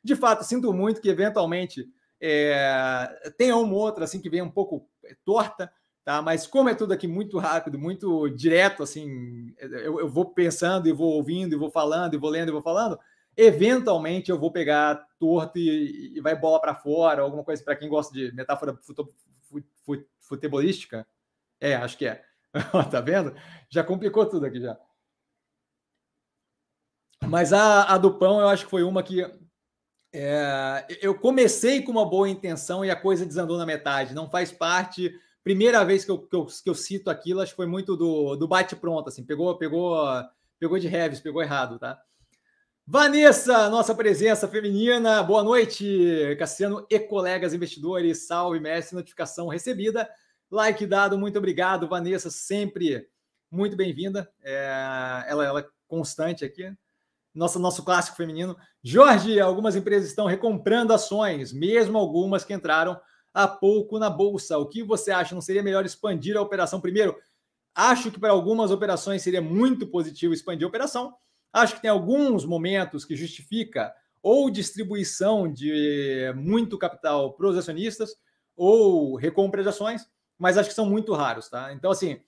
[0.08, 1.86] De fato, sinto muito que eventualmente
[2.22, 5.70] é, tenha uma ou outra assim que venha um pouco é, torta,
[6.06, 6.22] tá?
[6.22, 10.94] Mas como é tudo aqui muito rápido, muito direto, assim, eu, eu vou pensando e
[10.94, 12.98] vou ouvindo e vou falando e vou lendo e vou falando,
[13.36, 17.90] eventualmente eu vou pegar torto e, e vai bola para fora, alguma coisa para quem
[17.90, 18.80] gosta de metáfora
[20.22, 21.06] futebolística.
[21.60, 22.24] É, acho que é.
[22.90, 23.36] tá vendo?
[23.70, 24.80] Já complicou tudo aqui já.
[27.28, 29.22] Mas a, a do pão eu acho que foi uma que
[30.14, 34.14] é, eu comecei com uma boa intenção e a coisa desandou na metade.
[34.14, 35.14] Não faz parte.
[35.44, 38.36] Primeira vez que eu, que eu, que eu cito aquilo, acho que foi muito do,
[38.36, 39.98] do bate-pronto, assim, pegou, pegou,
[40.60, 42.02] pegou de reves, pegou errado, tá?
[42.86, 50.10] Vanessa, nossa presença feminina, boa noite, Cassiano e colegas investidores, salve, mestre, notificação recebida.
[50.50, 53.08] Like dado, muito obrigado, Vanessa, sempre
[53.52, 54.30] muito bem-vinda.
[54.42, 56.74] É, ela, ela é constante aqui.
[57.34, 58.58] Nosso, nosso clássico feminino.
[58.84, 63.00] Jorge, algumas empresas estão recomprando ações, mesmo algumas que entraram
[63.34, 64.58] há pouco na bolsa.
[64.58, 65.36] O que você acha?
[65.36, 67.16] Não seria melhor expandir a operação primeiro?
[67.76, 71.14] Acho que para algumas operações seria muito positivo expandir a operação.
[71.54, 78.16] Acho que tem alguns momentos que justifica ou distribuição de muito capital para os acionistas
[78.56, 81.74] ou recompra de ações mas acho que são muito raros, tá?
[81.74, 82.22] Então, assim,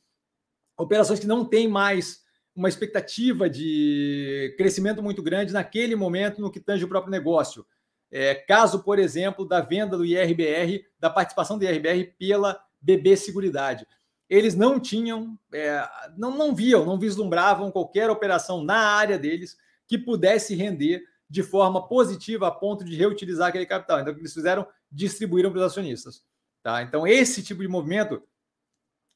[0.77, 2.23] operações que não têm mais
[2.59, 7.65] uma expectativa de crescimento muito grande naquele momento no que tange o próprio negócio.
[8.11, 13.87] É, caso, por exemplo, da venda do IRBR, da participação do IRBR pela BB Seguridade.
[14.29, 15.87] Eles não tinham, é,
[16.17, 19.55] não, não viam, não vislumbravam qualquer operação na área deles
[19.87, 24.01] que pudesse render de forma positiva a ponto de reutilizar aquele capital.
[24.01, 24.67] Então, o que eles fizeram?
[24.91, 26.25] Distribuíram para os acionistas.
[26.61, 26.81] Tá?
[26.81, 28.21] Então, esse tipo de movimento,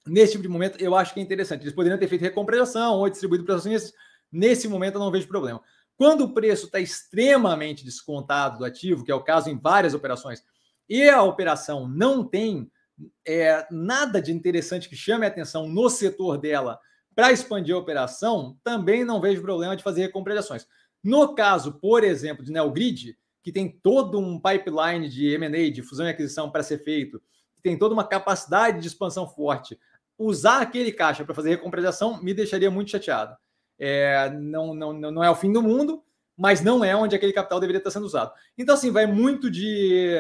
[0.06, 1.62] nesse tipo de momento, eu acho que é interessante.
[1.62, 3.94] Eles poderiam ter feito recompra de ação ou distribuído para os acionistas.
[4.32, 5.62] Nesse momento, eu não vejo problema.
[5.96, 10.44] Quando o preço está extremamente descontado do ativo, que é o caso em várias operações,
[10.90, 12.70] e a operação não tem
[13.26, 16.80] é, nada de interessante que chame a atenção no setor dela
[17.16, 20.68] para expandir a operação, também não vejo problema de fazer recompra de ações.
[21.04, 26.08] No caso, por exemplo, de Neogrid, que tem todo um pipeline de M&A, de fusão
[26.08, 27.22] e aquisição para ser feito,
[27.62, 29.80] tem toda uma capacidade de expansão forte,
[30.18, 33.36] usar aquele caixa para fazer recompra de ação me deixaria muito chateado.
[33.80, 36.04] É, não, não, não é o fim do mundo,
[36.38, 38.32] mas não é onde aquele capital deveria estar sendo usado.
[38.58, 40.16] Então, assim, vai muito de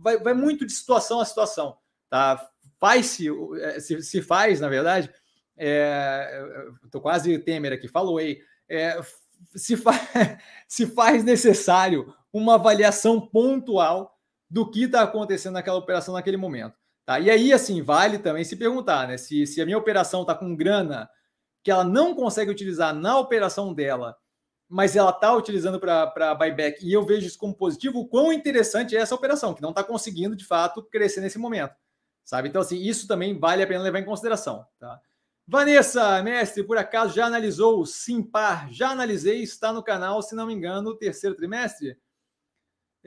[0.00, 1.76] vai, vai muito de situação a situação,
[2.08, 2.48] tá?
[2.78, 3.28] Faz-se,
[3.60, 5.10] é, se, se faz, na verdade,
[5.56, 6.44] é,
[6.84, 9.00] estou quase Temer aqui, falou aí, é,
[9.54, 9.92] se, fa
[10.68, 14.18] se faz necessário uma avaliação pontual
[14.48, 16.74] do que está acontecendo naquela operação naquele momento.
[17.06, 17.20] Tá?
[17.20, 19.16] E aí, assim, vale também se perguntar, né?
[19.16, 21.08] Se, se a minha operação está com grana
[21.62, 24.16] que ela não consegue utilizar na operação dela,
[24.68, 28.96] mas ela está utilizando para buyback, e eu vejo isso como positivo, o quão interessante
[28.96, 31.74] é essa operação, que não está conseguindo, de fato, crescer nesse momento.
[32.24, 32.48] Sabe?
[32.48, 34.66] Então, assim, isso também vale a pena levar em consideração.
[34.78, 35.00] Tá?
[35.46, 38.68] Vanessa, mestre, por acaso já analisou o Simpar?
[38.72, 41.96] Já analisei, está no canal, se não me engano, terceiro trimestre.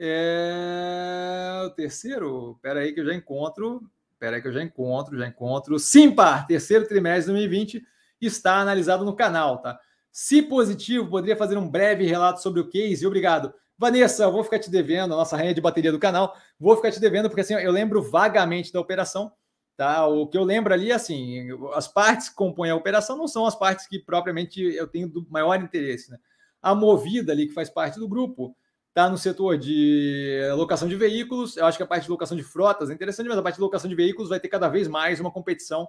[0.02, 1.62] É...
[1.66, 2.52] O terceiro?
[2.56, 3.82] Espera aí que eu já encontro.
[4.14, 5.78] Espera aí que eu já encontro, já encontro.
[5.78, 7.86] Simpar, terceiro trimestre de 2020,
[8.20, 9.78] está analisado no canal, tá?
[10.10, 13.06] Se positivo, poderia fazer um breve relato sobre o case.
[13.06, 13.52] Obrigado.
[13.78, 16.90] Vanessa, eu vou ficar te devendo, a nossa rainha de bateria do canal, vou ficar
[16.90, 19.32] te devendo, porque assim, eu lembro vagamente da operação,
[19.74, 20.06] tá?
[20.06, 23.54] O que eu lembro ali, assim, as partes que compõem a operação não são as
[23.54, 26.18] partes que propriamente eu tenho do maior interesse, né?
[26.60, 28.54] A movida ali, que faz parte do grupo,
[28.90, 31.56] está no setor de locação de veículos.
[31.56, 33.60] Eu acho que a parte de locação de frotas é interessante, mas a parte de
[33.62, 35.88] locação de veículos vai ter cada vez mais uma competição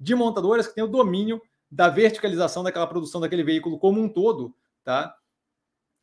[0.00, 4.54] de montadoras que tem o domínio da verticalização daquela produção daquele veículo como um todo,
[4.82, 5.14] tá?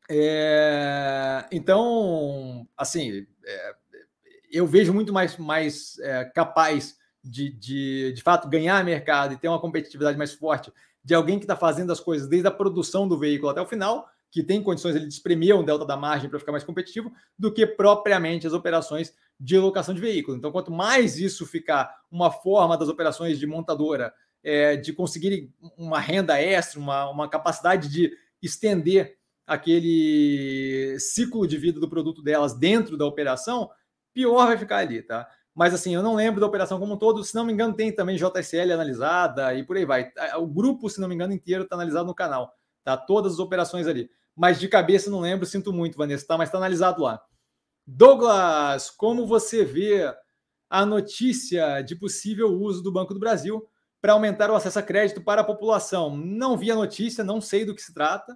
[0.08, 3.76] É, então, assim, é,
[4.52, 9.48] eu vejo muito mais, mais é, capaz de, de, de fato, ganhar mercado e ter
[9.48, 10.72] uma competitividade mais forte
[11.04, 14.08] de alguém que está fazendo as coisas desde a produção do veículo até o final,
[14.32, 17.66] que tem condições de espremer um delta da margem para ficar mais competitivo, do que
[17.66, 20.38] propriamente as operações de locação de veículos.
[20.38, 26.00] Então, quanto mais isso ficar uma forma das operações de montadora é, de conseguir uma
[26.00, 28.12] renda extra, uma, uma capacidade de
[28.42, 33.70] estender aquele ciclo de vida do produto delas dentro da operação,
[34.14, 35.28] pior vai ficar ali, tá?
[35.54, 37.92] Mas assim, eu não lembro da operação como um todo, se não me engano, tem
[37.92, 40.12] também JSL analisada e por aí vai.
[40.38, 42.54] O grupo, se não me engano, inteiro está analisado no canal,
[42.86, 42.96] tá?
[42.96, 46.38] Todas as operações ali mas de cabeça não lembro, sinto muito, Vanessa, tá?
[46.38, 47.22] Mas está analisado lá.
[47.88, 50.14] Douglas, como você vê
[50.70, 53.66] a notícia de possível uso do Banco do Brasil
[54.02, 56.18] para aumentar o acesso a crédito para a população?
[56.18, 58.36] Não vi a notícia, não sei do que se trata,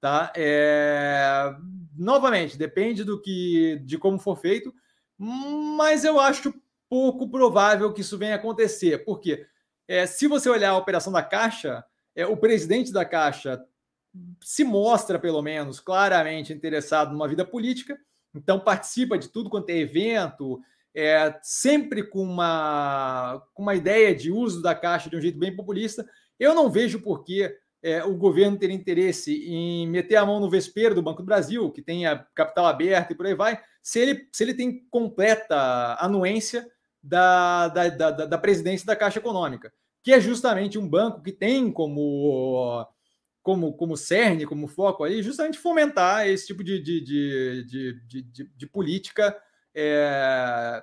[0.00, 0.32] tá?
[0.34, 1.54] É...
[1.96, 4.74] Novamente, depende do que, de como for feito,
[5.16, 6.52] mas eu acho
[6.88, 9.46] pouco provável que isso venha acontecer, porque
[9.88, 13.64] é, se você olhar a operação da Caixa, é, o presidente da Caixa
[14.42, 17.98] se mostra, pelo menos, claramente interessado numa vida política,
[18.34, 20.60] então participa de tudo quanto é evento,
[20.94, 25.54] é, sempre com uma, com uma ideia de uso da Caixa de um jeito bem
[25.54, 26.06] populista.
[26.38, 30.50] Eu não vejo por que é, o governo ter interesse em meter a mão no
[30.50, 34.00] vespeiro do Banco do Brasil, que tem a capital aberta e por aí vai, se
[34.00, 36.66] ele, se ele tem completa anuência
[37.02, 39.72] da, da, da, da presidência da Caixa Econômica,
[40.02, 42.86] que é justamente um banco que tem como
[43.46, 48.50] como, como cerne, como foco aí, justamente fomentar esse tipo de, de, de, de, de,
[48.56, 49.40] de política
[49.72, 50.82] é,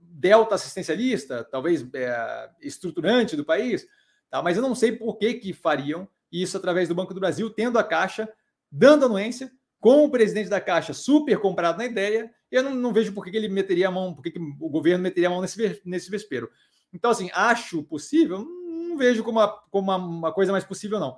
[0.00, 3.84] delta assistencialista, talvez é, estruturante do país,
[4.30, 4.40] tá?
[4.40, 7.80] mas eu não sei por que, que fariam isso através do Banco do Brasil, tendo
[7.80, 8.32] a Caixa
[8.70, 9.50] dando anuência,
[9.80, 13.32] com o presidente da Caixa super comprado na ideia, eu não, não vejo por que,
[13.32, 16.08] que ele meteria a mão, por que, que o governo meteria a mão nesse, nesse
[16.08, 16.48] vespeiro.
[16.92, 21.16] Então, assim, acho possível, não vejo como, uma, como uma, uma coisa mais possível, não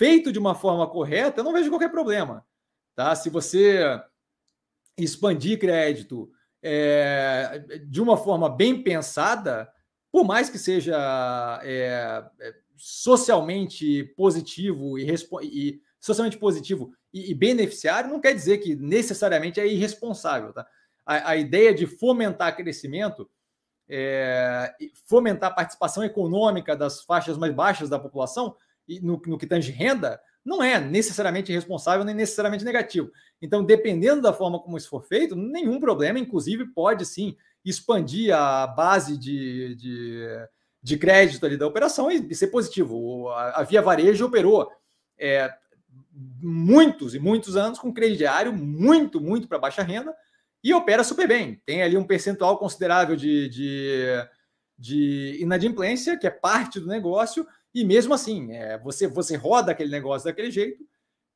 [0.00, 2.42] feito de uma forma correta, eu não vejo qualquer problema.
[2.96, 3.14] Tá?
[3.14, 4.00] Se você
[4.96, 6.30] expandir crédito
[6.62, 9.70] é, de uma forma bem pensada,
[10.10, 15.06] por mais que seja é, é socialmente positivo e,
[15.42, 20.54] e socialmente positivo e, e, beneficiário, não quer dizer que necessariamente é irresponsável.
[20.54, 20.66] Tá?
[21.04, 23.28] A, a ideia de fomentar crescimento,
[23.86, 24.74] é,
[25.04, 28.56] fomentar a participação econômica das faixas mais baixas da população,
[29.00, 33.10] no, no que tange renda, não é necessariamente responsável nem necessariamente negativo.
[33.40, 38.66] Então, dependendo da forma como isso for feito, nenhum problema, inclusive pode sim expandir a
[38.66, 40.26] base de, de,
[40.82, 43.28] de crédito ali da operação e, ser positivo.
[43.28, 44.70] A, a, Via Varejo operou
[45.18, 45.52] é,
[46.40, 50.14] muitos e muitos anos com crediário muito, muito para baixa renda
[50.64, 51.60] e opera super bem.
[51.66, 54.04] Tem ali um percentual considerável de, de,
[54.78, 59.90] de inadimplência, que é parte do negócio, e mesmo assim, é, você, você roda aquele
[59.90, 60.84] negócio daquele jeito,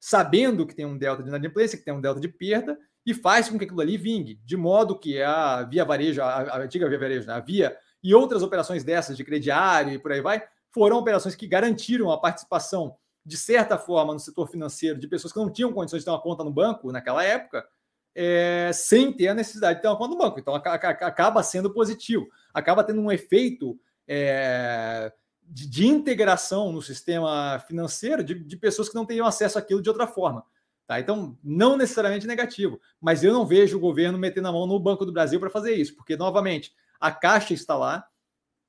[0.01, 3.49] sabendo que tem um delta de inadimplência, que tem um delta de perda, e faz
[3.49, 6.99] com que aquilo ali vingue, de modo que a Via Varejo, a, a antiga Via
[6.99, 10.99] Varejo, né, a Via e outras operações dessas de crediário e por aí vai, foram
[10.99, 15.51] operações que garantiram a participação de certa forma, no setor financeiro, de pessoas que não
[15.51, 17.67] tinham condições de ter uma conta no banco naquela época,
[18.15, 20.39] é, sem ter a necessidade de ter uma conta no banco.
[20.39, 25.11] Então, acaba sendo positivo, acaba tendo um efeito é,
[25.47, 29.89] de, de, integração no sistema financeiro de, de, pessoas que não teriam acesso àquilo de
[29.89, 30.45] outra forma.
[30.87, 31.01] Tá?
[31.01, 35.07] Então, não necessariamente negativo, mas eu não vejo o governo metendo a mão no Banco
[35.07, 38.07] do Brasil para fazer isso, porque, novamente, a Caixa está lá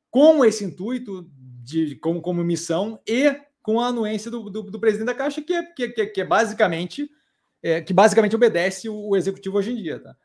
[0.09, 1.29] com esse intuito
[1.63, 5.53] de como, como missão e com a anuência do, do, do presidente da Caixa, que
[5.53, 7.09] é, que, que, que é basicamente
[7.65, 9.99] é, que basicamente obedece o, executivo hoje em dia.
[9.99, 10.15] Tá?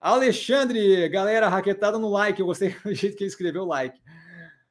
[0.00, 4.00] Alexandre, galera, raquetada no like, eu gostei do jeito que ele escreveu like.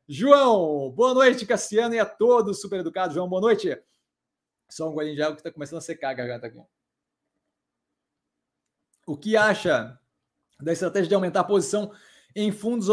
[0.08, 3.16] João, boa noite, Cassiano, e a todos super educados.
[3.16, 3.76] João, boa noite.
[4.70, 6.62] Só um golinho de água que está começando a secar a garganta aqui.
[9.08, 10.00] O que acha
[10.62, 11.92] da estratégia de aumentar a posição
[12.36, 12.88] em fundos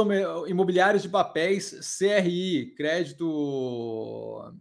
[0.46, 4.52] imobiliários de papéis CRI, crédito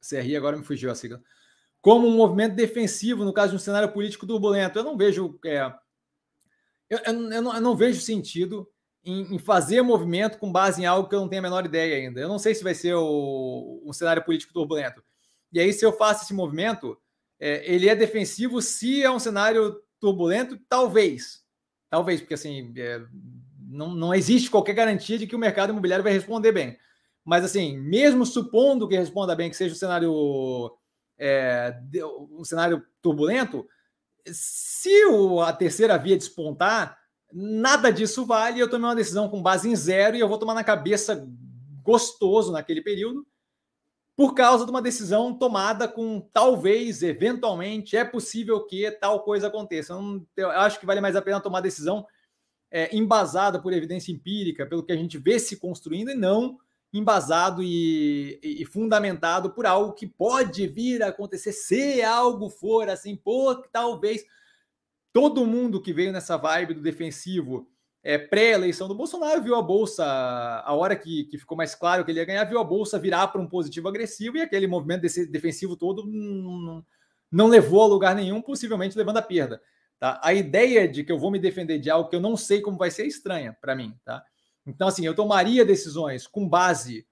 [0.00, 1.22] CRI, agora me fugiu a sigla,
[1.82, 4.78] como um movimento defensivo no caso de um cenário político turbulento.
[4.78, 5.38] Eu não vejo.
[5.44, 5.74] É,
[6.88, 8.70] eu, eu, eu, não, eu, não, vejo sentido
[9.08, 11.96] em, em, fazer movimento com base em algo que eu não tenho a menor ideia
[11.96, 12.20] ainda.
[12.20, 15.02] Eu não sei se vai ser o, um cenário político turbulento.
[15.50, 16.98] E aí, se eu faço esse movimento,
[17.40, 20.58] é, ele é defensivo se é um cenário turbulento?
[20.68, 21.42] Talvez.
[21.88, 23.00] Talvez, porque assim, é,
[23.58, 26.78] não, não existe qualquer garantia de que o mercado imobiliário vai responder bem.
[27.24, 30.76] Mas assim, mesmo supondo que responda bem, que seja um cenário,
[31.18, 31.74] é,
[32.30, 33.66] um cenário turbulento,
[34.26, 36.98] se o, a terceira via despontar,
[37.32, 38.60] nada disso vale.
[38.60, 41.26] Eu tomei uma decisão com base em zero e eu vou tomar na cabeça
[41.82, 43.26] gostoso naquele período,
[44.14, 49.92] por causa de uma decisão tomada com talvez, eventualmente, é possível que tal coisa aconteça.
[49.94, 52.06] Eu, não, eu acho que vale mais a pena tomar decisão
[52.70, 56.58] é, embasada por evidência empírica, pelo que a gente vê se construindo, e não
[56.92, 63.14] embasado e, e, fundamentado por algo que pode vir a acontecer, se algo for assim,
[63.14, 64.24] pô, talvez
[65.12, 67.68] todo mundo que veio nessa vibe do defensivo
[68.02, 72.10] é, pré-eleição do Bolsonaro viu a bolsa, a hora que, que ficou mais claro que
[72.10, 75.26] ele ia ganhar, viu a bolsa virar para um positivo agressivo e aquele movimento desse
[75.26, 76.84] defensivo todo não,
[77.30, 79.60] não levou a lugar nenhum, possivelmente levando a perda.
[79.98, 80.20] Tá?
[80.22, 82.78] A ideia de que eu vou me defender de algo que eu não sei como
[82.78, 83.94] vai ser é estranha para mim.
[84.04, 84.22] Tá?
[84.64, 87.06] Então, assim, eu tomaria decisões com base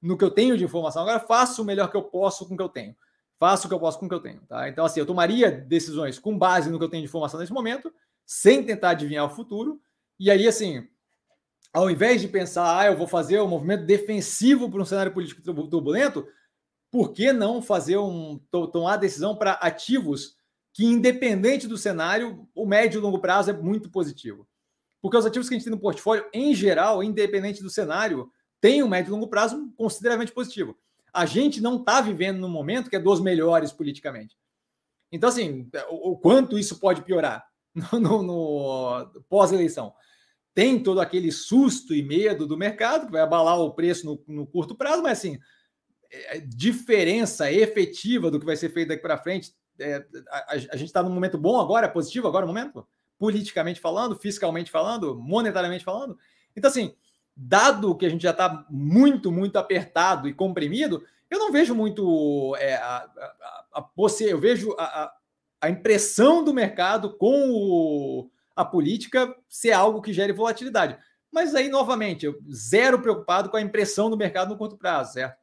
[0.00, 1.02] no que eu tenho de informação.
[1.02, 2.94] Agora, faço o melhor que eu posso com o que eu tenho.
[3.38, 4.40] Faço o que eu posso com o que eu tenho.
[4.42, 4.68] Tá?
[4.68, 7.92] Então, assim, eu tomaria decisões com base no que eu tenho de informação nesse momento,
[8.26, 9.80] sem tentar adivinhar o futuro.
[10.18, 10.88] E aí, assim,
[11.72, 15.42] ao invés de pensar, ah, eu vou fazer um movimento defensivo para um cenário político
[15.42, 16.26] turbulento,
[16.90, 18.40] por que não fazer um
[18.72, 20.36] tomar decisão para ativos
[20.72, 24.48] que, independente do cenário, o médio e longo prazo é muito positivo?
[25.00, 28.82] Porque os ativos que a gente tem no portfólio, em geral, independente do cenário, tem
[28.82, 30.76] um médio e longo prazo consideravelmente positivo.
[31.18, 34.36] A gente não está vivendo num momento que é dos melhores politicamente.
[35.10, 39.92] Então, assim, o, o quanto isso pode piorar no, no, no pós-eleição?
[40.54, 44.46] Tem todo aquele susto e medo do mercado, que vai abalar o preço no, no
[44.46, 45.38] curto prazo, mas assim,
[46.10, 49.52] é, diferença efetiva do que vai ser feito daqui para frente.
[49.78, 52.86] É, a, a, gente está num momento bom agora, positivo agora o momento?
[53.18, 56.16] politicamente falando, fiscalmente falando, monetariamente falando.
[56.56, 56.94] Então, assim,
[57.40, 62.56] dado que a gente já está muito, muito apertado e comprimido, eu não vejo muito
[62.58, 63.90] é, a, a, a,
[64.20, 65.12] eu vejo a,
[65.60, 70.98] a, impressão do mercado com o, a política ser algo que gere volatilidade.
[71.30, 75.38] Mas aí, novamente, eu zero preocupado com a impressão do mercado no curto prazo, certo?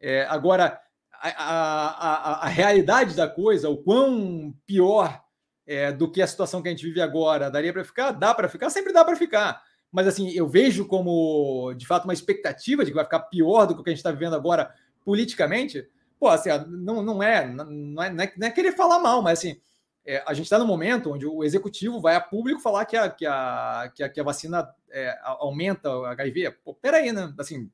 [0.00, 0.80] É, agora,
[1.12, 5.22] a, a, a, a realidade da coisa, o quão pior
[5.66, 7.50] é, do que a situação que a gente vive agora.
[7.50, 8.10] Daria para ficar?
[8.10, 8.70] Dá para ficar?
[8.70, 9.62] Sempre dá para ficar.
[9.90, 13.74] Mas assim, eu vejo como, de fato, uma expectativa de que vai ficar pior do
[13.74, 14.72] que o que a gente está vivendo agora
[15.04, 15.88] politicamente.
[16.18, 19.38] Pô, assim, não, não, é, não, é, não, é, não é querer falar mal, mas
[19.38, 19.60] assim,
[20.04, 23.10] é, a gente está no momento onde o executivo vai a público falar que a,
[23.10, 26.50] que a, que a, que a vacina é, aumenta o HIV.
[26.64, 27.32] Pô, peraí, né?
[27.38, 27.70] Assim,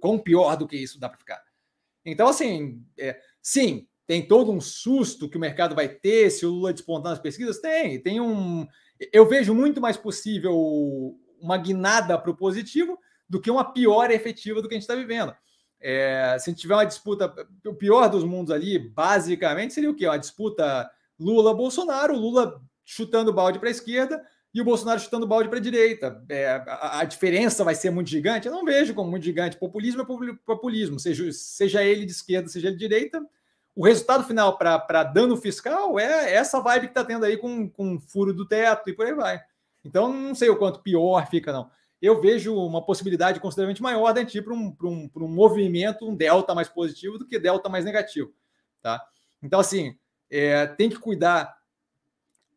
[0.00, 1.42] quão pior do que isso dá para ficar?
[2.04, 6.50] Então, assim, é, sim, tem todo um susto que o mercado vai ter se o
[6.50, 7.60] Lula despontar nas pesquisas?
[7.60, 8.66] Tem, tem um.
[9.12, 12.98] Eu vejo muito mais possível uma guinada para o positivo
[13.28, 15.34] do que uma pior efetiva do que a gente está vivendo.
[15.80, 17.34] É, se a gente tiver uma disputa,
[17.66, 20.06] o pior dos mundos ali, basicamente, seria o quê?
[20.06, 20.88] Uma disputa
[21.18, 24.22] Lula-Bolsonaro, Lula chutando balde para a esquerda
[24.54, 26.22] e o Bolsonaro chutando balde para a direita.
[26.28, 28.46] É, a, a, diferença vai ser muito gigante?
[28.46, 29.56] Eu não vejo como muito gigante.
[29.56, 33.20] Populismo é populismo, seja, seja ele de esquerda, seja ele de direita,
[33.74, 37.98] o resultado final para dano fiscal é essa vibe que está tendo aí com, com
[37.98, 39.40] furo do teto e por aí vai.
[39.84, 41.70] Então, não sei o quanto pior fica, não.
[42.00, 46.08] Eu vejo uma possibilidade consideravelmente maior de a gente ir para um, um, um movimento,
[46.08, 48.32] um delta mais positivo do que delta mais negativo.
[48.80, 49.00] tá?
[49.42, 49.96] Então, assim,
[50.30, 51.54] é, tem que cuidar.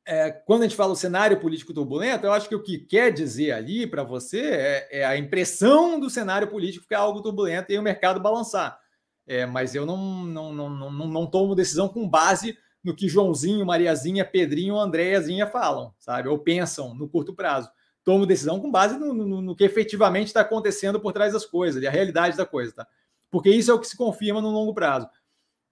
[0.08, 3.12] É, quando a gente fala o cenário político turbulento, eu acho que o que quer
[3.12, 7.72] dizer ali para você é, é, a impressão do cenário político que é algo turbulento
[7.72, 8.80] e o mercado balançar.
[9.28, 13.66] É, mas eu não, não, não, não, não tomo decisão com base no que Joãozinho,
[13.66, 16.30] Mariazinha, Pedrinho, Andréazinha falam, sabe?
[16.30, 17.68] Ou pensam no curto prazo.
[18.04, 21.84] Tomo decisão com base no, no, no que efetivamente está acontecendo por trás das coisas,
[21.84, 22.88] a realidade da coisa, tá?
[23.32, 25.10] Porque isso é o que se confirma no longo prazo.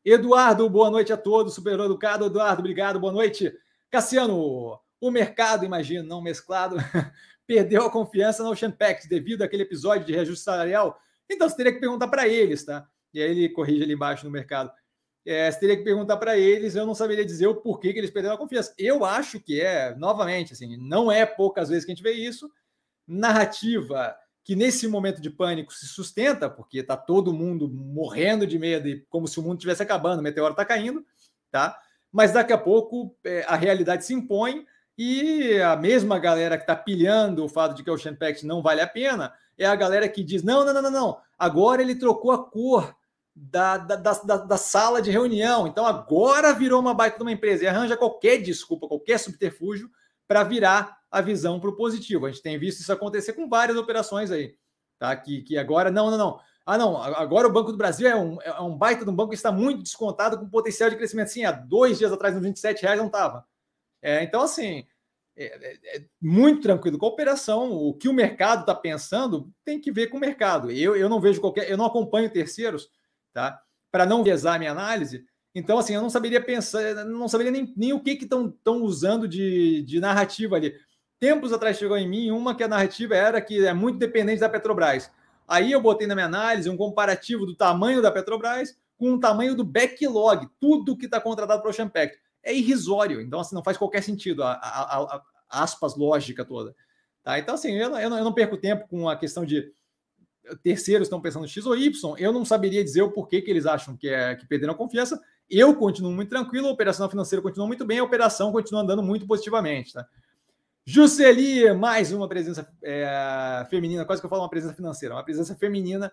[0.03, 1.53] Eduardo, boa noite a todos.
[1.53, 3.53] Super educado, Eduardo, obrigado, boa noite.
[3.91, 6.77] Cassiano, o mercado, imagino, não mesclado,
[7.45, 10.99] perdeu a confiança no Ocean Pact devido àquele episódio de reajuste salarial.
[11.29, 12.87] Então você teria que perguntar para eles, tá?
[13.13, 14.71] E aí ele corrige ali embaixo no mercado.
[15.25, 18.11] É, você teria que perguntar para eles, eu não saberia dizer o porquê que eles
[18.11, 18.73] perderam a confiança.
[18.77, 22.51] Eu acho que é, novamente, assim, não é poucas vezes que a gente vê isso.
[23.07, 28.87] Narrativa que nesse momento de pânico se sustenta, porque está todo mundo morrendo de medo
[28.87, 31.05] e como se o mundo estivesse acabando, o meteoro está caindo,
[31.49, 31.79] tá?
[32.11, 34.65] Mas daqui a pouco é, a realidade se impõe
[34.97, 38.61] e a mesma galera que está pilhando o fato de que o Ocean Pact não
[38.61, 41.95] vale a pena é a galera que diz: não, não, não, não, não, agora ele
[41.95, 42.95] trocou a cor
[43.35, 47.63] da, da, da, da sala de reunião, então agora virou uma baita de uma empresa
[47.63, 49.89] e arranja qualquer desculpa, qualquer subterfúgio
[50.27, 52.25] para virar a visão para o positivo.
[52.25, 54.55] A gente tem visto isso acontecer com várias operações aí,
[54.99, 55.15] tá?
[55.15, 56.39] Que, que agora, não, não, não.
[56.65, 59.31] Ah, não, agora o Banco do Brasil é um, é um baita de um banco
[59.31, 61.27] que está muito descontado com potencial de crescimento.
[61.27, 63.45] Sim, há dois dias atrás, nos 27 reais, não estava.
[64.01, 64.85] É, então, assim,
[65.35, 67.71] é, é, é, muito tranquilo com a operação.
[67.71, 70.71] O que o mercado está pensando tem que ver com o mercado.
[70.71, 72.89] Eu, eu não vejo qualquer, eu não acompanho terceiros,
[73.33, 73.61] tá?
[73.91, 77.71] Para não viesar a minha análise, então, assim, eu não saberia pensar, não saberia nem,
[77.77, 80.73] nem o que estão usando de, de narrativa ali.
[81.19, 84.49] Tempos atrás chegou em mim uma que a narrativa era que é muito dependente da
[84.49, 85.11] Petrobras.
[85.47, 89.55] Aí eu botei na minha análise um comparativo do tamanho da Petrobras com o tamanho
[89.55, 92.17] do backlog, tudo que está contratado para o Ocean Pact.
[92.41, 96.75] É irrisório, então assim, não faz qualquer sentido a, a, a, aspas lógica toda.
[97.23, 97.39] Tá?
[97.39, 99.71] Então, assim, eu, não, eu não perco tempo com a questão de
[100.61, 103.95] terceiros estão pensando X ou Y, eu não saberia dizer o porquê que eles acham
[103.95, 105.21] que, é, que perderam a confiança.
[105.49, 109.27] Eu continuo muito tranquilo, a operação financeira continua muito bem, a operação continua andando muito
[109.27, 109.93] positivamente.
[109.93, 110.07] Tá?
[110.85, 115.55] Jusceli, mais uma presença é, feminina, quase que eu falo uma presença financeira, uma presença
[115.55, 116.11] feminina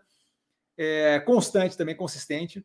[0.76, 2.64] é, constante também, consistente.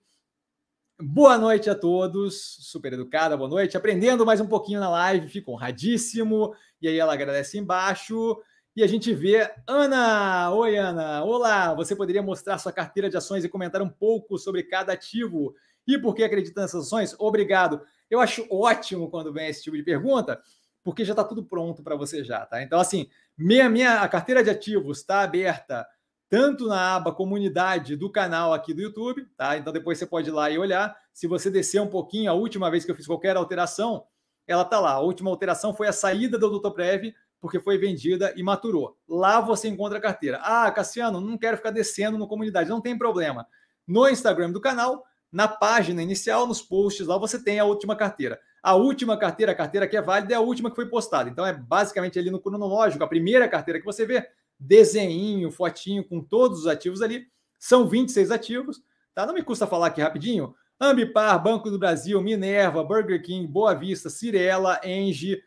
[0.98, 3.76] Boa noite a todos, super educada, boa noite.
[3.76, 6.56] Aprendendo mais um pouquinho na live, fico honradíssimo.
[6.82, 8.38] E aí ela agradece embaixo.
[8.76, 10.52] E a gente vê Ana.
[10.52, 11.24] Oi, Ana.
[11.24, 11.74] Olá.
[11.76, 15.56] Você poderia mostrar sua carteira de ações e comentar um pouco sobre cada ativo
[15.88, 17.16] e por que acredita nessas ações?
[17.18, 17.82] Obrigado.
[18.10, 20.42] Eu acho ótimo quando vem esse tipo de pergunta,
[20.84, 22.62] porque já está tudo pronto para você já, tá?
[22.62, 25.88] Então, assim, minha, minha a carteira de ativos está aberta
[26.28, 29.56] tanto na aba comunidade do canal aqui do YouTube, tá?
[29.56, 30.94] Então depois você pode ir lá e olhar.
[31.14, 34.06] Se você descer um pouquinho, a última vez que eu fiz qualquer alteração,
[34.46, 34.92] ela tá lá.
[34.92, 37.14] A última alteração foi a saída do Doutor Prev,
[37.46, 38.98] porque foi vendida e maturou.
[39.08, 40.40] Lá você encontra a carteira.
[40.42, 42.72] Ah, Cassiano, não quero ficar descendo no comunidade.
[42.72, 43.46] Não tem problema.
[43.88, 48.40] No Instagram do canal, na página inicial, nos posts, lá você tem a última carteira.
[48.64, 51.30] A última carteira, a carteira que é válida, é a última que foi postada.
[51.30, 54.28] Então é basicamente ali no cronológico, a primeira carteira que você vê,
[54.60, 57.28] desenho, fotinho com todos os ativos ali.
[57.60, 58.82] São 26 ativos,
[59.14, 59.24] tá?
[59.24, 60.56] Não me custa falar aqui rapidinho.
[60.82, 65.40] Ambipar, Banco do Brasil, Minerva, Burger King, Boa Vista, Cirela, Engie,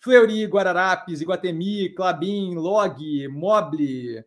[0.00, 4.24] Fleury, Guararapes, Iguatemi, Clabin, Log, Mobile,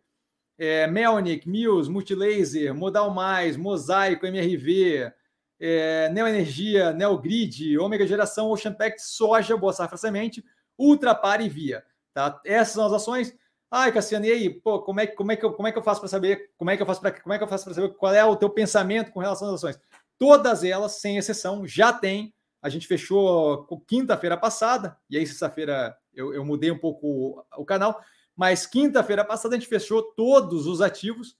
[0.58, 5.12] é, Melnick, Mills, Multilaser, Modal Mais, Mosaico, MRV,
[5.58, 10.44] é, Neoenergia, Neogrid, Ômega Geração, Ocean Pact, Soja, Boa Safra Semente,
[10.78, 11.84] Ultrapar e Via.
[12.12, 12.40] Tá?
[12.44, 13.34] Essas são as ações.
[13.70, 15.82] Ai, Cassiano, e aí, pô, como é, como é que eu, como é que eu
[15.82, 17.74] faço para saber, como é que eu faço para, como é que eu faço para
[17.74, 19.80] saber qual é o teu pensamento com relação às ações?
[20.18, 22.34] Todas elas, sem exceção, já tem.
[22.62, 28.00] A gente fechou quinta-feira passada, e aí sexta-feira eu, eu mudei um pouco o, canal
[28.36, 31.36] mas quinta-feira passada a gente fechou todos os ativos.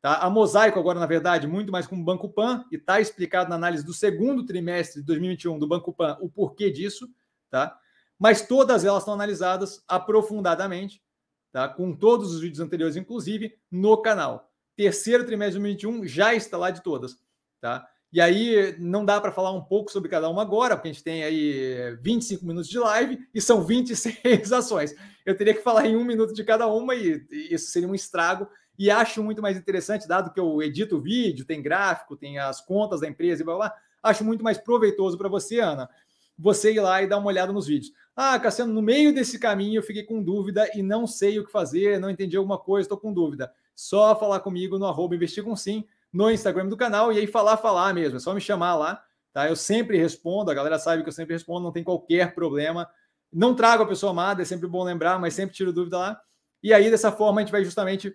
[0.00, 0.18] Tá?
[0.18, 3.56] A Mosaico, agora, na verdade, muito mais com o Banco Pan, e está explicado na
[3.56, 7.08] análise do segundo trimestre de 2021 do Banco Pan o porquê disso,
[7.50, 7.76] tá?
[8.16, 11.02] Mas todas elas estão analisadas aprofundadamente,
[11.50, 11.68] tá?
[11.68, 14.48] Com todos os vídeos anteriores, inclusive, no canal.
[14.76, 17.18] Terceiro trimestre de 2021 já está lá de todas,
[17.60, 17.88] tá?
[18.12, 21.04] E aí não dá para falar um pouco sobre cada uma agora, porque a gente
[21.04, 24.94] tem aí 25 minutos de live e são 26 ações.
[25.26, 28.48] Eu teria que falar em um minuto de cada uma e, isso seria um estrago.
[28.78, 32.60] E acho muito mais interessante, dado que eu edito o vídeo, tem gráfico, tem as
[32.60, 35.90] contas da empresa e blá blá, acho muito mais proveitoso para você, Ana,
[36.38, 37.92] você ir lá e dar uma olhada nos vídeos.
[38.14, 41.50] Ah, Cassiano, no meio desse caminho eu fiquei com dúvida e não sei o que
[41.50, 43.52] fazer, não entendi alguma coisa, estou com dúvida.
[43.74, 47.56] Só falar comigo no arroba investir com sim no Instagram do canal e aí falar,
[47.56, 48.16] falar mesmo.
[48.16, 49.04] É só me chamar lá,
[49.38, 49.48] Tá?
[49.48, 52.90] Eu sempre respondo, a galera sabe que eu sempre respondo, não tem qualquer problema.
[53.32, 56.20] Não trago a pessoa amada, é sempre bom lembrar, mas sempre tiro dúvida lá.
[56.60, 58.12] E aí, dessa forma, a gente vai justamente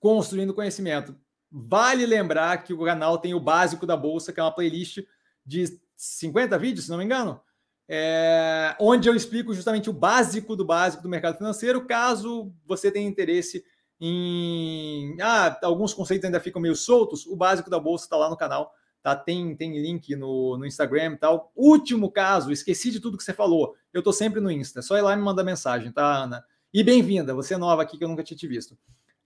[0.00, 1.16] construindo conhecimento.
[1.50, 4.98] Vale lembrar que o canal tem o básico da bolsa, que é uma playlist
[5.44, 7.40] de 50 vídeos, se não me engano,
[7.88, 13.08] é, onde eu explico justamente o básico do básico do mercado financeiro, caso você tenha
[13.08, 13.64] interesse
[14.00, 15.16] em.
[15.20, 18.72] Ah, alguns conceitos ainda ficam meio soltos, o básico da bolsa está lá no canal,
[19.02, 19.14] tá?
[19.16, 21.52] Tem, tem link no, no Instagram e tal.
[21.54, 23.74] Último caso, esqueci de tudo que você falou.
[23.92, 26.44] Eu estou sempre no Insta, é só ir lá e me mandar mensagem, tá, Ana?
[26.72, 28.76] E bem-vinda, você é nova aqui que eu nunca tinha te visto.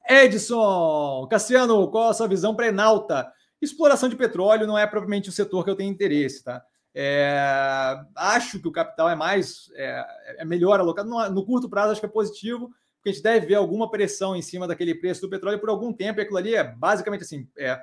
[0.08, 3.32] Edson, Cassiano, qual a sua visão para Enalta?
[3.60, 6.64] Exploração de petróleo não é propriamente o setor que eu tenho interesse, tá?
[6.94, 10.04] É, acho que o capital é mais é,
[10.38, 11.08] é melhor alocado.
[11.08, 12.70] No, no, curto prazo, acho que é positivo,
[13.00, 15.92] porque a gente deve ver alguma pressão em cima daquele preço do petróleo por algum
[15.92, 17.82] tempo, e aquilo ali é basicamente assim: é,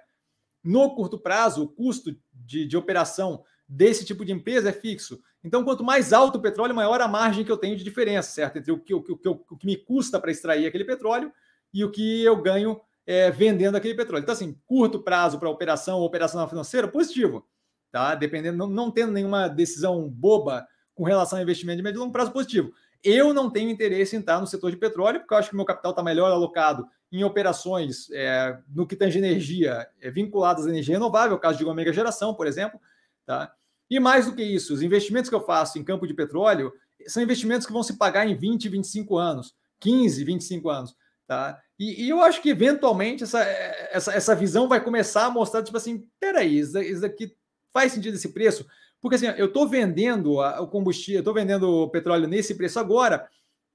[0.64, 5.20] no curto prazo, o custo de, de operação desse tipo de empresa é fixo.
[5.44, 8.58] Então, quanto mais alto o petróleo, maior a margem que eu tenho de diferença, certo?
[8.58, 11.32] Entre o que, o, o, o que me custa para extrair aquele petróleo
[11.74, 14.24] e o que eu ganho é, vendendo aquele petróleo.
[14.24, 17.48] Então, assim, curto prazo para operação, operacional financeira, positivo.
[17.92, 18.14] Tá?
[18.16, 22.12] Dependendo, não, não tendo nenhuma decisão boba com relação ao investimento de médio e longo
[22.12, 22.74] prazo, positivo.
[23.04, 25.66] Eu não tenho interesse em estar no setor de petróleo, porque eu acho que meu
[25.66, 30.96] capital está melhor alocado em operações é, no que tange energia é, vinculadas à energia
[30.96, 32.80] renovável, caso de uma mega geração, por exemplo.
[33.26, 33.54] Tá?
[33.90, 36.74] E mais do que isso, os investimentos que eu faço em campo de petróleo
[37.08, 40.96] são investimentos que vão se pagar em 20, 25 anos, 15, 25 anos.
[41.26, 41.62] Tá?
[41.80, 45.78] E, e, eu acho que eventualmente essa, essa, essa visão vai começar a mostrar, tipo
[45.78, 47.36] assim, peraí, isso, isso daqui
[47.74, 48.66] faz sentido esse preço?
[49.02, 53.28] Porque assim, eu estou vendendo o combustível, estou vendendo o petróleo nesse preço agora,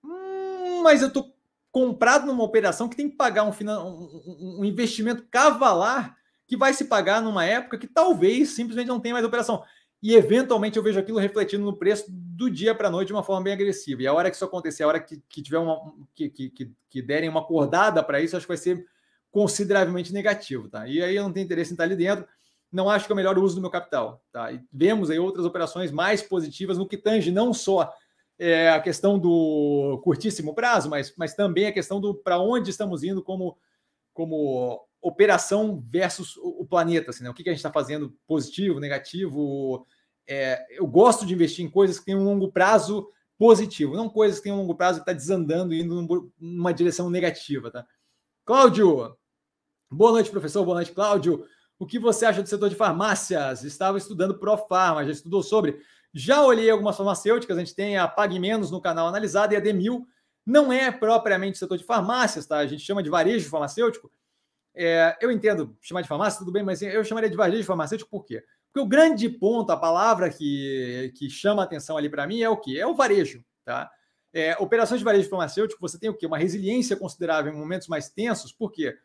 [0.04, 1.34] hum, mas eu estou
[1.70, 6.16] comprado numa operação que tem que pagar um, um, um investimento cavalar
[6.46, 9.62] que vai se pagar numa época que talvez simplesmente não tenha mais operação
[10.02, 13.22] e eventualmente eu vejo aquilo refletindo no preço do dia para a noite de uma
[13.22, 14.02] forma bem agressiva.
[14.02, 17.00] E a hora que isso acontecer, a hora que, que tiver uma que, que, que
[17.00, 18.84] derem uma acordada para isso, acho que vai ser
[19.30, 20.88] consideravelmente negativo, tá?
[20.88, 22.26] E aí eu não tenho interesse em estar ali dentro.
[22.72, 24.50] Não acho que é o melhor uso do meu capital, tá?
[24.50, 27.92] E vemos aí outras operações mais positivas no que tange não só
[28.38, 33.04] é, a questão do curtíssimo prazo, mas, mas também a questão do para onde estamos
[33.04, 33.58] indo como
[34.14, 37.30] como operação versus o, planeta, assim, né?
[37.30, 39.86] O que, que a gente está fazendo positivo, negativo.
[40.28, 44.38] É, eu gosto de investir em coisas que têm um longo prazo positivo, não coisas
[44.38, 47.84] que têm um longo prazo que está desandando, indo numa direção negativa, tá?
[48.44, 49.16] Cláudio,
[49.90, 51.44] boa noite, professor, boa noite, Cláudio.
[51.82, 53.64] O que você acha do setor de farmácias?
[53.64, 55.80] Estava estudando Profarma, já estudou sobre.
[56.14, 59.60] Já olhei algumas farmacêuticas, a gente tem a Pague Menos no canal analisado e a
[59.60, 60.06] Demil
[60.46, 62.58] não é propriamente setor de farmácias, tá?
[62.58, 64.12] A gente chama de varejo farmacêutico,
[64.76, 68.24] é, eu entendo chamar de farmácia, tudo bem, mas eu chamaria de varejo farmacêutico por
[68.24, 68.44] quê?
[68.72, 72.58] Porque o grande ponto, a palavra que, que chama atenção ali para mim é o
[72.58, 72.78] quê?
[72.78, 73.90] É o varejo, tá?
[74.32, 76.28] É, operações de varejo farmacêutico, você tem o quê?
[76.28, 78.96] Uma resiliência considerável em momentos mais tensos, por quê?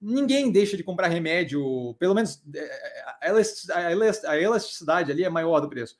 [0.00, 5.96] Ninguém deixa de comprar remédio, pelo menos é, a elasticidade ali é maior do preço.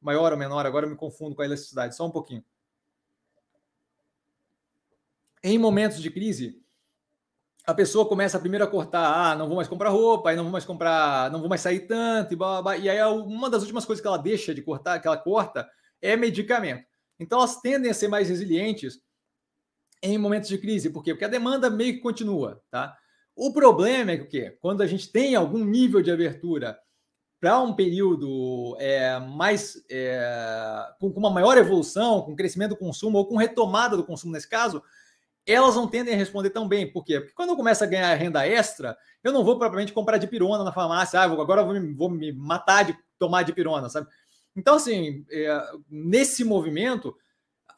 [0.00, 2.44] Maior ou menor, agora eu me confundo com a elasticidade, só um pouquinho.
[5.42, 6.62] Em momentos de crise,
[7.66, 10.52] a pessoa começa primeiro a cortar, ah, não vou mais comprar roupa, aí não vou
[10.52, 12.76] mais comprar, não vou mais sair tanto, e, blá, blá, blá.
[12.76, 15.68] e aí uma das últimas coisas que ela deixa de cortar, que ela corta,
[16.00, 16.84] é medicamento.
[17.18, 19.00] Então elas tendem a ser mais resilientes
[20.02, 21.12] em momentos de crise, por quê?
[21.12, 22.96] Porque a demanda meio que continua, tá?
[23.34, 24.56] O problema é que o quê?
[24.60, 26.78] Quando a gente tem algum nível de abertura
[27.40, 33.26] para um período é, mais é, com, uma maior evolução, com crescimento do consumo ou
[33.26, 34.82] com retomada do consumo nesse caso,
[35.46, 36.92] elas não tendem a responder tão bem.
[36.92, 37.18] Por quê?
[37.18, 40.62] Porque quando eu começo a ganhar renda extra, eu não vou propriamente comprar de pirona
[40.62, 41.18] na farmácia.
[41.18, 44.06] Ah, agora eu vou me, vou me matar de tomar de pirona, sabe?
[44.54, 47.16] Então, assim, é, nesse movimento,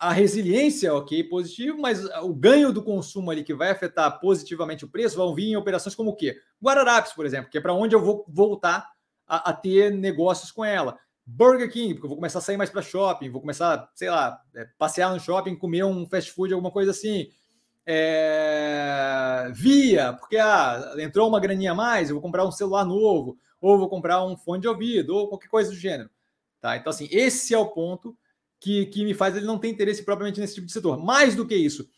[0.02, 4.88] a resiliência, ok, positivo, mas o ganho do consumo ali que vai afetar positivamente o
[4.88, 6.36] preço vão vir em operações como o quê?
[6.60, 8.90] Guararapes, por exemplo, que é para onde eu vou voltar
[9.24, 10.98] a, a, ter negócios com ela.
[11.24, 14.40] Burger King, porque eu vou começar a sair mais para shopping, vou começar, sei lá,
[14.56, 17.28] é, passear no shopping, comer um fast food, alguma coisa assim
[17.86, 23.38] é, via, porque ah, entrou uma graninha a mais, eu vou comprar um celular novo,
[23.60, 26.10] ou vou comprar um fone de ouvido, ou qualquer coisa do gênero.
[26.60, 26.76] Tá?
[26.76, 28.16] Então, assim, esse é o ponto
[28.62, 30.96] que, que me faz ele não ter interesse propriamente nesse tipo de setor.
[30.96, 31.88] Mais do que isso,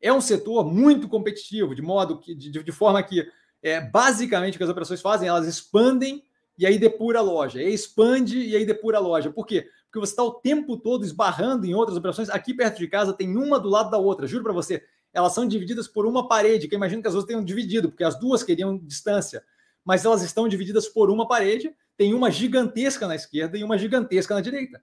[0.00, 3.26] é um setor muito competitivo, de modo que, de, de forma que
[3.62, 6.22] é, basicamente o que as operações fazem, elas expandem
[6.58, 9.30] e aí depura a loja, e expande e aí depura a loja.
[9.30, 9.66] Por quê?
[9.86, 12.28] Porque você está o tempo todo esbarrando em outras operações.
[12.28, 14.82] Aqui perto de casa tem uma do lado da outra, juro para você
[15.12, 18.04] elas são divididas por uma parede, que eu imagino que as duas tenham dividido, porque
[18.04, 19.42] as duas queriam distância,
[19.84, 21.74] mas elas estão divididas por uma parede.
[21.96, 24.82] tem uma gigantesca na esquerda e uma gigantesca na direita,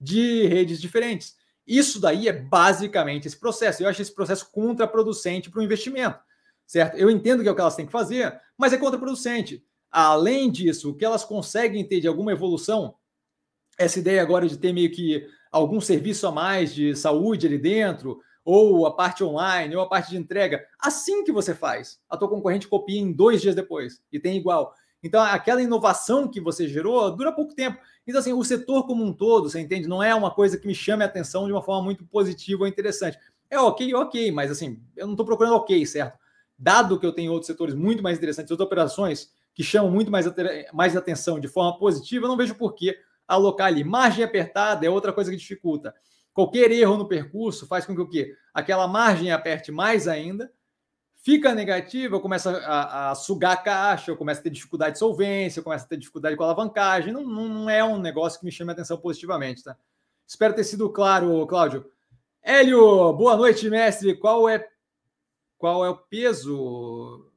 [0.00, 1.34] de redes diferentes.
[1.66, 3.82] Isso daí é basicamente esse processo.
[3.82, 6.18] Eu acho esse processo contraproducente para o investimento,
[6.66, 6.96] certo?
[6.96, 9.64] Eu entendo que é o que elas têm que fazer, mas é contraproducente.
[9.90, 12.94] Além disso, o que elas conseguem ter de alguma evolução,
[13.78, 18.20] essa ideia agora de ter meio que algum serviço a mais de saúde ali dentro,
[18.44, 22.28] ou a parte online, ou a parte de entrega, assim que você faz, a tua
[22.28, 24.72] concorrente copia em dois dias depois e tem igual.
[25.02, 27.78] Então, aquela inovação que você gerou dura pouco tempo.
[28.06, 29.88] Então, assim, o setor como um todo, você entende?
[29.88, 32.68] Não é uma coisa que me chame a atenção de uma forma muito positiva ou
[32.68, 33.18] interessante.
[33.50, 36.18] É ok, ok, mas assim, eu não estou procurando ok, certo?
[36.58, 40.26] Dado que eu tenho outros setores muito mais interessantes, outras operações que chamam muito mais,
[40.72, 42.96] mais atenção de forma positiva, eu não vejo por que
[43.26, 43.84] alocar ali.
[43.84, 45.94] Margem apertada é outra coisa que dificulta.
[46.32, 48.34] Qualquer erro no percurso faz com que o quê?
[48.52, 50.52] Aquela margem aperte mais ainda,
[51.26, 55.58] fica negativa, começa a, a sugar a caixa, eu começo a ter dificuldade de solvência,
[55.58, 57.12] eu começo a ter dificuldade com alavancagem.
[57.12, 59.76] Não, não, não é um negócio que me chame a atenção positivamente, tá?
[60.24, 61.90] Espero ter sido claro, Cláudio.
[62.40, 64.14] Hélio, boa noite, mestre.
[64.14, 64.68] Qual é
[65.58, 67.28] qual é o peso?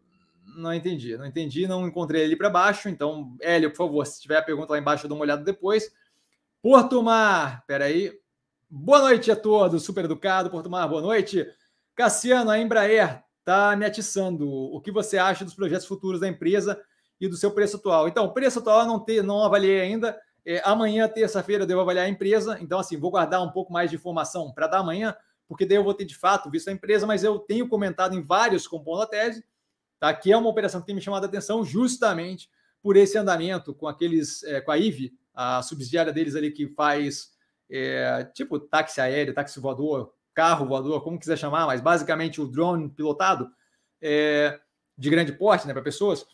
[0.56, 2.90] Não entendi, não entendi, não encontrei ele para baixo.
[2.90, 5.92] Então, Hélio, por favor, se tiver a pergunta lá embaixo, eu dou uma olhada depois.
[6.62, 8.14] Porto Mar, peraí.
[8.70, 10.52] Boa noite a todos, super educado.
[10.52, 11.44] Porto Mar, boa noite.
[11.96, 14.48] Cassiano, a Embraer está me atiçando.
[14.50, 16.80] O que você acha dos projetos futuros da empresa
[17.20, 18.08] e do seu preço atual?
[18.08, 20.18] Então, o preço atual eu não, te, não avaliei ainda.
[20.46, 22.58] É, amanhã, terça-feira, eu devo avaliar a empresa.
[22.62, 25.16] Então, assim, vou guardar um pouco mais de informação para dar amanhã,
[25.48, 28.22] porque daí eu vou ter de fato visto a empresa, mas eu tenho comentado em
[28.22, 29.44] vários compondo a tese
[30.00, 30.14] tá?
[30.14, 32.50] que é uma operação que tem me chamado a atenção justamente
[32.82, 37.32] por esse andamento com aqueles, é, com a IVE, a subsidiária deles ali que faz
[37.70, 42.88] é, tipo táxi aéreo, táxi voador, carro voador, como quiser chamar, mas basicamente o drone
[42.88, 43.52] pilotado
[44.02, 44.58] é,
[44.98, 46.26] de grande porte né, para pessoas.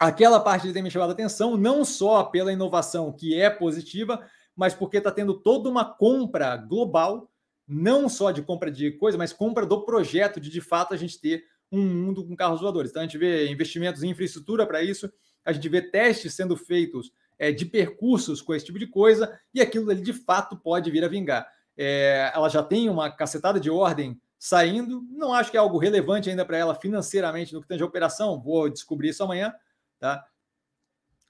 [0.00, 4.20] Aquela parte tem me chamado a atenção, não só pela inovação que é positiva,
[4.56, 7.30] mas porque está tendo toda uma compra global,
[7.68, 11.20] não só de compra de coisa, mas compra do projeto de de fato a gente
[11.20, 12.90] ter um mundo com carros voadores.
[12.90, 15.08] Então a gente vê investimentos em infraestrutura para isso,
[15.44, 19.60] a gente vê testes sendo feitos é, de percursos com esse tipo de coisa, e
[19.60, 21.53] aquilo ali de fato pode vir a vingar.
[21.76, 26.28] É, ela já tem uma cacetada de ordem saindo, não acho que é algo relevante
[26.28, 29.54] ainda para ela financeiramente no que tange a operação, vou descobrir isso amanhã,
[29.98, 30.24] tá?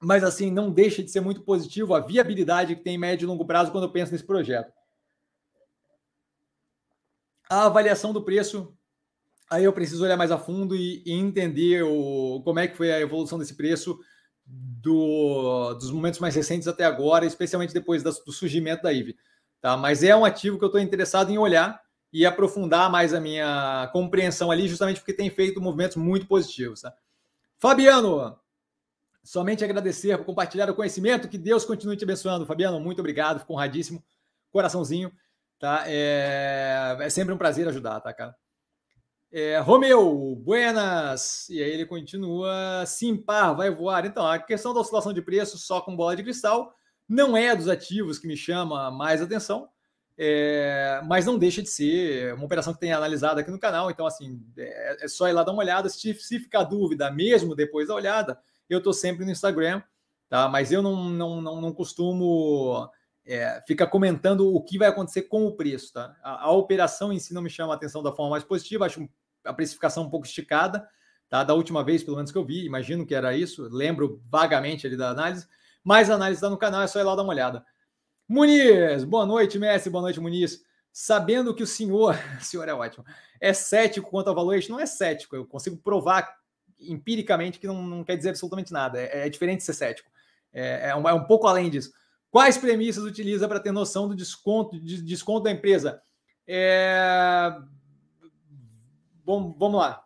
[0.01, 3.29] Mas assim, não deixa de ser muito positivo a viabilidade que tem em médio e
[3.29, 4.73] longo prazo quando eu penso nesse projeto.
[7.49, 8.77] A avaliação do preço
[9.51, 12.93] aí eu preciso olhar mais a fundo e, e entender o, como é que foi
[12.93, 13.99] a evolução desse preço
[14.47, 19.17] do, dos momentos mais recentes até agora, especialmente depois da, do surgimento da IVE.
[19.65, 19.79] Tá?
[19.79, 21.81] Mas é um ativo que eu estou interessado em olhar
[22.13, 26.83] e aprofundar mais a minha compreensão ali, justamente porque tem feito movimentos muito positivos.
[26.83, 26.95] Tá?
[27.57, 28.39] Fabiano,
[29.23, 32.45] somente agradecer por compartilhar o conhecimento, que Deus continue te abençoando.
[32.45, 34.05] Fabiano, muito obrigado, fico honradíssimo,
[34.53, 35.11] coraçãozinho.
[35.59, 35.85] Tá?
[35.87, 38.37] É, é sempre um prazer ajudar, tá, cara?
[39.33, 41.49] É, Romeu, buenas!
[41.49, 44.05] E aí ele continua, simpar, vai voar.
[44.05, 46.77] Então, a questão da oscilação de preço só com bola de cristal
[47.09, 49.69] não é dos ativos que me chama mais atenção,
[50.17, 53.91] é, mas não deixa de ser uma operação que tem analisado aqui no canal.
[53.91, 55.89] Então, assim, é, é só ir lá dar uma olhada.
[55.89, 59.83] Se, se ficar dúvida, mesmo depois da olhada, eu estou sempre no Instagram,
[60.29, 60.49] tá?
[60.49, 62.89] Mas eu não, não, não, não costumo
[63.27, 66.17] é, ficar comentando o que vai acontecer com o preço, tá?
[66.23, 69.09] A, a, operação em si não me chama a atenção da forma mais positiva, acho
[69.45, 70.87] a precificação um pouco esticada,
[71.29, 71.43] tá?
[71.43, 74.97] Da última vez, pelo menos que eu vi, imagino que era isso, lembro vagamente ali
[74.97, 75.47] da análise,
[75.85, 77.65] mas a análise está no canal, é só ir lá dar uma olhada.
[78.27, 80.63] Muniz, boa noite, Messi, boa noite, Muniz.
[80.91, 83.05] Sabendo que o senhor, o senhor é ótimo,
[83.41, 86.37] é cético quanto ao valuation, não é cético, eu consigo provar
[86.81, 90.11] empiricamente que não, não quer dizer absolutamente nada, é, é diferente ser cético,
[90.53, 91.93] é, é, um, é um pouco além disso.
[92.31, 96.03] Quais premissas utiliza para ter noção do desconto, de desconto da empresa?
[96.47, 97.55] É,
[99.25, 100.05] Bom, vamos lá.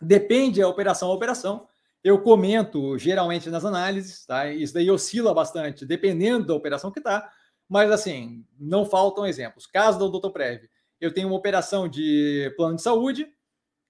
[0.00, 1.66] Depende a operação a operação.
[2.06, 4.48] Eu comento geralmente nas análises, tá?
[4.48, 7.28] Isso daí oscila bastante, dependendo da operação que tá.
[7.68, 9.66] Mas assim, não faltam exemplos.
[9.66, 10.68] Caso do Doutor Prev,
[11.00, 13.26] eu tenho uma operação de plano de saúde,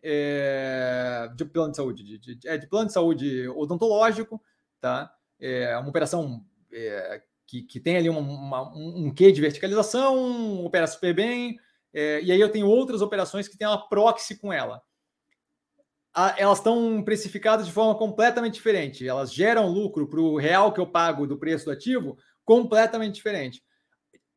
[0.02, 4.43] é, de plano de saúde, de, de, é de plano de saúde odontológico,
[4.80, 5.12] tá?
[5.38, 10.64] É uma operação é, que, que tem ali uma, uma, um, um quê de verticalização,
[10.64, 11.59] opera super bem,
[11.93, 14.82] é, e aí eu tenho outras operações que têm uma proxy com ela.
[16.36, 19.06] Elas estão precificadas de forma completamente diferente.
[19.06, 23.62] Elas geram lucro para o real que eu pago do preço do ativo completamente diferente.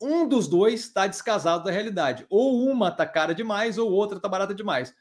[0.01, 2.25] Um dos dois está descasado da realidade.
[2.29, 4.93] Ou uma está cara demais, ou outra está barata demais.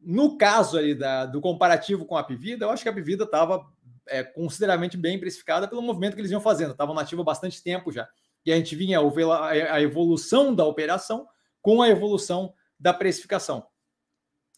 [0.00, 3.66] No caso ali da, do comparativo com a Pivida, eu acho que a Pivida estava
[4.06, 6.72] é, consideravelmente bem precificada pelo movimento que eles iam fazendo.
[6.72, 8.08] Estavam nativa há bastante tempo já.
[8.44, 11.26] E a gente vinha a evolução da operação
[11.60, 13.66] com a evolução da precificação.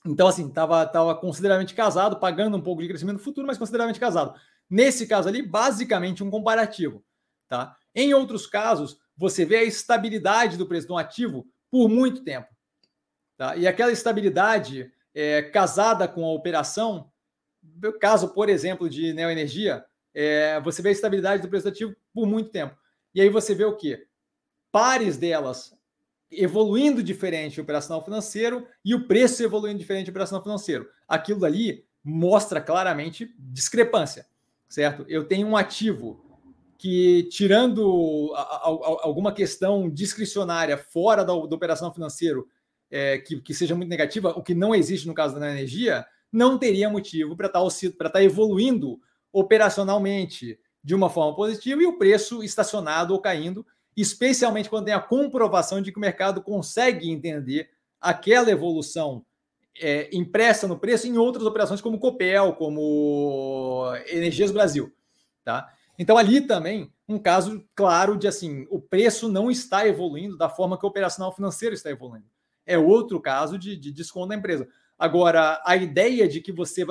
[0.05, 4.39] Então, assim, estava tava consideravelmente casado, pagando um pouco de crescimento futuro, mas consideravelmente casado.
[4.69, 7.05] Nesse caso ali, basicamente um comparativo.
[7.49, 7.77] Tá?
[7.95, 12.49] Em outros casos, você vê a estabilidade do preço de um ativo por muito tempo.
[13.37, 13.57] Tá?
[13.57, 17.11] E aquela estabilidade é, casada com a operação,
[17.63, 19.85] no caso, por exemplo, de neoenergia,
[20.15, 22.77] é, você vê a estabilidade do preço do ativo por muito tempo.
[23.15, 24.07] E aí você vê o quê?
[24.71, 25.77] Pares delas
[26.33, 30.89] evoluindo diferente o operacional financeiro e o preço evoluindo diferente o operacional financeiro.
[31.07, 34.27] Aquilo ali mostra claramente discrepância,
[34.69, 35.05] certo?
[35.09, 36.25] Eu tenho um ativo
[36.79, 42.49] que, tirando a, a, a, alguma questão discricionária fora do, do operacional financeiro
[42.91, 46.59] é, que, que, seja muito negativa, o que não existe no caso da energia, não
[46.59, 49.01] teria motivo para estar tá evoluindo
[49.33, 53.65] operacionalmente de uma forma positiva e o preço estacionado ou caindo
[53.97, 57.71] especialmente quando tem a comprovação de que o mercado consegue entender
[58.01, 59.25] aquela evolução
[59.81, 64.93] é, impressa no preço em outras operações como Copel, como Energias Brasil,
[65.45, 65.73] tá?
[65.99, 70.79] Então ali também um caso claro de assim, o preço não está evoluindo da forma
[70.79, 72.27] que o operacional financeiro está evoluindo.
[72.65, 74.69] É outro caso de, de desconto da empresa.
[74.99, 76.87] Agora, a ideia de que você.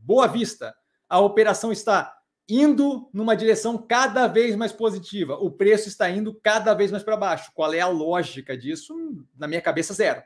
[0.00, 0.74] Boa vista,
[1.08, 2.16] a operação está
[2.48, 5.34] indo numa direção cada vez mais positiva.
[5.36, 7.50] O preço está indo cada vez mais para baixo.
[7.54, 8.94] Qual é a lógica disso?
[9.36, 10.22] Na minha cabeça, zero.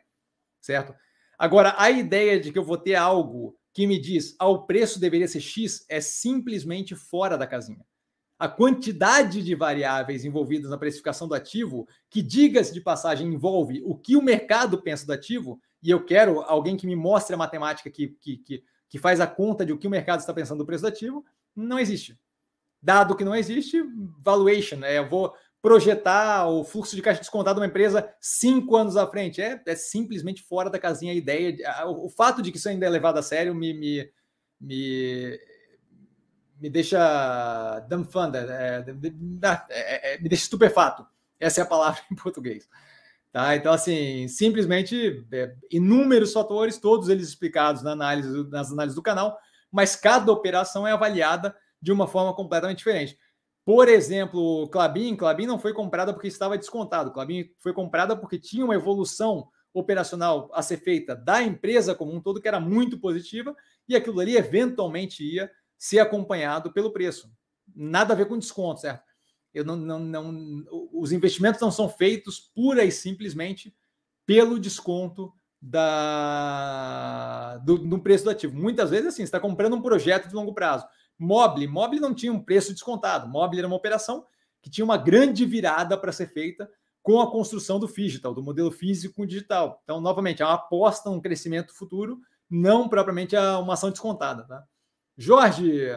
[0.60, 0.94] Certo?
[1.38, 4.98] Agora, a ideia de que eu vou ter algo que me diz ah, o preço
[4.98, 7.84] deveria ser X é simplesmente fora da casinha.
[8.38, 13.94] A quantidade de variáveis envolvidas na precificação do ativo, que, diga-se de passagem, envolve o
[13.94, 17.90] que o mercado pensa do ativo, e eu quero alguém que me mostre a matemática
[17.90, 20.66] que, que, que, que faz a conta de o que o mercado está pensando do
[20.66, 21.24] preço do ativo,
[21.56, 22.18] não existe.
[22.82, 23.82] Dado que não existe,
[24.20, 28.96] valuation, é, eu vou projetar o fluxo de caixa descontado de uma empresa cinco anos
[28.96, 29.42] à frente.
[29.42, 31.56] É, é simplesmente fora da casinha a ideia.
[31.86, 34.08] O, o, fato de que isso ainda é levado a sério me, me,
[34.60, 35.40] me,
[36.60, 38.84] me deixa dumbfounded, é,
[39.70, 41.04] é, é, me deixa estupefato.
[41.40, 42.68] Essa é a palavra em português.
[43.32, 43.56] Tá?
[43.56, 49.36] Então, assim, simplesmente é, inúmeros fatores, todos eles explicados na análise, nas análises do canal,
[49.70, 53.18] mas cada operação é avaliada de uma forma completamente diferente.
[53.64, 57.12] Por exemplo, Clabin, Clabin não foi comprada porque estava descontado.
[57.12, 62.20] Clabin foi comprada porque tinha uma evolução operacional a ser feita da empresa como um
[62.20, 63.54] todo que era muito positiva
[63.88, 67.30] e aquilo ali eventualmente ia ser acompanhado pelo preço.
[67.74, 69.04] Nada a ver com desconto, certo?
[69.52, 73.74] Eu não, não, não, os investimentos não são feitos pura e simplesmente
[74.24, 78.56] pelo desconto da, do, do preço do ativo.
[78.56, 80.86] Muitas vezes, assim, você está comprando um projeto de longo prazo.
[81.18, 83.28] Mobile, Mobile não tinha um preço descontado.
[83.28, 84.26] Mobile era uma operação
[84.62, 86.68] que tinha uma grande virada para ser feita
[87.02, 89.80] com a construção do digital, do modelo físico digital.
[89.84, 92.18] Então, novamente, é uma aposta, um crescimento futuro,
[92.50, 94.42] não propriamente uma ação descontada.
[94.42, 94.64] Tá?
[95.16, 95.88] Jorge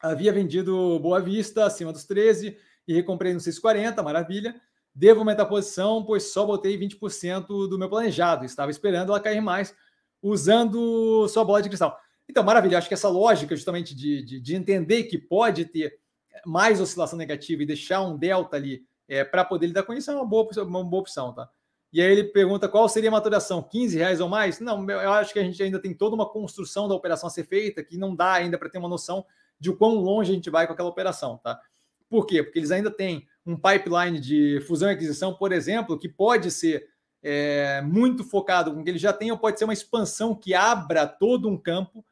[0.00, 4.54] havia vendido Boa Vista acima dos 13 e recomprei no 640, maravilha.
[4.94, 8.44] Devo aumentar a posição, pois só botei 20% do meu planejado.
[8.44, 9.74] Estava esperando ela cair mais,
[10.22, 11.98] usando sua bola de cristal.
[12.28, 12.78] Então, maravilha.
[12.78, 15.98] Acho que essa lógica, justamente, de, de, de entender que pode ter
[16.44, 20.14] mais oscilação negativa e deixar um delta ali é, para poder lidar com isso é
[20.14, 21.48] uma boa, uma boa opção, tá?
[21.92, 24.58] E aí ele pergunta qual seria a maturação, 15 reais ou mais?
[24.60, 27.44] Não, eu acho que a gente ainda tem toda uma construção da operação a ser
[27.44, 29.26] feita que não dá ainda para ter uma noção
[29.60, 31.60] de quão longe a gente vai com aquela operação, tá?
[32.08, 32.42] Por quê?
[32.42, 36.88] Porque eles ainda têm um pipeline de fusão e aquisição, por exemplo, que pode ser
[37.22, 40.54] é, muito focado com o que ele já tem, ou pode ser uma expansão que
[40.54, 42.04] abra todo um campo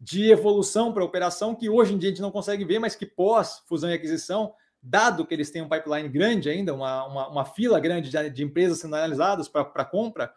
[0.00, 2.94] de evolução para a operação que hoje em dia a gente não consegue ver, mas
[2.94, 7.28] que pós fusão e aquisição, dado que eles têm um pipeline grande ainda, uma, uma,
[7.28, 10.32] uma fila grande de, de, empresas sendo analisadas para compra,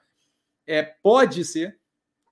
[0.65, 1.79] é, pode ser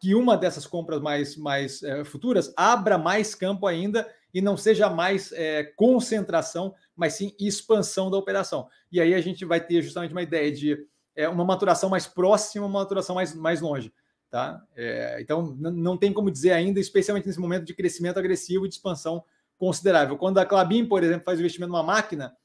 [0.01, 4.89] que uma dessas compras mais, mais é, futuras abra mais campo ainda e não seja
[4.89, 8.67] mais é, concentração, mas sim expansão da operação.
[8.91, 10.85] E aí a gente vai ter justamente uma ideia de
[11.15, 13.93] é, uma maturação mais próxima, uma maturação mais, mais longe.
[14.29, 14.63] Tá?
[14.75, 18.75] É, então, não tem como dizer ainda, especialmente nesse momento de crescimento agressivo e de
[18.75, 19.23] expansão
[19.57, 20.17] considerável.
[20.17, 22.37] Quando a Clabin, por exemplo, faz investimento numa máquina,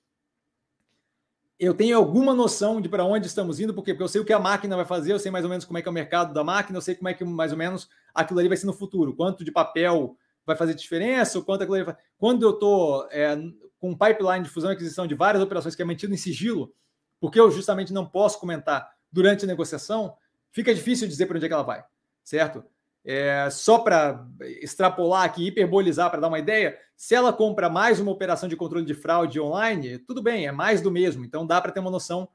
[1.58, 4.32] eu tenho alguma noção de para onde estamos indo, porque, porque eu sei o que
[4.32, 6.34] a máquina vai fazer, eu sei mais ou menos como é que é o mercado
[6.34, 8.72] da máquina, eu sei como é que mais ou menos aquilo ali vai ser no
[8.72, 11.96] futuro, quanto de papel vai fazer diferença, quanto aquilo ali.
[12.18, 13.36] Quando eu estou é,
[13.78, 16.74] com um pipeline de fusão e aquisição de várias operações que é mantido em sigilo,
[17.20, 20.16] porque eu justamente não posso comentar durante a negociação,
[20.50, 21.84] fica difícil dizer para onde é que ela vai,
[22.22, 22.64] certo?
[23.04, 24.26] é, só para
[24.62, 28.86] extrapolar aqui, hiperbolizar, para dar uma ideia, se ela compra mais uma operação de controle
[28.86, 31.24] de fraude online, tudo bem, é mais do mesmo.
[31.24, 32.26] Então dá para ter uma noção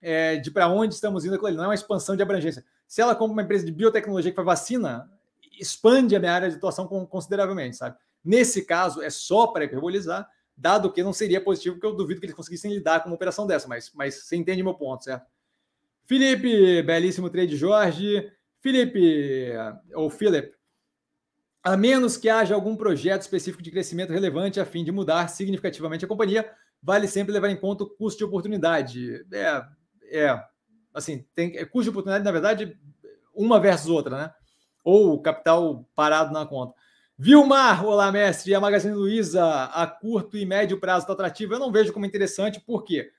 [0.00, 1.58] é, de para onde estamos indo com ele.
[1.58, 2.64] Não é uma expansão de abrangência.
[2.86, 5.10] Se ela compra uma empresa de biotecnologia que faz vacina,
[5.58, 7.96] expande a minha área de atuação consideravelmente, sabe?
[8.24, 12.26] Nesse caso, é só para hiperbolizar, dado que não seria positivo, porque eu duvido que
[12.26, 15.26] eles conseguissem lidar com uma operação dessa, mas, mas você entende meu ponto, certo?
[16.04, 18.30] Felipe, belíssimo trade, Jorge.
[18.60, 19.52] Felipe,
[19.94, 20.54] ou Philip,
[21.62, 26.04] a menos que haja algum projeto específico de crescimento relevante a fim de mudar significativamente
[26.04, 26.50] a companhia,
[26.82, 29.24] vale sempre levar em conta o custo de oportunidade.
[29.32, 29.64] É,
[30.10, 30.44] é
[30.92, 32.78] assim, tem é, custo de oportunidade, na verdade,
[33.34, 34.34] uma versus outra, né?
[34.84, 36.74] Ou capital parado na conta.
[37.16, 38.54] Vilmar, olá, mestre.
[38.54, 41.54] A Magazine Luiza a curto e médio prazo está atrativa?
[41.54, 43.10] Eu não vejo como interessante, porque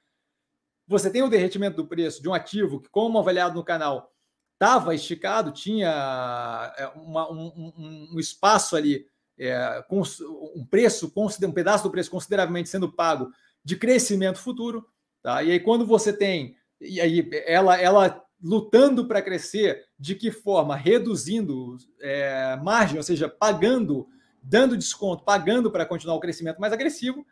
[0.88, 4.12] você tem o derretimento do preço de um ativo que, como avaliado no canal,
[4.54, 9.06] estava esticado, tinha é, uma, um, um, espaço ali,
[9.38, 13.32] é, um preço, um pedaço do preço consideravelmente sendo pago
[13.64, 14.86] de crescimento futuro.
[15.24, 15.42] Tá?
[15.42, 20.76] E aí, quando você tem, e aí ela, ela lutando para crescer, de que forma?
[20.76, 24.08] Reduzindo é, margem, ou seja, pagando,
[24.42, 27.26] dando desconto, pagando para continuar o crescimento mais agressivo,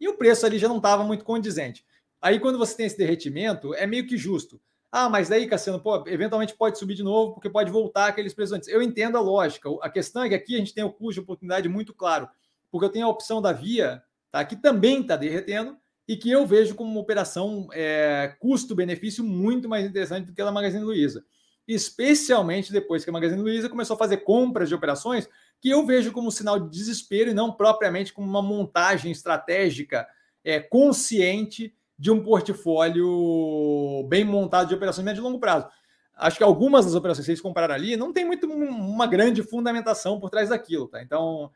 [0.00, 1.84] e o preço ali já não estava muito condizente.
[2.20, 4.60] Aí, quando você tem esse derretimento, é meio que justo.
[4.90, 8.54] Ah, mas daí, Cassiano, pô, eventualmente pode subir de novo, porque pode voltar aqueles preços
[8.54, 8.68] antes.
[8.68, 9.68] Eu entendo a lógica.
[9.82, 12.28] A questão é que aqui a gente tem o custo de oportunidade muito claro,
[12.70, 15.76] porque eu tenho a opção da Via, tá, que também está derretendo,
[16.08, 20.46] e que eu vejo como uma operação é, custo-benefício muito mais interessante do que a
[20.46, 21.22] da Magazine Luiza.
[21.66, 25.28] Especialmente depois que a Magazine Luiza começou a fazer compras de operações,
[25.60, 30.08] que eu vejo como sinal de desespero e não propriamente como uma montagem estratégica
[30.42, 35.68] é, consciente de um portfólio bem montado de operações médio e longo prazo.
[36.16, 40.18] Acho que algumas das operações que vocês compraram ali não tem muito uma grande fundamentação
[40.18, 41.02] por trás daquilo, tá?
[41.02, 41.50] Então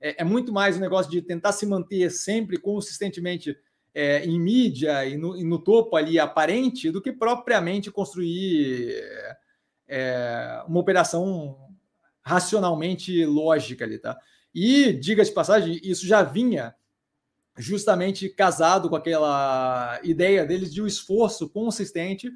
[0.00, 3.54] é, é muito mais um negócio de tentar se manter sempre consistentemente
[3.94, 9.02] é, em mídia e no, e no, topo ali aparente do que propriamente construir
[9.86, 11.58] é, uma operação
[12.22, 14.18] racionalmente lógica ali, tá?
[14.54, 16.74] E diga de passagem, isso já vinha
[17.56, 22.30] justamente casado com aquela ideia deles de um esforço consistente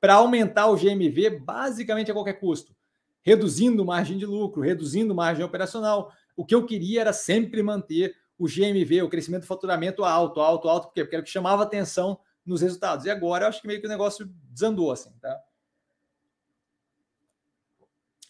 [0.00, 2.74] para aumentar o GMV basicamente a qualquer custo,
[3.22, 6.12] reduzindo margem de lucro, reduzindo margem operacional.
[6.36, 10.68] O que eu queria era sempre manter o GMV, o crescimento do faturamento alto, alto,
[10.68, 13.04] alto, porque era o que chamava atenção nos resultados.
[13.04, 15.38] E agora eu acho que meio que o negócio desandou assim, tá?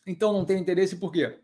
[0.07, 1.39] Então não tenho interesse por quê?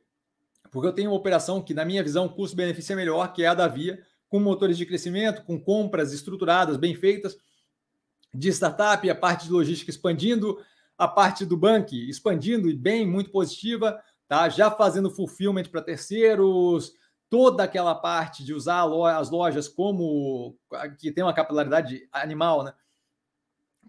[0.72, 3.54] Porque eu tenho uma operação que, na minha visão, custo-benefício é melhor, que é a
[3.54, 7.36] da Via, com motores de crescimento, com compras estruturadas, bem feitas,
[8.32, 10.58] de startup, a parte de logística expandindo,
[10.98, 14.48] a parte do banco expandindo e bem, muito positiva, tá?
[14.48, 16.92] Já fazendo fulfillment para terceiros,
[17.28, 18.84] toda aquela parte de usar
[19.16, 20.56] as lojas como
[20.98, 22.72] que tem uma capilaridade animal, né?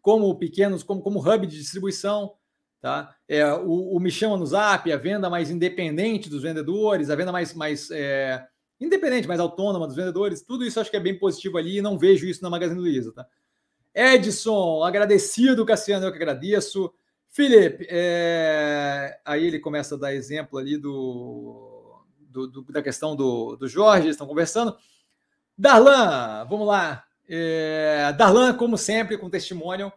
[0.02, 2.36] Como pequenos, como, como hub de distribuição,
[2.82, 3.16] tá?
[3.28, 7.32] É, o, o Me Chama no Zap, a venda mais independente dos vendedores, a venda
[7.32, 8.46] mais, mais é,
[8.80, 11.98] independente, mais autônoma dos vendedores, tudo isso acho que é bem positivo ali e não
[11.98, 13.26] vejo isso na Magazine Luiza, tá?
[13.94, 16.94] Edson, agradecido, Cassiano, eu que agradeço.
[17.30, 19.20] Felipe, é...
[19.24, 21.75] aí ele começa a dar exemplo ali do,
[22.36, 24.76] do, do da questão do, do Jorge, estão conversando.
[25.58, 27.06] Darlan, vamos lá.
[27.30, 28.12] É...
[28.18, 29.92] Darlan, como sempre, com testemunho.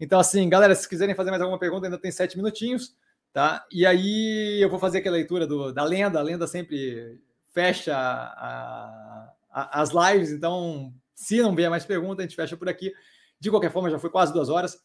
[0.00, 2.96] Então, assim, galera, se quiserem fazer mais alguma pergunta, ainda tem sete minutinhos,
[3.32, 3.64] tá?
[3.70, 6.18] E aí eu vou fazer aqui a leitura do, da lenda.
[6.18, 7.20] A lenda sempre
[7.52, 12.68] fecha a, a, as lives, então se não vier mais pergunta, a gente fecha por
[12.68, 12.92] aqui.
[13.38, 14.76] De qualquer forma, já foi quase duas horas.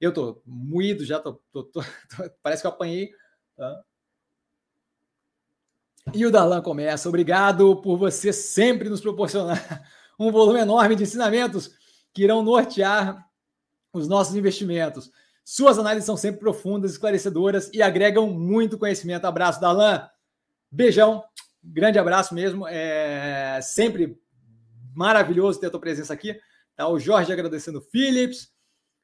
[0.00, 1.80] Eu tô moído já, tô, tô, tô,
[2.42, 3.10] parece que eu apanhei.
[3.56, 3.82] Tá?
[6.14, 7.08] E o Darlan começa.
[7.08, 9.82] Obrigado por você sempre nos proporcionar
[10.18, 11.72] um volume enorme de ensinamentos
[12.14, 13.26] que irão nortear
[13.92, 15.10] os nossos investimentos.
[15.44, 19.26] Suas análises são sempre profundas, esclarecedoras e agregam muito conhecimento.
[19.26, 20.08] Abraço, Darlan.
[20.70, 21.22] Beijão.
[21.62, 22.66] Grande abraço mesmo.
[22.68, 24.18] É sempre
[24.94, 26.38] maravilhoso ter a tua presença aqui.
[26.74, 26.88] Tá?
[26.88, 28.48] O Jorge agradecendo Philips.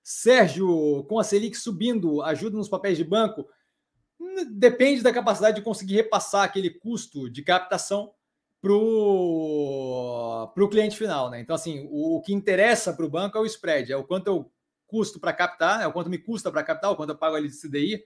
[0.03, 3.47] Sérgio, com a Selic subindo, ajuda nos papéis de banco.
[4.51, 8.13] Depende da capacidade de conseguir repassar aquele custo de captação
[8.61, 11.31] para o cliente final.
[11.31, 11.41] Né?
[11.41, 14.29] Então, assim, o, o que interessa para o banco é o spread, é o quanto
[14.29, 14.51] eu
[14.87, 17.49] custo para captar, é o quanto me custa para captar, o quanto eu pago ali
[17.49, 18.05] de CDI,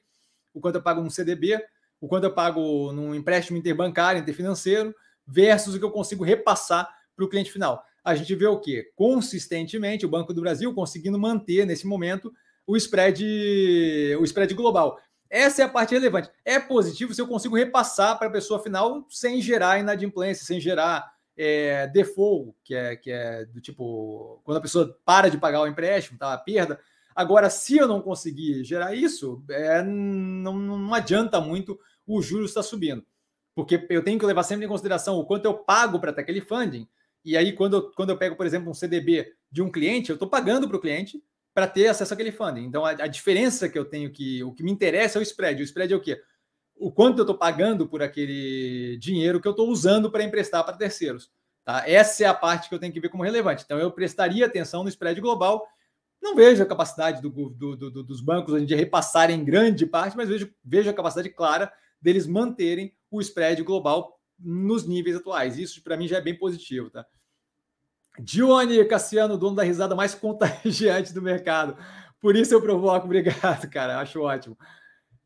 [0.54, 1.62] o quanto eu pago um CDB
[2.00, 4.94] o quanto eu pago num empréstimo interbancário, interfinanceiro,
[5.26, 7.82] versus o que eu consigo repassar para o cliente final.
[8.04, 8.90] A gente vê o quê?
[8.94, 12.32] Consistentemente, o Banco do Brasil conseguindo manter, nesse momento,
[12.66, 13.24] o spread,
[14.20, 14.98] o spread global.
[15.28, 16.30] Essa é a parte relevante.
[16.44, 21.12] É positivo se eu consigo repassar para a pessoa final sem gerar inadimplência, sem gerar
[21.36, 25.66] é, default, que é, que é do tipo quando a pessoa para de pagar o
[25.66, 26.32] empréstimo, tá?
[26.32, 26.80] A perda.
[27.14, 32.62] Agora, se eu não conseguir gerar isso, é, não, não adianta muito o juros estar
[32.62, 33.04] tá subindo.
[33.54, 36.42] Porque eu tenho que levar sempre em consideração o quanto eu pago para ter aquele
[36.42, 36.86] funding.
[37.24, 40.14] E aí, quando eu, quando eu pego, por exemplo, um CDB de um cliente, eu
[40.14, 41.22] estou pagando para o cliente
[41.56, 42.64] para ter acesso àquele funding.
[42.64, 44.44] Então, a, a, diferença que eu tenho que.
[44.44, 45.62] O que me interessa é o spread.
[45.62, 46.20] O spread é o quê?
[46.76, 50.76] O quanto eu estou pagando por aquele dinheiro que eu estou usando para emprestar para
[50.76, 51.30] terceiros.
[51.64, 51.82] Tá?
[51.88, 53.62] Essa é a parte que eu tenho que ver como relevante.
[53.64, 55.66] Então, eu prestaria atenção no spread global.
[56.20, 60.52] Não vejo a capacidade do, do, do, dos bancos de repassarem grande parte, mas vejo,
[60.62, 61.72] vejo a capacidade clara
[62.02, 65.58] deles manterem o spread global nos níveis atuais.
[65.58, 66.90] Isso, para mim, já é bem positivo.
[66.90, 67.06] Tá?
[68.18, 71.76] Dione Cassiano, dono da risada mais contagiante do mercado.
[72.20, 73.06] Por isso eu provoco.
[73.06, 73.98] Obrigado, cara.
[73.98, 74.56] Acho ótimo.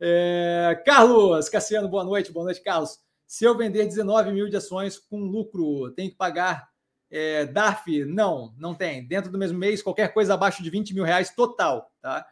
[0.01, 0.83] É...
[0.85, 2.33] Carlos Cassiano, boa noite.
[2.33, 2.99] Boa noite, Carlos.
[3.27, 6.69] Se eu vender 19 mil de ações com lucro, tem que pagar
[7.11, 8.05] é, DARF?
[8.05, 9.07] Não, não tem.
[9.07, 12.27] Dentro do mesmo mês, qualquer coisa abaixo de 20 mil reais total, tá?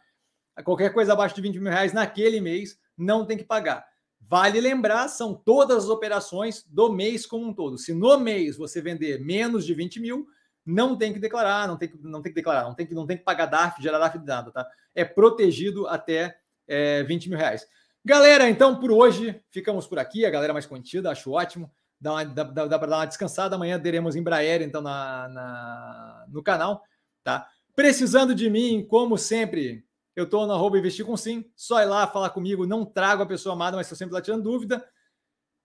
[0.63, 3.85] Qualquer coisa abaixo de 20 mil reais naquele mês não tem que pagar.
[4.19, 7.77] Vale lembrar, são todas as operações do mês como um todo.
[7.77, 10.27] Se no mês você vender menos de 20 mil,
[10.65, 13.07] não tem que declarar, não tem que, não tem que declarar, não tem que, não
[13.07, 14.67] tem que pagar DARF, gerar DARF de nada, tá?
[14.93, 16.37] É protegido até
[16.67, 17.65] é, 20 mil reais.
[18.03, 20.25] Galera, então por hoje ficamos por aqui.
[20.25, 21.71] A galera mais contida, acho ótimo.
[21.99, 23.55] Dá, uma, dá, dá, para dar uma descansada.
[23.55, 26.81] Amanhã teremos Embraer, então, na, na, no canal,
[27.23, 27.47] tá?
[27.75, 31.45] Precisando de mim, como sempre, eu estou no arroba investir com sim.
[31.55, 32.65] Só ir lá falar comigo.
[32.65, 34.85] Não trago a pessoa amada, mas estou sempre lá tirando dúvida.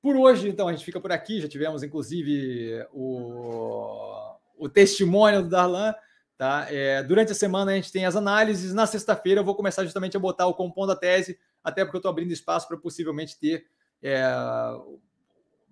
[0.03, 1.41] Por hoje, então, a gente fica por aqui.
[1.41, 4.24] Já tivemos, inclusive, o
[4.57, 5.95] o testemunho do Darlan.
[6.37, 6.67] Tá?
[6.69, 8.75] É, durante a semana a gente tem as análises.
[8.75, 12.01] Na sexta-feira eu vou começar justamente a botar o compondo da tese, até porque eu
[12.01, 13.67] estou abrindo espaço para possivelmente ter
[14.03, 14.23] é,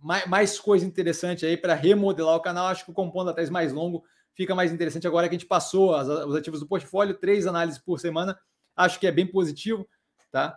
[0.00, 2.66] mais, mais coisa interessante aí para remodelar o canal.
[2.66, 4.04] Acho que o compondo da tese mais longo
[4.34, 7.80] fica mais interessante agora que a gente passou as, os ativos do portfólio, três análises
[7.80, 8.38] por semana.
[8.76, 9.86] Acho que é bem positivo.
[10.30, 10.56] Tá?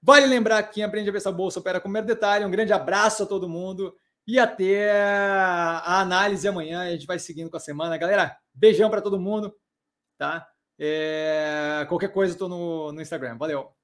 [0.00, 2.44] Vale lembrar que quem aprende a pensar bolsa opera com mero detalhe.
[2.44, 3.94] Um grande abraço a todo mundo
[4.26, 4.90] e até
[5.84, 6.82] a análise amanhã.
[6.82, 7.96] A gente vai seguindo com a semana.
[7.96, 9.54] Galera, beijão para todo mundo,
[10.18, 10.48] tá?
[10.78, 11.86] É...
[11.88, 13.36] Qualquer coisa, eu tô no, no Instagram.
[13.36, 13.75] Valeu!